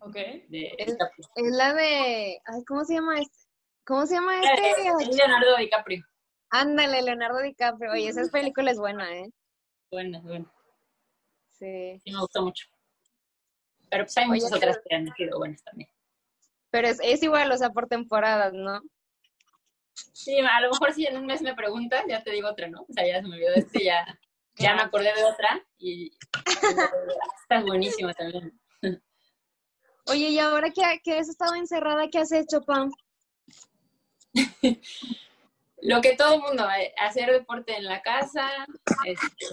Ok. 0.00 0.16
es, 0.16 0.96
la 1.36 1.74
de. 1.74 2.40
Ay, 2.44 2.64
¿Cómo 2.66 2.84
se 2.84 2.94
llama 2.94 3.20
este? 3.20 3.38
¿Cómo 3.84 4.06
se 4.06 4.14
llama 4.14 4.40
este? 4.40 5.16
Leonardo 5.16 5.56
DiCaprio. 5.56 6.04
Ándale, 6.50 7.02
Leonardo 7.02 7.40
DiCaprio. 7.40 7.92
Oye, 7.92 8.08
esa 8.08 8.22
película 8.30 8.70
es 8.70 8.78
buena, 8.78 9.10
¿eh? 9.12 9.30
Buena, 9.90 10.20
buena. 10.20 10.52
Sí. 11.50 12.00
Sí, 12.04 12.12
me 12.12 12.20
gustó 12.20 12.42
mucho. 12.42 12.66
Pero 13.90 14.04
pues 14.04 14.16
hay 14.16 14.26
muchas 14.26 14.52
otras 14.52 14.78
que 14.86 14.94
han 14.94 15.12
sido 15.14 15.38
buenas 15.38 15.62
también. 15.64 15.90
Pero 16.70 16.88
es, 16.88 17.00
es 17.02 17.22
igual, 17.22 17.50
o 17.50 17.56
sea, 17.56 17.70
por 17.70 17.88
temporadas, 17.88 18.52
¿no? 18.52 18.82
Sí, 20.12 20.38
a 20.38 20.60
lo 20.60 20.70
mejor 20.70 20.92
si 20.92 21.06
en 21.06 21.16
un 21.16 21.26
mes 21.26 21.42
me 21.42 21.54
preguntas, 21.54 22.04
ya 22.08 22.22
te 22.22 22.30
digo 22.30 22.48
otra, 22.48 22.68
¿no? 22.68 22.82
O 22.82 22.92
sea, 22.92 23.06
ya 23.06 23.20
se 23.20 23.28
me 23.28 23.34
olvidó 23.34 23.52
de 23.52 23.60
este, 23.60 23.84
ya, 23.84 24.18
ya 24.56 24.74
me 24.74 24.82
acordé 24.82 25.12
de 25.14 25.24
otra 25.24 25.64
y 25.78 26.12
está 27.42 27.62
buenísima 27.62 28.12
también. 28.14 28.58
Oye, 30.10 30.30
¿y 30.30 30.38
ahora 30.38 30.70
que, 30.70 30.82
has 31.12 31.28
estado 31.28 31.54
encerrada, 31.54 32.08
qué 32.10 32.18
has 32.18 32.32
hecho, 32.32 32.62
Pam? 32.62 32.90
Lo 35.82 36.00
que 36.00 36.16
todo 36.16 36.34
el 36.34 36.40
mundo, 36.40 36.66
eh, 36.70 36.94
hacer 36.96 37.30
deporte 37.30 37.76
en 37.76 37.84
la 37.84 38.00
casa, 38.00 38.48
este, 39.04 39.46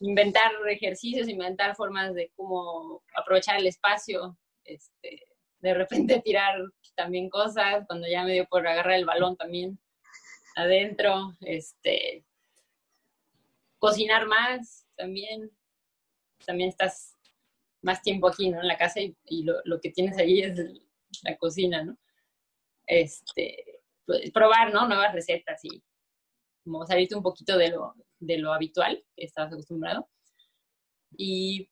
inventar 0.00 0.50
ejercicios, 0.68 1.28
inventar 1.28 1.76
formas 1.76 2.14
de 2.14 2.32
cómo 2.36 3.02
aprovechar 3.14 3.58
el 3.58 3.66
espacio, 3.66 4.38
este, 4.64 5.26
de 5.60 5.74
repente 5.74 6.22
tirar 6.24 6.58
también 6.94 7.28
cosas, 7.28 7.84
cuando 7.86 8.08
ya 8.08 8.24
me 8.24 8.32
dio 8.32 8.46
por 8.46 8.66
agarrar 8.66 8.94
el 8.94 9.04
balón 9.04 9.36
también 9.36 9.78
adentro, 10.56 11.34
este, 11.42 12.24
cocinar 13.78 14.26
más 14.26 14.86
también, 14.96 15.50
también 16.46 16.70
estás 16.70 17.17
más 17.82 18.02
tiempo 18.02 18.28
aquí, 18.28 18.50
¿no? 18.50 18.60
En 18.60 18.68
la 18.68 18.76
casa 18.76 19.00
y, 19.00 19.42
lo, 19.44 19.80
que 19.80 19.90
tienes 19.90 20.18
allí 20.18 20.42
es 20.42 20.58
la 21.22 21.36
cocina, 21.36 21.84
¿no? 21.84 21.98
Este, 22.86 23.64
pues, 24.06 24.30
probar, 24.32 24.72
¿no? 24.72 24.86
Nuevas 24.86 25.12
recetas 25.12 25.64
y 25.64 25.82
como 26.64 26.86
salirte 26.86 27.14
un 27.14 27.22
poquito 27.22 27.56
de 27.56 27.70
lo, 27.70 27.94
de 28.18 28.38
lo 28.38 28.52
habitual 28.52 29.04
que 29.16 29.24
estabas 29.24 29.52
acostumbrado. 29.52 30.08
Y 31.16 31.70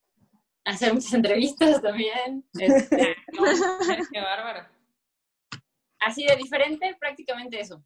hacer 0.65 0.95
muchas 0.95 1.13
entrevistas 1.13 1.83
también. 1.83 2.49
Este, 2.55 3.17
Qué 4.13 4.21
bárbaro. 4.21 4.67
Así 6.01 6.25
de 6.25 6.37
diferente, 6.37 6.97
prácticamente 6.99 7.61
eso. 7.61 7.85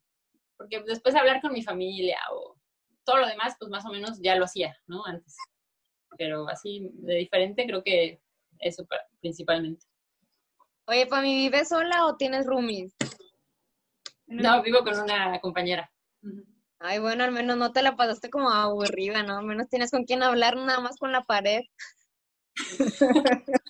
Porque 0.57 0.83
después 0.83 1.15
hablar 1.15 1.41
con 1.41 1.53
mi 1.53 1.63
familia 1.63 2.19
o 2.33 2.57
todo 3.05 3.19
lo 3.19 3.27
demás, 3.27 3.57
pues 3.59 3.71
más 3.71 3.85
o 3.87 3.91
menos 3.91 4.21
ya 4.23 4.37
lo 4.37 4.45
hacía, 4.45 4.77
¿no? 4.87 5.05
Antes 5.07 5.37
pero 6.17 6.49
así 6.49 6.91
de 6.95 7.15
diferente 7.17 7.67
creo 7.67 7.83
que 7.83 8.21
eso 8.59 8.87
principalmente. 9.21 9.87
Oye, 10.87 11.07
Pami, 11.07 11.35
¿vives 11.37 11.69
sola 11.69 12.07
o 12.07 12.17
tienes 12.17 12.47
roomies? 12.47 12.95
No, 14.27 14.63
vivo 14.63 14.85
con 14.85 14.99
una 14.99 15.41
compañera. 15.41 15.91
Ay, 16.79 16.99
bueno, 16.99 17.25
al 17.25 17.33
menos 17.33 17.57
no 17.57 17.73
te 17.73 17.83
la 17.83 17.97
pasaste 17.97 18.31
como 18.31 18.51
aburrida, 18.51 19.23
¿no? 19.23 19.39
Al 19.39 19.45
menos 19.45 19.69
tienes 19.69 19.91
con 19.91 20.05
quién 20.05 20.23
hablar 20.23 20.57
nada 20.57 20.81
más 20.81 20.97
con 20.97 21.13
la 21.13 21.23
pared. 21.23 21.63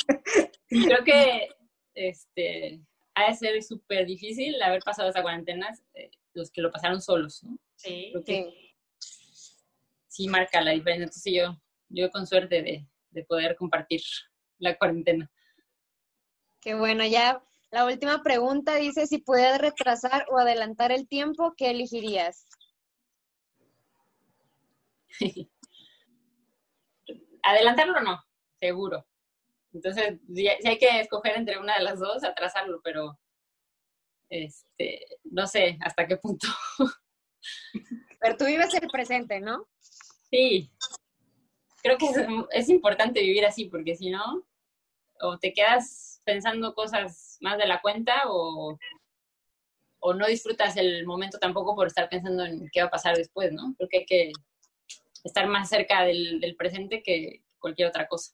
Creo 0.69 1.05
que 1.05 1.49
este 1.95 2.81
ha 3.15 3.29
de 3.29 3.35
ser 3.35 3.63
súper 3.63 4.07
difícil 4.07 4.61
haber 4.63 4.83
pasado 4.83 5.11
esa 5.11 5.23
cuarentena, 5.23 5.69
eh, 5.95 6.11
los 6.35 6.51
que 6.51 6.63
lo 6.63 6.71
pasaron 6.71 7.01
solos, 7.01 7.43
¿no? 7.43 7.59
Sí. 7.75 8.13
sí. 8.25 8.75
sí 10.07 10.29
marca 10.29 10.61
la 10.61 10.71
diferencia. 10.73 11.05
Entonces 11.05 11.33
yo 11.33 11.61
yo 11.91 12.11
con 12.11 12.27
suerte 12.27 12.63
de, 12.63 12.87
de 13.11 13.25
poder 13.25 13.57
compartir 13.57 14.01
la 14.59 14.77
cuarentena. 14.77 15.31
Qué 16.61 16.75
bueno, 16.75 17.05
ya 17.07 17.43
la 17.71 17.85
última 17.85 18.23
pregunta 18.23 18.77
dice, 18.77 19.07
si 19.07 19.19
puedes 19.19 19.59
retrasar 19.59 20.27
o 20.31 20.39
adelantar 20.39 20.91
el 20.93 21.07
tiempo, 21.07 21.55
¿qué 21.57 21.71
elegirías? 21.71 22.49
Adelantarlo 27.43 28.01
no, 28.01 28.23
seguro. 28.59 29.07
Entonces, 29.73 30.19
si 30.35 30.49
hay 30.49 30.79
que 30.79 31.01
escoger 31.01 31.37
entre 31.37 31.59
una 31.59 31.79
de 31.79 31.85
las 31.85 32.01
dos, 32.01 32.25
atrasarlo, 32.25 32.81
pero 32.83 33.19
este, 34.29 35.07
no 35.25 35.47
sé 35.47 35.79
hasta 35.81 36.07
qué 36.07 36.17
punto. 36.17 36.49
Pero 38.21 38.37
tú 38.37 38.45
vives 38.45 38.75
el 38.75 38.89
presente, 38.91 39.41
¿no? 39.41 39.67
Sí, 40.31 40.71
creo 41.83 41.99
que 41.99 42.07
es, 42.53 42.69
importante 42.69 43.21
vivir 43.21 43.45
así, 43.45 43.67
porque 43.67 43.95
si 43.95 44.11
no, 44.11 44.45
o 45.21 45.39
te 45.39 45.53
quedas 45.53 46.21
pensando 46.25 46.75
cosas 46.75 47.39
más 47.41 47.59
de 47.59 47.67
la 47.67 47.81
cuenta 47.81 48.23
o, 48.27 48.79
o 50.01 50.15
no 50.15 50.27
disfrutas 50.27 50.77
el 50.77 51.07
momento 51.07 51.39
tampoco 51.39 51.75
por 51.75 51.87
estar 51.87 52.09
pensando 52.09 52.45
en 52.45 52.69
qué 52.73 52.81
va 52.83 52.89
a 52.89 52.91
pasar 52.91 53.17
después, 53.17 53.53
¿no? 53.53 53.75
Creo 53.77 53.89
que 53.89 53.99
hay 53.99 54.07
que 54.07 54.33
estar 55.25 55.47
más 55.47 55.69
cerca 55.69 56.05
del, 56.05 56.41
del 56.41 56.57
presente 56.57 57.03
que 57.03 57.43
cualquier 57.59 57.89
otra 57.89 58.09
cosa. 58.09 58.33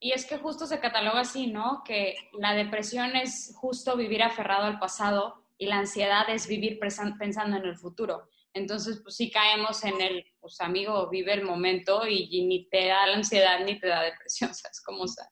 Y 0.00 0.12
es 0.12 0.26
que 0.26 0.38
justo 0.38 0.66
se 0.66 0.80
cataloga 0.80 1.20
así, 1.20 1.46
¿no? 1.46 1.82
Que 1.84 2.16
la 2.32 2.54
depresión 2.54 3.14
es 3.14 3.54
justo 3.54 3.96
vivir 3.96 4.22
aferrado 4.22 4.64
al 4.64 4.80
pasado 4.80 5.41
y 5.62 5.66
la 5.66 5.78
ansiedad 5.78 6.28
es 6.28 6.48
vivir 6.48 6.80
pensando 6.80 7.56
en 7.56 7.64
el 7.64 7.76
futuro. 7.76 8.28
Entonces, 8.52 8.98
pues 9.00 9.14
sí 9.14 9.30
caemos 9.30 9.84
en 9.84 10.00
el, 10.00 10.26
pues 10.40 10.60
amigo, 10.60 11.08
vive 11.08 11.34
el 11.34 11.44
momento 11.44 12.04
y, 12.04 12.44
ni 12.46 12.68
te 12.68 12.88
da 12.88 13.06
la 13.06 13.14
ansiedad 13.14 13.64
ni 13.64 13.78
te 13.78 13.86
da 13.86 14.02
depresión, 14.02 14.52
¿sabes 14.54 14.82
cómo 14.84 15.04
está? 15.04 15.30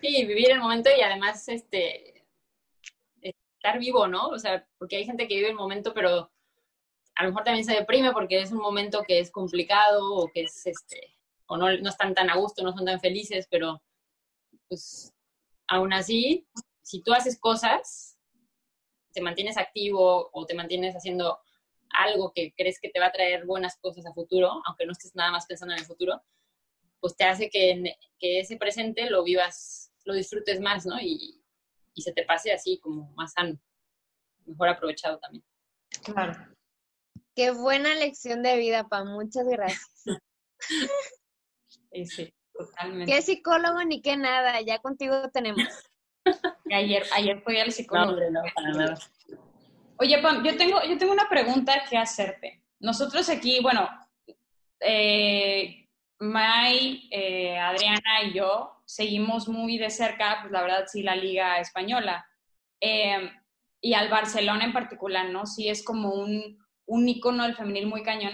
Sí, 0.00 0.24
vivir 0.24 0.52
el 0.52 0.58
momento 0.58 0.88
y 0.96 1.02
además, 1.02 1.46
este, 1.50 2.26
estar 3.20 3.78
vivo, 3.78 4.08
¿no? 4.08 4.28
O 4.28 4.38
sea, 4.38 4.66
porque 4.78 4.96
hay 4.96 5.04
gente 5.04 5.28
que 5.28 5.34
vive 5.34 5.50
el 5.50 5.54
momento, 5.54 5.92
pero 5.92 6.32
a 7.16 7.24
lo 7.24 7.28
mejor 7.28 7.44
también 7.44 7.66
se 7.66 7.74
deprime 7.74 8.10
porque 8.12 8.40
es 8.40 8.52
un 8.52 8.58
momento 8.62 9.02
que 9.06 9.18
es 9.18 9.30
complicado 9.30 10.14
o 10.14 10.28
que 10.28 10.44
es, 10.44 10.64
este, 10.64 11.14
o 11.44 11.58
no, 11.58 11.70
no 11.76 11.90
están 11.90 12.14
tan 12.14 12.30
a 12.30 12.36
gusto, 12.36 12.62
no 12.62 12.72
son 12.72 12.86
tan 12.86 13.00
felices, 13.00 13.46
pero 13.50 13.82
pues 14.66 15.12
aún 15.68 15.92
así, 15.92 16.48
si 16.80 17.02
tú 17.02 17.12
haces 17.12 17.38
cosas, 17.38 18.13
te 19.14 19.22
mantienes 19.22 19.56
activo 19.56 20.28
o 20.32 20.46
te 20.46 20.54
mantienes 20.54 20.94
haciendo 20.94 21.38
algo 21.90 22.32
que 22.34 22.52
crees 22.56 22.80
que 22.80 22.90
te 22.90 23.00
va 23.00 23.06
a 23.06 23.12
traer 23.12 23.46
buenas 23.46 23.78
cosas 23.78 24.04
a 24.04 24.12
futuro, 24.12 24.50
aunque 24.66 24.84
no 24.84 24.92
estés 24.92 25.14
nada 25.14 25.30
más 25.30 25.46
pensando 25.46 25.74
en 25.74 25.80
el 25.80 25.86
futuro, 25.86 26.22
pues 27.00 27.16
te 27.16 27.24
hace 27.24 27.48
que, 27.48 27.96
que 28.18 28.40
ese 28.40 28.56
presente 28.56 29.08
lo 29.08 29.22
vivas 29.22 29.92
lo 30.04 30.14
disfrutes 30.14 30.60
más, 30.60 30.86
¿no? 30.86 31.00
Y, 31.00 31.42
y 31.94 32.02
se 32.02 32.12
te 32.12 32.24
pase 32.24 32.52
así 32.52 32.78
como 32.78 33.10
más 33.12 33.32
sano, 33.32 33.58
mejor 34.44 34.68
aprovechado 34.68 35.18
también. 35.18 35.44
Claro. 36.02 36.54
Qué 37.34 37.50
buena 37.50 37.94
lección 37.94 38.42
de 38.42 38.56
vida, 38.56 38.88
Pa. 38.88 39.04
Muchas 39.04 39.46
gracias. 39.46 40.04
Sí, 41.90 42.06
sí, 42.06 42.34
totalmente. 42.52 43.12
Qué 43.12 43.22
psicólogo 43.22 43.84
ni 43.84 44.02
qué 44.02 44.16
nada, 44.16 44.60
ya 44.62 44.80
contigo 44.80 45.30
tenemos. 45.30 45.62
Ayer, 46.72 47.04
ayer 47.14 47.40
fui 47.42 47.58
al 47.58 47.66
No, 47.68 47.72
psicólogo. 47.72 48.10
hombre, 48.10 48.30
no, 48.30 48.40
para 48.54 48.70
nada. 48.70 48.98
Oye, 49.98 50.18
Pam, 50.18 50.42
yo 50.42 50.56
tengo, 50.56 50.82
yo 50.82 50.96
tengo 50.98 51.12
una 51.12 51.28
pregunta 51.28 51.84
que 51.88 51.96
hacerte. 51.96 52.62
Nosotros 52.80 53.28
aquí, 53.28 53.60
bueno, 53.60 53.88
eh, 54.80 55.88
May, 56.18 57.08
eh, 57.10 57.58
Adriana 57.58 58.22
y 58.24 58.32
yo 58.34 58.82
seguimos 58.86 59.48
muy 59.48 59.78
de 59.78 59.90
cerca, 59.90 60.38
pues 60.40 60.52
la 60.52 60.62
verdad 60.62 60.84
sí, 60.86 61.02
la 61.02 61.16
Liga 61.16 61.58
Española. 61.58 62.26
Eh, 62.80 63.30
y 63.80 63.94
al 63.94 64.08
Barcelona 64.08 64.64
en 64.64 64.72
particular, 64.72 65.28
¿no? 65.28 65.46
Sí 65.46 65.68
es 65.68 65.84
como 65.84 66.10
un, 66.14 66.58
un 66.86 67.08
ícono 67.08 67.42
del 67.44 67.54
femenil 67.54 67.86
muy 67.86 68.02
cañón. 68.02 68.32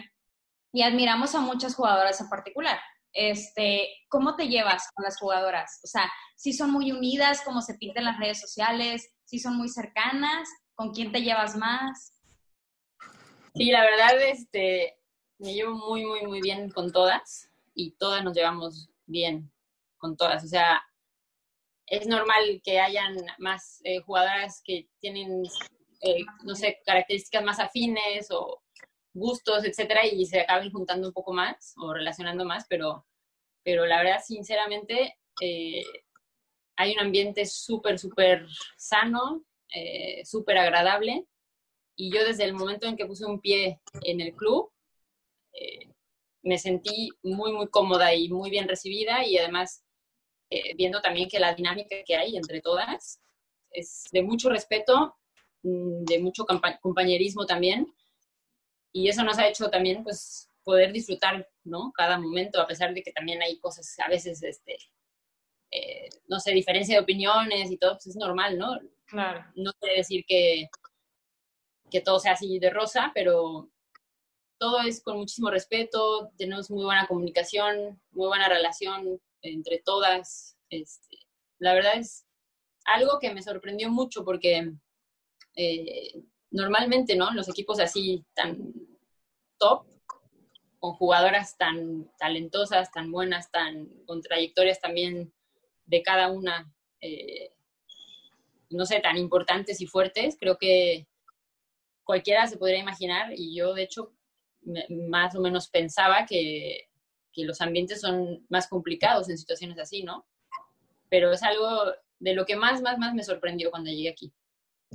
Y 0.73 0.83
admiramos 0.83 1.35
a 1.35 1.41
muchas 1.41 1.75
jugadoras 1.75 2.21
en 2.21 2.29
particular. 2.29 2.79
Este, 3.13 3.89
¿Cómo 4.09 4.37
te 4.37 4.49
llevas 4.49 4.89
con 4.95 5.05
las 5.05 5.19
jugadoras? 5.19 5.81
O 5.85 5.87
sea, 5.87 6.11
si 6.37 6.53
son 6.53 6.71
muy 6.71 6.93
unidas, 6.93 7.43
como 7.45 7.61
se 7.61 7.75
pinta 7.75 8.01
en 8.01 8.07
las 8.07 8.19
redes 8.19 8.41
sociales, 8.41 9.11
si 9.25 9.39
son 9.39 9.57
muy 9.57 9.69
cercanas, 9.69 10.49
¿con 10.75 10.93
quién 10.93 11.13
te 11.13 11.23
llevas 11.23 11.57
más? 11.57 12.15
Sí, 13.55 13.71
la 13.71 13.83
verdad, 13.83 14.21
este, 14.23 14.99
me 15.39 15.55
llevo 15.55 15.75
muy, 15.75 16.05
muy, 16.05 16.23
muy 16.27 16.41
bien 16.41 16.71
con 16.71 16.93
todas 16.93 17.51
y 17.75 17.93
todas 17.93 18.23
nos 18.23 18.35
llevamos 18.35 18.91
bien 19.07 19.53
con 19.97 20.17
todas. 20.17 20.45
O 20.45 20.49
sea, 20.49 20.83
es 21.87 22.07
normal 22.07 22.61
que 22.65 22.81
hayan 22.81 23.17
más 23.39 23.81
eh, 23.85 24.01
jugadoras 24.01 24.63
que 24.65 24.89
tienen, 25.01 25.43
eh, 26.03 26.23
no 26.45 26.55
sé, 26.55 26.81
características 26.87 27.45
más 27.45 27.59
afines 27.59 28.31
o 28.31 28.63
gustos, 29.21 29.65
etcétera, 29.65 30.07
y 30.07 30.27
se 30.27 30.41
acaben 30.41 30.73
juntando 30.73 31.07
un 31.07 31.13
poco 31.13 31.33
más 31.33 31.75
o 31.77 31.93
relacionando 31.93 32.45
más, 32.45 32.67
pero, 32.69 33.07
pero 33.63 33.87
la 33.87 34.03
verdad, 34.03 34.21
sinceramente, 34.25 35.17
eh, 35.41 35.85
hay 36.77 36.93
un 36.95 37.01
ambiente 37.01 37.47
súper, 37.47 37.99
súper 37.99 38.47
sano, 38.77 39.45
eh, 39.75 40.25
súper 40.25 40.59
agradable, 40.59 41.27
y 41.97 42.13
yo 42.13 42.25
desde 42.25 42.45
el 42.45 42.55
momento 42.55 42.87
en 42.87 42.97
que 42.97 43.07
puse 43.07 43.27
un 43.27 43.41
pie 43.41 43.81
en 44.03 44.21
el 44.21 44.35
club, 44.35 44.73
eh, 45.53 45.91
me 46.43 46.59
sentí 46.59 47.11
muy, 47.23 47.53
muy 47.53 47.69
cómoda 47.69 48.15
y 48.15 48.29
muy 48.31 48.51
bien 48.51 48.67
recibida, 48.67 49.25
y 49.27 49.37
además 49.37 49.85
eh, 50.51 50.75
viendo 50.75 51.01
también 51.01 51.29
que 51.29 51.39
la 51.39 51.55
dinámica 51.55 51.97
que 52.05 52.17
hay 52.17 52.37
entre 52.37 52.61
todas 52.61 53.21
es 53.71 54.05
de 54.11 54.23
mucho 54.23 54.51
respeto, 54.51 55.17
mm, 55.63 56.05
de 56.05 56.19
mucho 56.19 56.45
compañerismo 56.81 57.47
también, 57.47 57.87
y 58.93 59.09
eso 59.09 59.23
nos 59.23 59.39
ha 59.39 59.47
hecho 59.49 59.69
también 59.71 60.03
pues 60.05 60.49
poder 60.65 60.93
disfrutar 60.93 61.49
no 61.65 61.93
cada 61.95 62.19
momento 62.19 62.61
a 62.61 62.67
pesar 62.67 62.93
de 62.95 63.03
que 63.03 63.13
también 63.13 63.41
hay 63.43 63.59
cosas 63.59 63.95
a 63.99 64.09
veces 64.09 64.43
este 64.43 64.77
eh, 65.73 66.09
no 66.27 66.41
sé 66.41 66.53
diferencia 66.53 66.97
de 66.97 67.03
opiniones 67.03 67.71
y 67.71 67.77
todo 67.77 67.93
pues 67.93 68.09
es 68.09 68.17
normal 68.17 68.59
no 68.59 68.79
Claro. 69.07 69.45
no 69.57 69.73
quiere 69.81 69.97
decir 69.97 70.25
que 70.27 70.69
que 71.91 72.01
todo 72.01 72.21
sea 72.21 72.33
así 72.33 72.59
de 72.61 72.71
rosa 72.71 73.11
pero 73.15 73.71
todo 74.59 74.81
es 74.83 75.03
con 75.03 75.17
muchísimo 75.17 75.51
respeto 75.51 76.31
tenemos 76.37 76.71
muy 76.71 76.85
buena 76.85 77.07
comunicación 77.09 78.01
muy 78.13 78.29
buena 78.29 78.49
relación 78.49 79.21
entre 79.43 79.79
todas 79.85 80.57
este, 80.69 81.17
la 81.59 81.75
verdad 81.75 81.97
es 81.97 82.25
algo 82.85 83.19
que 83.21 83.33
me 83.35 83.43
sorprendió 83.43 83.91
mucho 83.91 84.25
porque 84.25 84.73
eh, 85.57 86.13
normalmente, 86.51 87.17
¿no? 87.17 87.31
Los 87.33 87.49
equipos 87.49 87.81
así 87.81 88.25
tan 88.35 88.73
top, 89.59 89.85
con 90.79 90.95
jugadoras 90.95 91.57
tan 91.59 92.11
talentosas, 92.19 92.91
tan 92.91 93.13
buenas, 93.13 93.51
tan 93.51 93.87
con 94.07 94.23
trayectorias 94.23 94.81
también 94.81 95.33
de 95.87 96.03
cada 96.03 96.29
una, 96.31 96.73
eh, 97.01 97.53
no 98.71 98.87
sé, 98.87 99.01
tan 99.01 99.17
importantes 99.19 99.81
y 99.81 99.87
fuertes, 99.87 100.37
creo 100.39 100.57
que 100.59 101.07
cualquiera 102.05 102.47
se 102.47 102.57
podría 102.57 102.79
imaginar 102.79 103.33
y 103.35 103.55
yo 103.55 103.75
de 103.75 103.83
hecho 103.83 104.13
me- 104.63 104.87
más 105.09 105.35
o 105.35 105.41
menos 105.41 105.69
pensaba 105.69 106.27
que, 106.27 106.89
que 107.33 107.45
los 107.45 107.61
ambientes 107.61 108.01
son 108.01 108.45
más 108.49 108.69
complicados 108.69 109.29
en 109.29 109.39
situaciones 109.39 109.79
así, 109.79 110.03
¿no? 110.03 110.27
Pero 111.09 111.33
es 111.33 111.43
algo 111.43 111.93
de 112.19 112.35
lo 112.35 112.47
que 112.47 112.57
más, 112.57 112.83
más, 112.83 112.99
más 112.99 113.15
me 113.15 113.25
sorprendió 113.25 113.71
cuando 113.71 113.91
llegué 113.91 114.11
aquí 114.11 114.33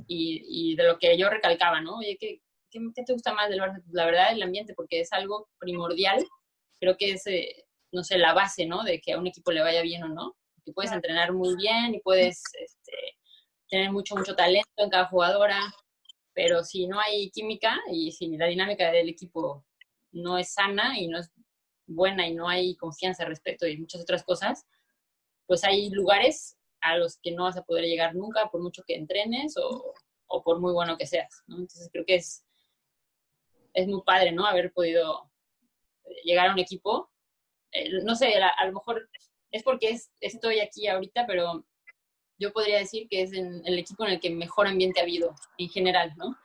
y, 0.06 0.72
y 0.72 0.76
de 0.76 0.84
lo 0.84 0.98
que 0.98 1.16
yo 1.18 1.28
recalcaba, 1.28 1.80
¿no? 1.80 1.98
Oye, 1.98 2.16
¿qué, 2.20 2.40
qué, 2.70 2.80
qué 2.94 3.02
te 3.04 3.12
gusta 3.12 3.32
más 3.32 3.48
del 3.48 3.60
Barça? 3.60 3.82
La 3.92 4.06
verdad, 4.06 4.32
el 4.32 4.42
ambiente, 4.42 4.74
porque 4.74 5.00
es 5.00 5.12
algo 5.12 5.48
primordial, 5.58 6.24
creo 6.80 6.96
que 6.96 7.12
es, 7.12 7.26
eh, 7.26 7.64
no 7.92 8.04
sé, 8.04 8.18
la 8.18 8.34
base, 8.34 8.66
¿no? 8.66 8.82
De 8.84 9.00
que 9.00 9.12
a 9.12 9.18
un 9.18 9.26
equipo 9.26 9.52
le 9.52 9.62
vaya 9.62 9.82
bien 9.82 10.02
o 10.04 10.08
no. 10.08 10.36
Que 10.64 10.72
puedes 10.72 10.92
entrenar 10.92 11.32
muy 11.32 11.56
bien 11.56 11.94
y 11.94 12.00
puedes 12.00 12.42
este, 12.60 12.92
tener 13.68 13.92
mucho, 13.92 14.16
mucho 14.16 14.34
talento 14.34 14.68
en 14.78 14.90
cada 14.90 15.06
jugadora, 15.06 15.60
pero 16.34 16.64
si 16.64 16.86
no 16.86 17.00
hay 17.00 17.30
química 17.30 17.78
y 17.90 18.12
si 18.12 18.36
la 18.36 18.46
dinámica 18.46 18.90
del 18.90 19.08
equipo 19.08 19.64
no 20.12 20.38
es 20.38 20.52
sana 20.52 20.98
y 20.98 21.08
no 21.08 21.18
es 21.18 21.30
buena 21.86 22.26
y 22.26 22.34
no 22.34 22.48
hay 22.48 22.76
confianza, 22.76 23.24
respeto 23.24 23.66
y 23.66 23.78
muchas 23.78 24.02
otras 24.02 24.24
cosas, 24.24 24.66
pues 25.46 25.64
hay 25.64 25.90
lugares 25.90 26.55
a 26.90 26.98
los 26.98 27.18
que 27.18 27.32
no 27.32 27.44
vas 27.44 27.56
a 27.56 27.64
poder 27.64 27.84
llegar 27.84 28.14
nunca 28.14 28.48
por 28.50 28.62
mucho 28.62 28.82
que 28.86 28.94
entrenes 28.94 29.56
o, 29.56 29.94
o 30.26 30.42
por 30.42 30.60
muy 30.60 30.72
bueno 30.72 30.96
que 30.96 31.06
seas, 31.06 31.42
¿no? 31.46 31.56
Entonces 31.56 31.88
creo 31.92 32.04
que 32.04 32.16
es, 32.16 32.44
es 33.74 33.86
muy 33.86 34.02
padre, 34.02 34.32
¿no? 34.32 34.46
Haber 34.46 34.72
podido 34.72 35.30
llegar 36.24 36.48
a 36.48 36.52
un 36.52 36.58
equipo. 36.58 37.10
Eh, 37.72 38.02
no 38.02 38.14
sé, 38.14 38.34
a, 38.36 38.66
lo 38.66 38.72
mejor 38.72 39.08
es 39.50 39.62
porque 39.62 39.90
es, 39.90 40.10
estoy 40.20 40.60
aquí 40.60 40.88
ahorita, 40.88 41.26
pero 41.26 41.64
yo 42.38 42.52
podría 42.52 42.78
decir 42.78 43.08
que 43.08 43.22
es 43.22 43.32
el 43.32 43.78
equipo 43.78 44.04
en 44.04 44.12
el 44.12 44.20
que 44.20 44.30
mejor 44.30 44.66
ambiente 44.66 45.00
ha 45.00 45.04
habido 45.04 45.34
en 45.58 45.68
general, 45.68 46.12
¿no? 46.16 46.36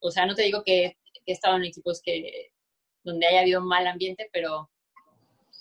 O 0.00 0.10
sea, 0.10 0.26
no 0.26 0.34
te 0.34 0.42
digo 0.42 0.62
que, 0.64 0.96
que 1.24 1.32
he 1.32 1.32
estado 1.32 1.56
en 1.56 1.64
equipos 1.64 2.00
que 2.02 2.52
donde 3.02 3.26
haya 3.26 3.40
habido 3.40 3.60
mal 3.60 3.86
ambiente, 3.86 4.28
pero 4.32 4.69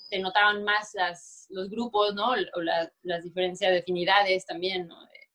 se 0.10 0.20
notaban 0.20 0.64
más 0.64 0.92
las, 0.94 1.46
los 1.50 1.70
grupos, 1.70 2.16
¿no? 2.16 2.32
O 2.32 2.62
la, 2.62 2.92
las 3.04 3.24
diferencias 3.24 3.72
de 3.72 3.80
afinidades 3.80 4.46
también. 4.46 4.90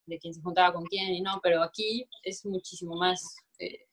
De, 0.06 0.18
quién 0.18 0.34
se 0.34 0.42
juntaba 0.42 0.74
con 0.74 0.84
quién 0.84 1.14
y 1.14 1.22
no, 1.22 1.40
pero 1.42 1.62
aquí 1.62 2.06
es 2.22 2.44
muchísimo 2.44 2.94
más 2.94 3.36
eh, 3.58 3.86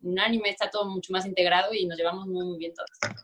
unánime, 0.00 0.50
está 0.50 0.70
todo 0.70 0.88
mucho 0.88 1.12
más 1.12 1.26
integrado 1.26 1.74
y 1.74 1.84
nos 1.84 1.98
llevamos 1.98 2.28
muy, 2.28 2.46
muy 2.46 2.58
bien 2.58 2.72
todos. 2.74 3.16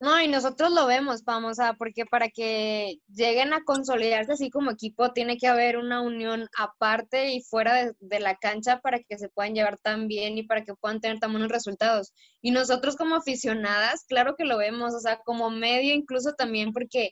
No, 0.00 0.20
y 0.20 0.28
nosotros 0.28 0.72
lo 0.72 0.86
vemos, 0.86 1.24
vamos, 1.24 1.52
o 1.52 1.54
sea, 1.54 1.74
porque 1.74 2.04
para 2.04 2.28
que 2.28 2.96
lleguen 3.08 3.52
a 3.54 3.62
consolidarse 3.64 4.32
así 4.32 4.50
como 4.50 4.70
equipo 4.72 5.12
tiene 5.12 5.38
que 5.38 5.46
haber 5.46 5.78
una 5.78 6.02
unión 6.02 6.48
aparte 6.58 7.32
y 7.32 7.42
fuera 7.42 7.74
de, 7.74 7.92
de, 8.00 8.20
la 8.20 8.36
cancha 8.36 8.80
para 8.80 8.98
que 8.98 9.16
se 9.18 9.28
puedan 9.30 9.54
llevar 9.54 9.78
tan 9.78 10.08
bien 10.08 10.36
y 10.36 10.42
para 10.42 10.64
que 10.64 10.74
puedan 10.74 11.00
tener 11.00 11.20
tan 11.20 11.32
buenos 11.32 11.50
resultados. 11.50 12.12
Y 12.42 12.50
nosotros 12.50 12.96
como 12.96 13.14
aficionadas, 13.16 14.04
claro 14.06 14.34
que 14.36 14.44
lo 14.44 14.58
vemos, 14.58 14.94
o 14.94 15.00
sea, 15.00 15.18
como 15.24 15.48
medio 15.50 15.94
incluso 15.94 16.34
también, 16.34 16.72
porque 16.72 17.10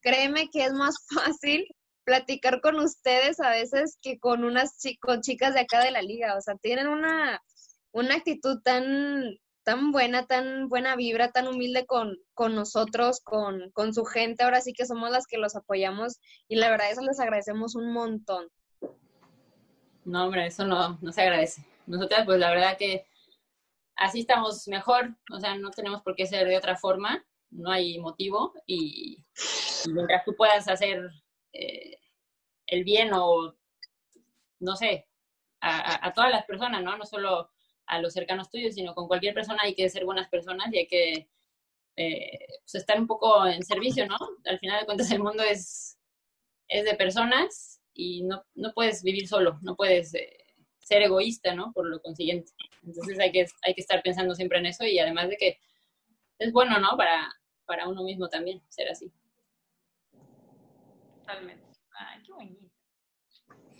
créeme 0.00 0.48
que 0.50 0.64
es 0.64 0.72
más 0.72 0.96
fácil 1.38 1.66
platicar 2.04 2.60
con 2.60 2.80
ustedes 2.80 3.40
a 3.40 3.50
veces 3.50 3.98
que 4.02 4.18
con 4.18 4.44
unas 4.44 4.76
con 5.00 5.20
chicas 5.22 5.54
de 5.54 5.60
acá 5.60 5.82
de 5.84 5.92
la 5.92 6.02
liga, 6.02 6.36
o 6.36 6.40
sea, 6.40 6.56
tienen 6.56 6.88
una, 6.88 7.40
una 7.92 8.16
actitud 8.16 8.60
tan 8.62 9.38
tan 9.64 9.92
buena, 9.92 10.26
tan 10.26 10.68
buena 10.68 10.96
vibra, 10.96 11.30
tan 11.30 11.46
humilde 11.48 11.86
con, 11.86 12.18
con 12.34 12.54
nosotros, 12.54 13.20
con, 13.20 13.70
con, 13.72 13.94
su 13.94 14.04
gente. 14.04 14.44
Ahora 14.44 14.60
sí 14.60 14.72
que 14.72 14.86
somos 14.86 15.10
las 15.10 15.26
que 15.26 15.38
los 15.38 15.54
apoyamos 15.56 16.18
y 16.48 16.56
la 16.56 16.70
verdad 16.70 16.90
eso 16.90 17.02
les 17.02 17.20
agradecemos 17.20 17.74
un 17.74 17.92
montón. 17.92 18.48
No, 20.04 20.24
hombre, 20.24 20.46
eso 20.46 20.66
no, 20.66 20.98
no 21.00 21.12
se 21.12 21.22
agradece. 21.22 21.64
Nosotras, 21.86 22.24
pues 22.26 22.38
la 22.38 22.50
verdad 22.50 22.76
que 22.76 23.06
así 23.96 24.20
estamos 24.20 24.66
mejor, 24.68 25.16
o 25.32 25.38
sea, 25.38 25.56
no 25.56 25.70
tenemos 25.70 26.02
por 26.02 26.16
qué 26.16 26.26
ser 26.26 26.48
de 26.48 26.56
otra 26.56 26.76
forma, 26.76 27.24
no 27.50 27.70
hay 27.70 27.98
motivo 27.98 28.52
y, 28.66 29.24
mientras 29.92 30.24
tú 30.24 30.34
puedas 30.34 30.68
hacer 30.68 31.10
eh, 31.52 31.98
el 32.66 32.82
bien 32.84 33.10
o, 33.12 33.54
no 34.58 34.76
sé, 34.76 35.08
a, 35.60 36.06
a, 36.06 36.12
todas 36.12 36.30
las 36.30 36.44
personas, 36.46 36.82
¿no? 36.82 36.96
No 36.96 37.04
solo 37.04 37.51
a 37.92 38.00
los 38.00 38.14
cercanos 38.14 38.50
tuyos, 38.50 38.74
sino 38.74 38.94
con 38.94 39.06
cualquier 39.06 39.34
persona 39.34 39.60
hay 39.62 39.74
que 39.74 39.88
ser 39.90 40.04
buenas 40.06 40.28
personas 40.28 40.72
y 40.72 40.78
hay 40.78 40.86
que 40.86 41.28
eh, 41.96 42.46
pues 42.62 42.74
estar 42.74 42.98
un 42.98 43.06
poco 43.06 43.46
en 43.46 43.62
servicio, 43.62 44.06
¿no? 44.06 44.16
Al 44.46 44.58
final 44.58 44.80
de 44.80 44.86
cuentas 44.86 45.10
el 45.10 45.22
mundo 45.22 45.42
es, 45.42 45.98
es 46.68 46.84
de 46.84 46.94
personas 46.94 47.82
y 47.92 48.22
no, 48.22 48.44
no 48.54 48.72
puedes 48.72 49.02
vivir 49.02 49.28
solo, 49.28 49.58
no 49.60 49.76
puedes 49.76 50.14
eh, 50.14 50.38
ser 50.78 51.02
egoísta, 51.02 51.54
¿no? 51.54 51.70
Por 51.74 51.86
lo 51.86 52.00
consiguiente. 52.00 52.50
Entonces 52.82 53.18
hay 53.18 53.30
que, 53.30 53.46
hay 53.62 53.74
que 53.74 53.82
estar 53.82 54.02
pensando 54.02 54.34
siempre 54.34 54.58
en 54.58 54.66
eso 54.66 54.84
y 54.84 54.98
además 54.98 55.28
de 55.28 55.36
que 55.36 55.58
es 56.38 56.50
bueno, 56.50 56.78
¿no? 56.80 56.96
Para, 56.96 57.30
para 57.66 57.88
uno 57.88 58.02
mismo 58.04 58.28
también 58.28 58.62
ser 58.70 58.88
así. 58.88 59.12
Totalmente. 61.20 61.61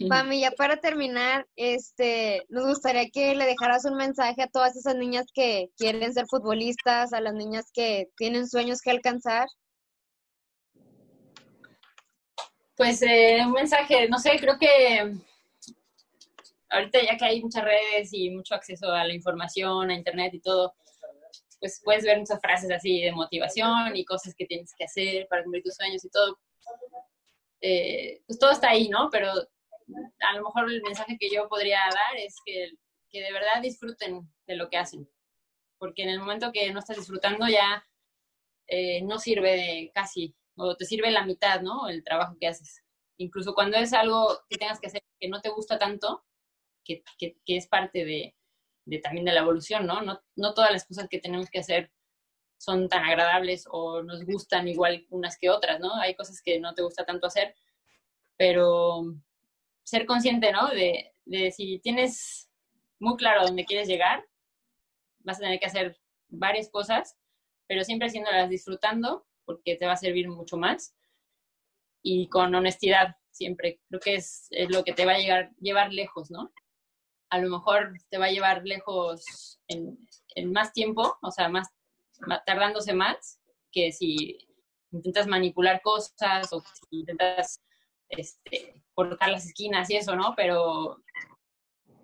Mami, 0.08 0.40
ya 0.40 0.50
para 0.52 0.76
terminar, 0.78 1.46
este, 1.56 2.44
nos 2.48 2.66
gustaría 2.66 3.08
que 3.10 3.34
le 3.34 3.46
dejaras 3.46 3.84
un 3.84 3.96
mensaje 3.96 4.42
a 4.42 4.48
todas 4.48 4.76
esas 4.76 4.96
niñas 4.96 5.26
que 5.34 5.70
quieren 5.76 6.12
ser 6.12 6.26
futbolistas, 6.28 7.12
a 7.12 7.20
las 7.20 7.34
niñas 7.34 7.70
que 7.72 8.08
tienen 8.16 8.48
sueños 8.48 8.80
que 8.80 8.90
alcanzar. 8.90 9.48
Pues 12.76 13.02
eh, 13.02 13.38
un 13.44 13.52
mensaje, 13.52 14.08
no 14.08 14.18
sé, 14.18 14.38
creo 14.38 14.58
que 14.58 15.14
ahorita 16.70 17.02
ya 17.02 17.16
que 17.16 17.24
hay 17.24 17.42
muchas 17.42 17.64
redes 17.64 18.12
y 18.12 18.30
mucho 18.30 18.54
acceso 18.54 18.90
a 18.90 19.04
la 19.04 19.14
información, 19.14 19.90
a 19.90 19.94
internet 19.94 20.32
y 20.34 20.40
todo, 20.40 20.74
pues 21.60 21.80
puedes 21.84 22.02
ver 22.04 22.18
muchas 22.18 22.40
frases 22.40 22.70
así 22.70 23.02
de 23.02 23.12
motivación 23.12 23.94
y 23.94 24.04
cosas 24.04 24.34
que 24.34 24.46
tienes 24.46 24.72
que 24.76 24.84
hacer 24.84 25.28
para 25.28 25.42
cumplir 25.44 25.62
tus 25.62 25.74
sueños 25.74 26.04
y 26.04 26.10
todo. 26.10 26.38
Eh, 27.60 28.20
pues 28.26 28.38
todo 28.38 28.50
está 28.50 28.70
ahí, 28.70 28.88
¿no? 28.88 29.08
Pero 29.12 29.32
a 30.20 30.36
lo 30.36 30.44
mejor 30.44 30.70
el 30.70 30.82
mensaje 30.82 31.16
que 31.18 31.30
yo 31.30 31.48
podría 31.48 31.80
dar 31.80 32.16
es 32.16 32.36
que, 32.44 32.70
que 33.10 33.20
de 33.22 33.32
verdad 33.32 33.62
disfruten 33.62 34.28
de 34.46 34.56
lo 34.56 34.68
que 34.68 34.78
hacen. 34.78 35.08
Porque 35.78 36.02
en 36.02 36.10
el 36.10 36.20
momento 36.20 36.52
que 36.52 36.72
no 36.72 36.78
estás 36.78 36.96
disfrutando 36.96 37.48
ya 37.48 37.84
eh, 38.68 39.02
no 39.02 39.18
sirve 39.18 39.90
casi, 39.94 40.34
o 40.56 40.76
te 40.76 40.84
sirve 40.84 41.10
la 41.10 41.24
mitad, 41.24 41.60
¿no? 41.60 41.88
El 41.88 42.04
trabajo 42.04 42.36
que 42.40 42.46
haces. 42.46 42.82
Incluso 43.18 43.54
cuando 43.54 43.76
es 43.76 43.92
algo 43.92 44.38
que 44.48 44.58
tengas 44.58 44.80
que 44.80 44.86
hacer 44.88 45.02
que 45.20 45.28
no 45.28 45.40
te 45.40 45.50
gusta 45.50 45.78
tanto, 45.78 46.24
que, 46.84 47.02
que, 47.18 47.36
que 47.44 47.56
es 47.56 47.68
parte 47.68 48.04
de, 48.04 48.34
de, 48.84 48.98
también 48.98 49.24
de 49.24 49.32
la 49.32 49.40
evolución, 49.40 49.86
¿no? 49.86 50.02
¿no? 50.02 50.20
No 50.36 50.54
todas 50.54 50.72
las 50.72 50.86
cosas 50.86 51.08
que 51.08 51.18
tenemos 51.18 51.50
que 51.50 51.60
hacer 51.60 51.92
son 52.58 52.88
tan 52.88 53.04
agradables 53.04 53.64
o 53.70 54.02
nos 54.02 54.24
gustan 54.24 54.68
igual 54.68 55.06
unas 55.10 55.36
que 55.38 55.50
otras, 55.50 55.80
¿no? 55.80 55.94
Hay 55.96 56.14
cosas 56.14 56.40
que 56.42 56.60
no 56.60 56.74
te 56.74 56.82
gusta 56.82 57.04
tanto 57.04 57.26
hacer, 57.26 57.54
pero 58.36 59.02
ser 59.84 60.06
consciente, 60.06 60.52
¿no? 60.52 60.68
De, 60.68 61.12
si 61.52 61.78
tienes 61.80 62.50
muy 62.98 63.16
claro 63.16 63.46
dónde 63.46 63.64
quieres 63.64 63.88
llegar, 63.88 64.24
vas 65.20 65.38
a 65.38 65.40
tener 65.40 65.60
que 65.60 65.66
hacer 65.66 65.98
varias 66.28 66.68
cosas, 66.68 67.16
pero 67.66 67.84
siempre 67.84 68.08
haciéndolas 68.08 68.48
disfrutando, 68.48 69.26
porque 69.44 69.76
te 69.76 69.86
va 69.86 69.92
a 69.92 69.96
servir 69.96 70.28
mucho 70.28 70.56
más. 70.56 70.94
Y 72.02 72.28
con 72.28 72.54
honestidad, 72.54 73.16
siempre. 73.30 73.80
Creo 73.88 74.00
que 74.00 74.14
es, 74.16 74.48
lo 74.68 74.82
que 74.82 74.92
te 74.92 75.06
va 75.06 75.12
a 75.12 75.50
llevar 75.60 75.92
lejos, 75.92 76.30
¿no? 76.30 76.52
A 77.30 77.38
lo 77.38 77.48
mejor 77.48 77.94
te 78.10 78.18
va 78.18 78.26
a 78.26 78.30
llevar 78.30 78.62
lejos 78.64 79.58
en, 79.68 79.96
en 80.34 80.52
más 80.52 80.72
tiempo, 80.72 81.16
o 81.22 81.30
sea, 81.30 81.48
más, 81.48 81.68
más, 82.26 82.44
tardándose 82.44 82.92
más, 82.92 83.40
que 83.70 83.92
si 83.92 84.38
intentas 84.90 85.26
manipular 85.26 85.80
cosas 85.82 86.52
o 86.52 86.60
si 86.60 86.98
intentas 87.00 87.62
este, 88.08 88.81
colocar 88.94 89.30
las 89.30 89.46
esquinas 89.46 89.88
y 89.90 89.96
eso, 89.96 90.16
¿no? 90.16 90.34
Pero 90.36 91.02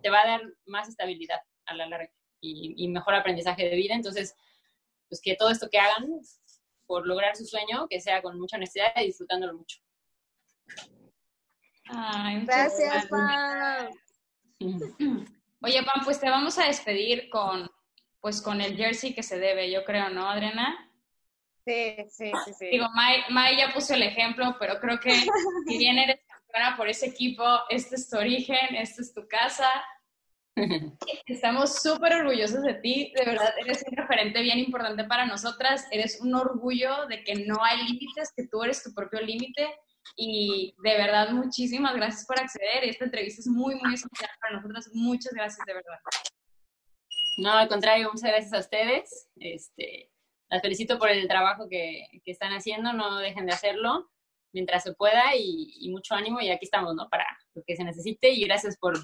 te 0.02 0.10
va 0.10 0.22
a 0.22 0.26
dar 0.26 0.42
más 0.66 0.88
estabilidad 0.88 1.40
a 1.66 1.74
la 1.74 1.86
larga 1.86 2.12
y, 2.40 2.74
y, 2.76 2.88
mejor 2.88 3.14
aprendizaje 3.14 3.68
de 3.68 3.76
vida. 3.76 3.94
Entonces, 3.94 4.36
pues 5.08 5.20
que 5.20 5.34
todo 5.36 5.50
esto 5.50 5.68
que 5.70 5.78
hagan 5.78 6.20
por 6.86 7.06
lograr 7.06 7.36
su 7.36 7.44
sueño, 7.44 7.86
que 7.88 8.00
sea 8.00 8.22
con 8.22 8.38
mucha 8.38 8.56
honestidad 8.56 8.92
y 8.96 9.06
disfrutándolo 9.06 9.54
mucho. 9.54 9.78
Ay, 11.90 12.44
Gracias, 12.44 13.06
Pam. 13.06 13.90
Oye, 15.62 15.82
Pam, 15.82 16.04
pues 16.04 16.20
te 16.20 16.30
vamos 16.30 16.58
a 16.58 16.66
despedir 16.66 17.28
con, 17.30 17.70
pues, 18.20 18.40
con 18.40 18.60
el 18.60 18.76
jersey 18.76 19.14
que 19.14 19.22
se 19.22 19.38
debe, 19.38 19.70
yo 19.70 19.84
creo, 19.84 20.08
¿no, 20.10 20.28
Adriana? 20.28 20.90
Sí, 21.64 21.96
sí, 22.08 22.32
sí, 22.44 22.52
sí. 22.58 22.66
Digo, 22.70 22.86
May, 22.94 23.20
May 23.30 23.58
ya 23.58 23.72
puso 23.74 23.94
el 23.94 24.02
ejemplo, 24.02 24.56
pero 24.58 24.80
creo 24.80 24.98
que 24.98 25.10
si 25.66 25.78
bien 25.78 25.98
eres 25.98 26.20
campeona 26.48 26.76
por 26.76 26.88
ese 26.88 27.06
equipo, 27.06 27.44
este 27.68 27.96
es 27.96 28.08
tu 28.08 28.18
origen, 28.18 28.74
esta 28.76 29.02
es 29.02 29.14
tu 29.14 29.26
casa. 29.28 29.68
Estamos 31.26 31.80
súper 31.80 32.14
orgullosos 32.14 32.62
de 32.62 32.74
ti, 32.74 33.12
de 33.16 33.24
verdad, 33.24 33.54
eres 33.58 33.84
un 33.88 33.96
referente 33.96 34.42
bien 34.42 34.58
importante 34.58 35.04
para 35.04 35.26
nosotras, 35.26 35.86
eres 35.90 36.20
un 36.20 36.34
orgullo 36.34 37.06
de 37.06 37.22
que 37.22 37.46
no 37.46 37.62
hay 37.62 37.84
límites, 37.84 38.32
que 38.36 38.48
tú 38.48 38.62
eres 38.62 38.82
tu 38.82 38.92
propio 38.92 39.20
límite 39.20 39.74
y 40.16 40.74
de 40.78 40.96
verdad 40.96 41.30
muchísimas 41.30 41.94
gracias 41.94 42.26
por 42.26 42.40
acceder. 42.40 42.84
Esta 42.84 43.04
entrevista 43.04 43.40
es 43.40 43.46
muy, 43.46 43.76
muy 43.76 43.94
especial 43.94 44.30
para 44.40 44.56
nosotras. 44.56 44.88
Muchas 44.94 45.32
gracias, 45.32 45.64
de 45.66 45.74
verdad. 45.74 45.98
No, 47.36 47.52
al 47.52 47.68
contrario, 47.68 48.10
muchas 48.12 48.30
gracias 48.30 48.52
a 48.52 48.58
ustedes. 48.58 49.28
Este, 49.36 50.10
las 50.48 50.62
felicito 50.62 50.98
por 50.98 51.10
el 51.10 51.28
trabajo 51.28 51.68
que, 51.68 52.06
que 52.24 52.32
están 52.32 52.52
haciendo, 52.52 52.92
no 52.94 53.18
dejen 53.18 53.46
de 53.46 53.52
hacerlo 53.52 54.10
mientras 54.52 54.82
se 54.82 54.94
pueda 54.94 55.34
y, 55.36 55.74
y, 55.80 55.90
mucho 55.90 56.14
ánimo 56.14 56.40
y 56.40 56.50
aquí 56.50 56.64
estamos, 56.64 56.94
¿no? 56.94 57.08
Para 57.08 57.26
lo 57.54 57.62
que 57.66 57.76
se 57.76 57.84
necesite 57.84 58.30
y 58.30 58.44
gracias 58.44 58.76
por, 58.78 58.98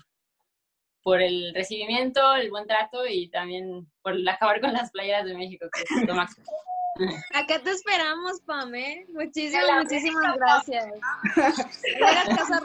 por 1.02 1.20
el 1.20 1.52
recibimiento, 1.54 2.34
el 2.34 2.50
buen 2.50 2.66
trato 2.66 3.06
y 3.06 3.28
también 3.28 3.86
por 4.02 4.14
acabar 4.28 4.60
con 4.60 4.72
las 4.72 4.90
playeras 4.90 5.26
de 5.26 5.34
México, 5.34 5.66
que 5.72 5.82
es 5.82 6.06
lo 6.06 6.14
máximo. 6.14 6.46
Acá 7.34 7.60
te 7.62 7.70
esperamos, 7.70 8.40
Pame. 8.46 9.06
Muchísimas, 9.12 9.84
muchísimas 9.84 10.36
gracias. 10.36 10.86
Casa. 12.28 12.60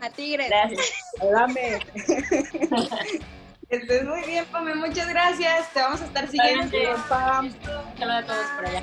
A 0.00 0.10
Tigres. 0.10 0.48
Gracias. 0.48 0.92
Dame. 1.20 1.80
Estés 3.68 4.04
muy 4.04 4.22
bien, 4.22 4.44
Pame. 4.46 4.74
Muchas 4.74 5.08
gracias. 5.08 5.72
Te 5.72 5.80
vamos 5.80 6.02
a 6.02 6.06
estar 6.06 6.28
siguiendo. 6.28 6.76
Pam. 7.08 7.52
Saludos 7.98 8.22
a 8.22 8.26
todos 8.26 8.46
por 8.56 8.66
allá. 8.66 8.82